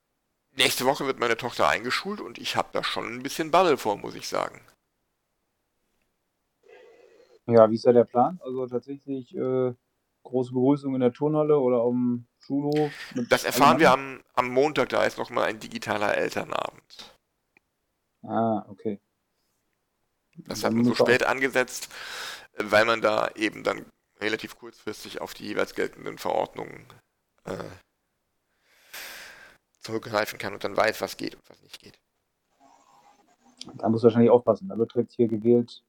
[0.55, 3.97] nächste Woche wird meine Tochter eingeschult und ich habe da schon ein bisschen Bammel vor,
[3.97, 4.61] muss ich sagen.
[7.47, 8.39] Ja, wie ist da der Plan?
[8.43, 9.73] Also tatsächlich äh,
[10.23, 12.91] große Begrüßung in der Turnhalle oder am Schulhof?
[13.29, 17.15] Das erfahren wir am, am Montag, da ist nochmal ein digitaler Elternabend.
[18.23, 18.99] Ah, okay.
[20.37, 21.89] Das hat man so spät angesetzt,
[22.57, 23.85] weil man da eben dann
[24.19, 26.85] relativ kurzfristig auf die jeweils geltenden Verordnungen
[27.45, 27.57] äh,
[29.81, 31.99] zurückgreifen kann und dann weiß, was geht und was nicht geht.
[33.75, 34.69] Da muss wahrscheinlich aufpassen.
[34.69, 35.83] Da wird direkt hier gewählt,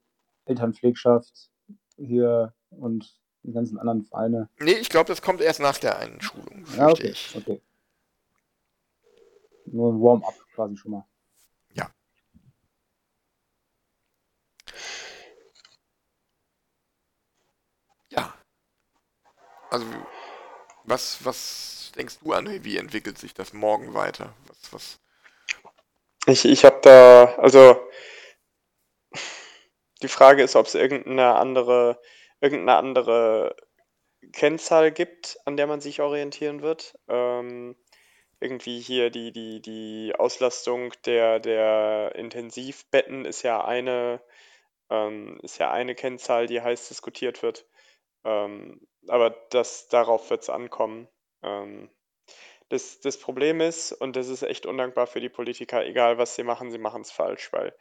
[0.45, 1.51] Elternpflegschaft
[1.97, 4.49] hier und die ganzen anderen Vereine.
[4.59, 6.65] Nee, ich glaube, das kommt erst nach der Einschulung.
[6.77, 7.35] Ja, okay, ich.
[7.37, 7.61] okay.
[9.67, 11.07] Nur ein Warm-up quasi schon mal.
[11.73, 11.91] Ja.
[18.11, 18.35] Ja.
[19.71, 19.87] Also,
[20.85, 24.35] was, was denkst du an, wie entwickelt sich das morgen weiter?
[24.47, 24.99] Was, was?
[26.27, 27.81] Ich, ich habe da, also
[30.03, 31.99] die Frage ist, ob es irgendeine andere
[32.43, 33.57] irgendeine andere
[34.33, 36.99] Kennzahl gibt, an der man sich orientieren wird.
[37.09, 37.77] Ähm,
[38.41, 44.21] irgendwie hier die, die, die Auslastung der, der Intensivbetten ist ja eine,
[44.91, 47.67] ähm, ist ja eine Kennzahl, die heiß diskutiert wird.
[48.25, 51.09] Ähm, aber das, darauf wird es ankommen.
[51.43, 51.91] Ähm,
[52.69, 56.43] das, das Problem ist, und das ist echt undankbar für die Politiker, egal was sie
[56.43, 57.75] machen, sie machen es falsch, weil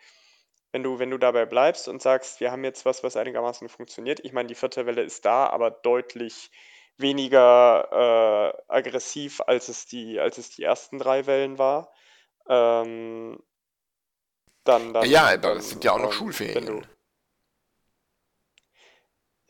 [0.71, 4.21] wenn du, wenn du dabei bleibst und sagst, wir haben jetzt was, was einigermaßen funktioniert.
[4.23, 6.49] Ich meine, die vierte Welle ist da, aber deutlich
[6.97, 11.93] weniger äh, aggressiv, als es, die, als es die ersten drei Wellen war.
[12.47, 13.41] Ähm,
[14.63, 16.87] dann, dann, ja, aber es sind ja auch noch ähm, Schulferien.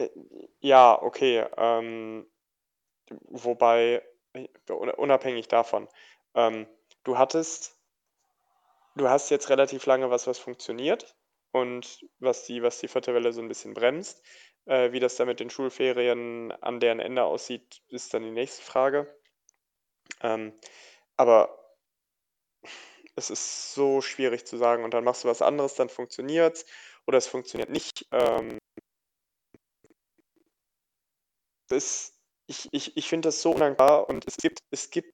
[0.02, 0.10] Äh,
[0.62, 1.46] ja, okay.
[1.58, 2.26] Ähm,
[3.30, 4.04] wobei,
[4.34, 5.88] äh, unabhängig davon,
[6.36, 6.68] ähm,
[7.04, 7.78] du hattest,
[8.96, 11.16] du hast jetzt relativ lange was, was funktioniert
[11.52, 14.24] und was die, was die vierte Welle so ein bisschen bremst.
[14.66, 18.64] Äh, wie das da mit den Schulferien an deren Ende aussieht, ist dann die nächste
[18.64, 19.14] Frage.
[20.22, 20.54] Ähm,
[21.18, 21.50] aber
[23.16, 26.66] es ist so schwierig zu sagen und dann machst du was anderes, dann funktioniert es
[27.08, 28.08] oder es funktioniert nicht.
[28.12, 28.58] Ähm,
[31.72, 32.14] das,
[32.48, 35.14] ich ich, ich finde das so undankbar und es gibt, es gibt,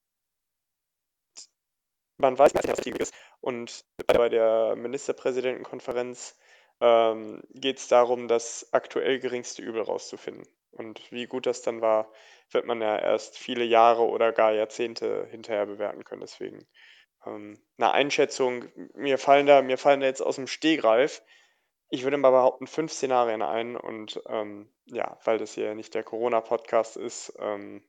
[2.18, 3.14] man weiß nicht, was richtig ist.
[3.42, 6.38] Und bei der Ministerpräsidentenkonferenz
[6.82, 10.48] ähm, geht es darum, das aktuell geringste Übel rauszufinden.
[10.72, 12.12] Und wie gut das dann war,
[12.52, 16.22] wird man ja erst viele Jahre oder gar Jahrzehnte hinterher bewerten können.
[16.22, 16.68] Deswegen
[17.26, 21.22] ähm, eine Einschätzung, mir fallen da, mir fallen da jetzt aus dem Stehgreif,
[21.90, 26.04] ich würde mal behaupten, fünf Szenarien ein und ähm, ja, weil das hier nicht der
[26.04, 27.84] Corona-Podcast ist, ähm,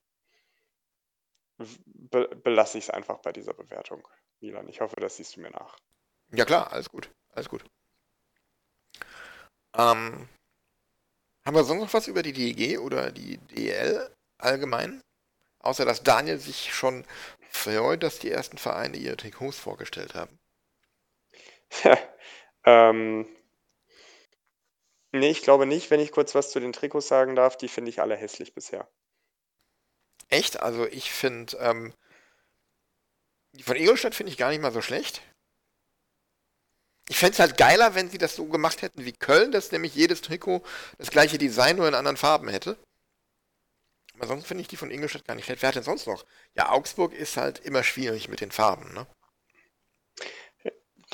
[1.56, 4.06] be belasse ich es einfach bei dieser Bewertung.
[4.40, 5.76] Milan, ich hoffe, das siehst du mir nach.
[6.30, 7.64] Ja klar, alles gut, alles gut.
[9.76, 10.28] Ähm,
[11.44, 15.02] haben wir sonst noch was über die DEG oder die DEL allgemein?
[15.60, 17.04] Außer dass Daniel sich schon
[17.50, 20.38] freut, dass die ersten Vereine ihre Trikots vorgestellt haben.
[22.64, 23.26] ähm,
[25.12, 27.56] nee, ich glaube nicht, wenn ich kurz was zu den Trikots sagen darf.
[27.56, 28.88] Die finde ich alle hässlich bisher.
[30.28, 30.60] Echt?
[30.60, 31.94] Also ich finde, ähm,
[33.52, 35.22] die von Ingolstadt finde ich gar nicht mal so schlecht.
[37.08, 39.94] Ich fände es halt geiler, wenn sie das so gemacht hätten wie Köln, dass nämlich
[39.94, 40.62] jedes Trikot
[40.98, 42.78] das gleiche Design nur in anderen Farben hätte.
[44.14, 45.62] Aber sonst finde ich die von Ingolstadt gar nicht schlecht.
[45.62, 46.26] Wer hat denn sonst noch?
[46.54, 49.06] Ja, Augsburg ist halt immer schwierig mit den Farben, ne?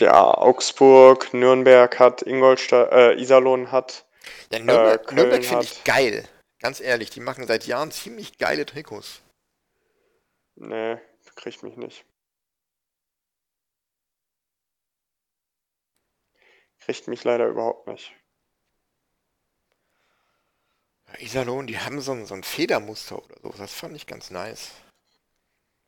[0.01, 4.05] Ja, Augsburg, Nürnberg hat, Ingolstadt, äh, Iserlohn hat.
[4.51, 6.29] Ja, Nürnberg, äh, Nürnberg finde ich geil.
[6.59, 9.21] Ganz ehrlich, die machen seit Jahren ziemlich geile Trikots.
[10.57, 10.99] Nee,
[11.37, 12.05] kriegt mich nicht.
[16.81, 18.13] Kriegt mich leider überhaupt nicht.
[21.19, 23.55] Iserlohn, die haben so ein, so ein Federmuster oder so.
[23.57, 24.73] Das fand ich ganz nice.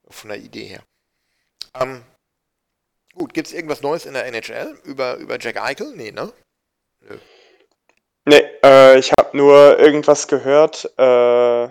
[0.09, 0.85] Von der Idee her.
[1.75, 2.05] Ähm,
[3.17, 5.95] gut, gibt es irgendwas Neues in der NHL über, über Jack Eichel?
[5.97, 6.33] Nee, ne?
[7.01, 7.19] Nö.
[8.25, 11.69] Nee, äh, ich habe nur irgendwas gehört, äh,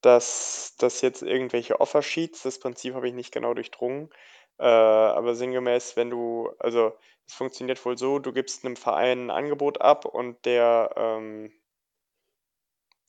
[0.00, 4.10] dass, dass jetzt irgendwelche Offersheets, das Prinzip habe ich nicht genau durchdrungen,
[4.58, 6.96] äh, aber sinngemäß, wenn du, also
[7.26, 11.52] es funktioniert wohl so, du gibst einem Verein ein Angebot ab und der ähm,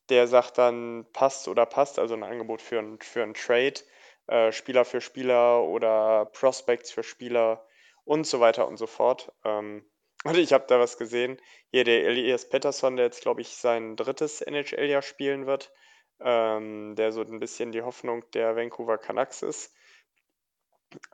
[0.09, 3.79] der sagt dann passt oder passt, also ein Angebot für ein, für ein Trade,
[4.27, 7.65] äh, Spieler für Spieler oder Prospects für Spieler
[8.03, 9.31] und so weiter und so fort.
[9.43, 9.85] Ähm,
[10.23, 11.39] und ich habe da was gesehen.
[11.71, 15.71] Hier der Elias Pettersson, der jetzt, glaube ich, sein drittes NHL-Jahr spielen wird,
[16.19, 19.73] ähm, der so ein bisschen die Hoffnung der Vancouver Canucks ist.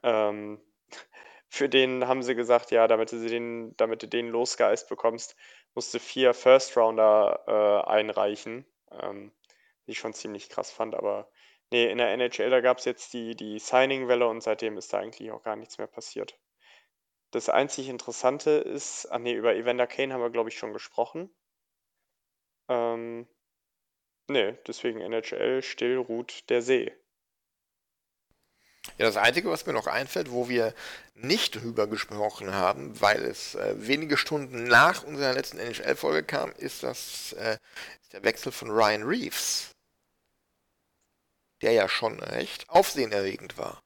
[0.04, 0.62] Ähm,
[1.50, 5.36] für den haben sie gesagt, ja, damit du, den, damit du den losgeeist bekommst,
[5.74, 8.66] musst du vier First-Rounder äh, einreichen.
[8.92, 9.32] Ähm,
[9.86, 11.30] die ich schon ziemlich krass fand, aber
[11.72, 15.00] nee, in der NHL, da gab es jetzt die, die Signing-Welle und seitdem ist da
[15.00, 16.38] eigentlich auch gar nichts mehr passiert.
[17.32, 21.34] Das einzig Interessante ist, ah nee, über Evander Kane haben wir, glaube ich, schon gesprochen.
[22.68, 23.28] Ähm,
[24.28, 26.94] nee, deswegen NHL still ruht der See.
[28.98, 30.74] Ja, das Einzige, was mir noch einfällt, wo wir
[31.14, 36.84] nicht drüber gesprochen haben, weil es äh, wenige Stunden nach unserer letzten NHL-Folge kam, ist
[36.84, 37.58] das äh,
[38.02, 39.72] ist der Wechsel von Ryan Reeves.
[41.62, 43.82] Der ja schon recht aufsehenerregend war.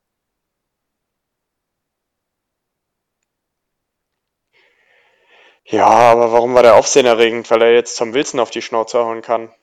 [5.67, 7.49] Ja, aber warum war der aufsehenerregend?
[7.49, 9.53] Weil er jetzt Tom Wilson auf die Schnauze hauen kann.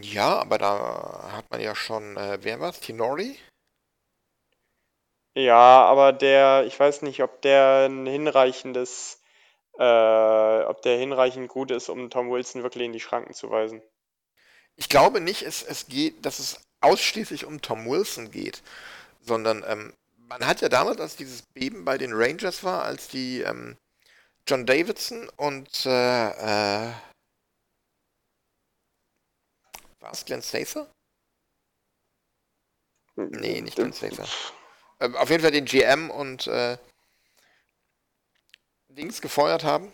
[0.00, 2.80] Ja, aber da hat man ja schon, äh, wer war's?
[2.80, 3.38] Tinori?
[5.34, 9.22] Ja, aber der, ich weiß nicht, ob der ein hinreichendes,
[9.78, 13.82] äh, ob der hinreichend gut ist, um Tom Wilson wirklich in die Schranken zu weisen.
[14.76, 18.62] Ich glaube nicht, es, es geht, dass es ausschließlich um Tom Wilson geht,
[19.20, 23.42] sondern ähm, man hat ja damals, als dieses Beben bei den Rangers war, als die
[23.42, 23.76] ähm,
[24.48, 26.92] John Davidson und äh, äh,
[30.00, 30.90] war es Glenn Stacer?
[33.14, 34.26] Nee, nicht Glenn Stacer.
[35.00, 36.76] Ähm, auf jeden Fall den GM und äh,
[38.88, 39.92] Dings gefeuert haben.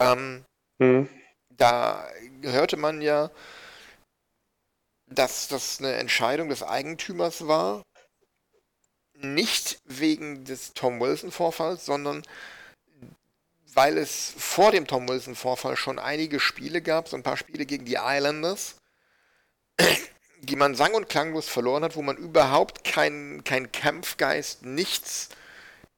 [0.00, 0.44] Ähm,
[0.78, 1.08] mhm.
[1.58, 2.08] Da
[2.42, 3.30] hörte man ja,
[5.06, 7.82] dass das eine Entscheidung des Eigentümers war.
[9.14, 12.22] Nicht wegen des Tom Wilson-Vorfalls, sondern
[13.74, 17.84] weil es vor dem Tom Wilson-Vorfall schon einige Spiele gab, so ein paar Spiele gegen
[17.84, 18.76] die Islanders,
[20.40, 25.30] die man sang- und klanglos verloren hat, wo man überhaupt keinen kein Kampfgeist, nichts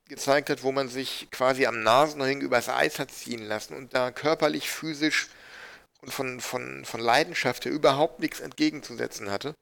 [0.09, 4.11] gezeigt hat, wo man sich quasi am Nasenring übers Eis hat ziehen lassen und da
[4.11, 5.29] körperlich, physisch
[6.03, 9.55] und von, von, von Leidenschaft her überhaupt nichts entgegenzusetzen hatte.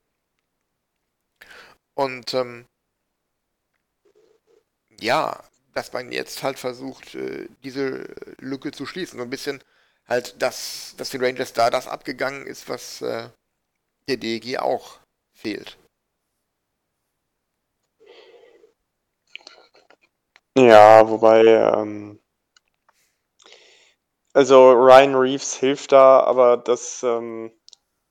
[1.95, 2.67] Und ähm,
[5.01, 5.43] ja,
[5.75, 9.19] dass man jetzt halt versucht, äh, diese Lücke zu schließen.
[9.19, 9.63] So ein bisschen
[10.07, 13.29] halt, dass, dass den Rangers da das abgegangen ist, was äh,
[14.09, 14.99] der DG auch
[15.33, 15.77] fehlt.
[20.57, 22.19] Ja, wobei, ähm,
[24.35, 27.53] also Ryan Reeves hilft da, aber das, ähm,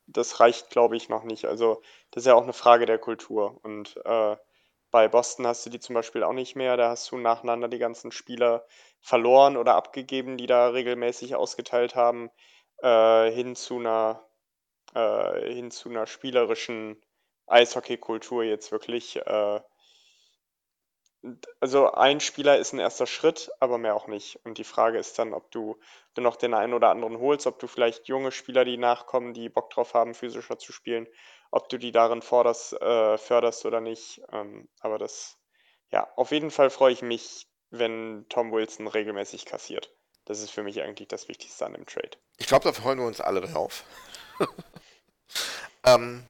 [0.08, 1.46] das reicht, glaube ich, noch nicht.
[1.46, 1.82] Also
[2.12, 3.60] das ist ja auch eine Frage der Kultur.
[3.64, 4.38] Und äh,
[4.92, 6.78] bei Boston hast du die zum Beispiel auch nicht mehr.
[6.78, 8.66] Da hast du nacheinander die ganzen Spieler
[9.02, 12.30] verloren oder abgegeben, die da regelmäßig ausgeteilt haben,
[12.84, 14.28] äh, hin zu einer
[14.96, 17.02] äh, hin zu einer spielerischen
[17.48, 19.18] Eishockey-Kultur jetzt wirklich.
[19.18, 19.62] Äh,
[21.60, 24.40] also ein Spieler ist ein erster Schritt, aber mehr auch nicht.
[24.46, 25.80] Und die Frage ist dann, ob du
[26.14, 29.50] dann noch den einen oder anderen holst, ob du vielleicht junge Spieler, die nachkommen, die
[29.50, 31.08] Bock drauf haben, physischer zu spielen,
[31.52, 34.22] ob du die darin forderst, äh, förderst oder nicht.
[34.32, 35.38] Ähm, aber das,
[35.90, 39.94] ja, auf jeden Fall freue ich mich, wenn Tom Wilson regelmäßig kassiert.
[40.26, 42.12] Das ist für mich eigentlich das Wichtigste an dem Trade.
[42.38, 43.84] Ich glaube, da freuen wir uns alle drauf.
[45.86, 46.26] ähm,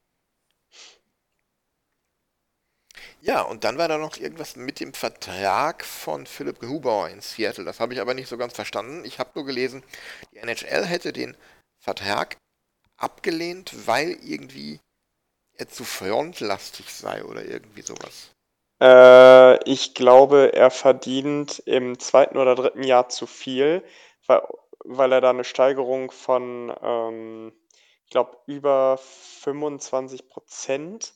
[3.28, 7.66] ja, und dann war da noch irgendwas mit dem Vertrag von Philipp Hubauer in Seattle.
[7.66, 9.04] Das habe ich aber nicht so ganz verstanden.
[9.04, 9.82] Ich habe nur gelesen,
[10.32, 11.36] die NHL hätte den
[11.78, 12.38] Vertrag
[12.96, 14.80] abgelehnt, weil irgendwie
[15.52, 18.30] er zu frontlastig sei oder irgendwie sowas.
[18.80, 23.84] Äh, ich glaube, er verdient im zweiten oder dritten Jahr zu viel,
[24.26, 24.40] weil,
[24.84, 27.52] weil er da eine Steigerung von, ähm,
[28.06, 28.98] ich glaube, über
[29.42, 31.12] 25 Prozent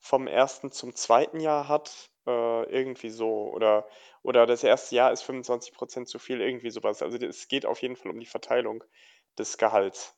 [0.00, 2.10] vom ersten zum zweiten Jahr hat.
[2.26, 3.52] Äh, irgendwie so.
[3.52, 3.86] Oder,
[4.22, 7.02] oder das erste Jahr ist 25 Prozent zu viel, irgendwie sowas.
[7.02, 8.82] Also es geht auf jeden Fall um die Verteilung
[9.38, 10.14] des Gehalts.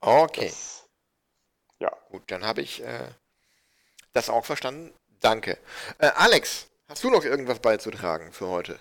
[0.00, 0.46] Okay.
[0.46, 0.88] Das,
[1.78, 1.90] ja.
[2.10, 3.08] Gut, dann habe ich äh,
[4.12, 4.92] das auch verstanden.
[5.20, 5.58] Danke.
[5.98, 8.80] Äh, Alex, hast du noch irgendwas beizutragen für heute?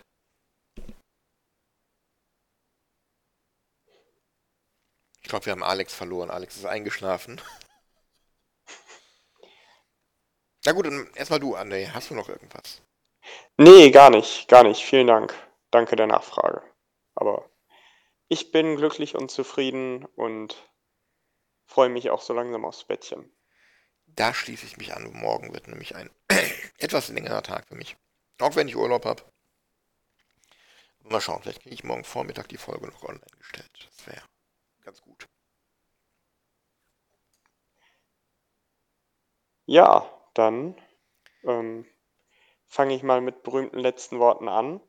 [5.32, 6.30] Glaube, wir haben Alex verloren.
[6.30, 7.42] Alex ist eingeschlafen.
[10.66, 10.86] Na gut,
[11.16, 11.90] erstmal du, André.
[11.92, 12.82] Hast du noch irgendwas?
[13.58, 14.48] Nee, gar nicht.
[14.50, 14.84] Gar nicht.
[14.84, 15.34] Vielen Dank.
[15.72, 16.62] Danke der Nachfrage.
[17.16, 17.50] Aber
[18.28, 20.70] ich bin glücklich und zufrieden und
[21.66, 23.34] freue mich auch so langsam aufs Bettchen.
[24.06, 25.12] Da schließe ich mich an.
[25.14, 26.10] Morgen wird nämlich ein
[26.78, 27.96] etwas längerer Tag für mich.
[28.40, 29.24] Auch wenn ich Urlaub habe.
[31.04, 33.90] Mal schauen, vielleicht kriege ich morgen Vormittag die Folge noch online gestellt.
[33.90, 34.31] Das wäre
[34.82, 35.28] ganz gut.
[39.66, 40.76] Ja, dann
[41.44, 41.86] ähm,
[42.68, 44.82] fange ich mal mit berühmten letzten Worten an.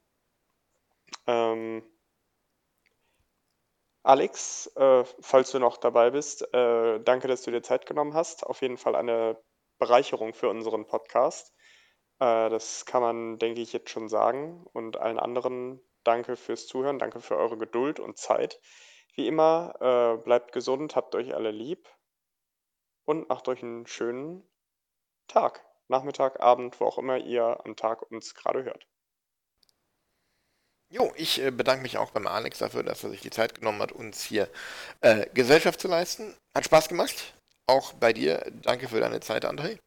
[1.26, 1.82] Ähm,
[4.04, 8.44] Alex, äh, falls du noch dabei bist, äh, danke, dass du dir Zeit genommen hast.
[8.44, 9.36] Auf jeden Fall eine
[9.78, 11.52] Bereicherung für unseren Podcast.
[12.20, 14.64] Äh, das kann man, denke ich, jetzt schon sagen.
[14.72, 18.60] Und allen anderen danke fürs Zuhören, danke für eure Geduld und Zeit.
[19.14, 21.88] Wie immer, äh, bleibt gesund, habt euch alle lieb
[23.04, 24.48] und macht euch einen schönen
[25.28, 28.86] Tag, Nachmittag, Abend, wo auch immer ihr am Tag uns gerade hört.
[30.92, 33.80] Jo, ich äh, bedanke mich auch beim Alex dafür, dass er sich die Zeit genommen
[33.80, 34.50] hat, uns hier
[35.00, 36.36] äh, Gesellschaft zu leisten.
[36.54, 37.34] Hat Spaß gemacht.
[37.66, 38.44] Auch bei dir.
[38.62, 39.78] Danke für deine Zeit, André.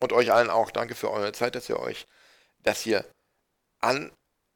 [0.00, 2.06] Und euch allen auch danke für eure Zeit, dass ihr euch
[2.60, 3.04] das hier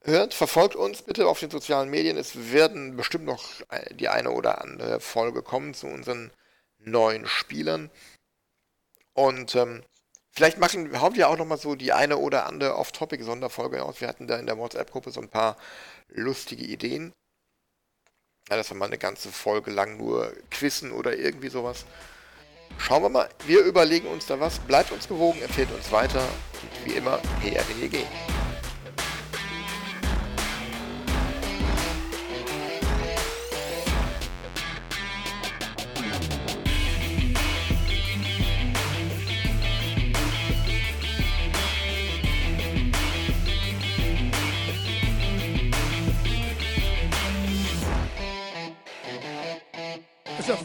[0.06, 0.34] anhört.
[0.34, 2.16] Verfolgt uns bitte auf den sozialen Medien.
[2.16, 3.44] Es werden bestimmt noch
[3.92, 6.30] die eine oder andere Folge kommen zu unseren
[6.78, 7.90] neuen Spielern.
[9.14, 9.82] Und ähm,
[10.36, 14.02] Vielleicht machen, hauen wir auch nochmal so die eine oder andere Off-Topic-Sonderfolge aus.
[14.02, 15.56] Wir hatten da in der WhatsApp-Gruppe so ein paar
[16.08, 17.14] lustige Ideen.
[18.50, 21.86] Ja, dass wir mal eine ganze Folge lang nur quizzen oder irgendwie sowas.
[22.76, 23.30] Schauen wir mal.
[23.46, 24.58] Wir überlegen uns da was.
[24.58, 26.20] Bleibt uns gewogen, empfehlt uns weiter.
[26.20, 28.04] Und wie immer, PRDG.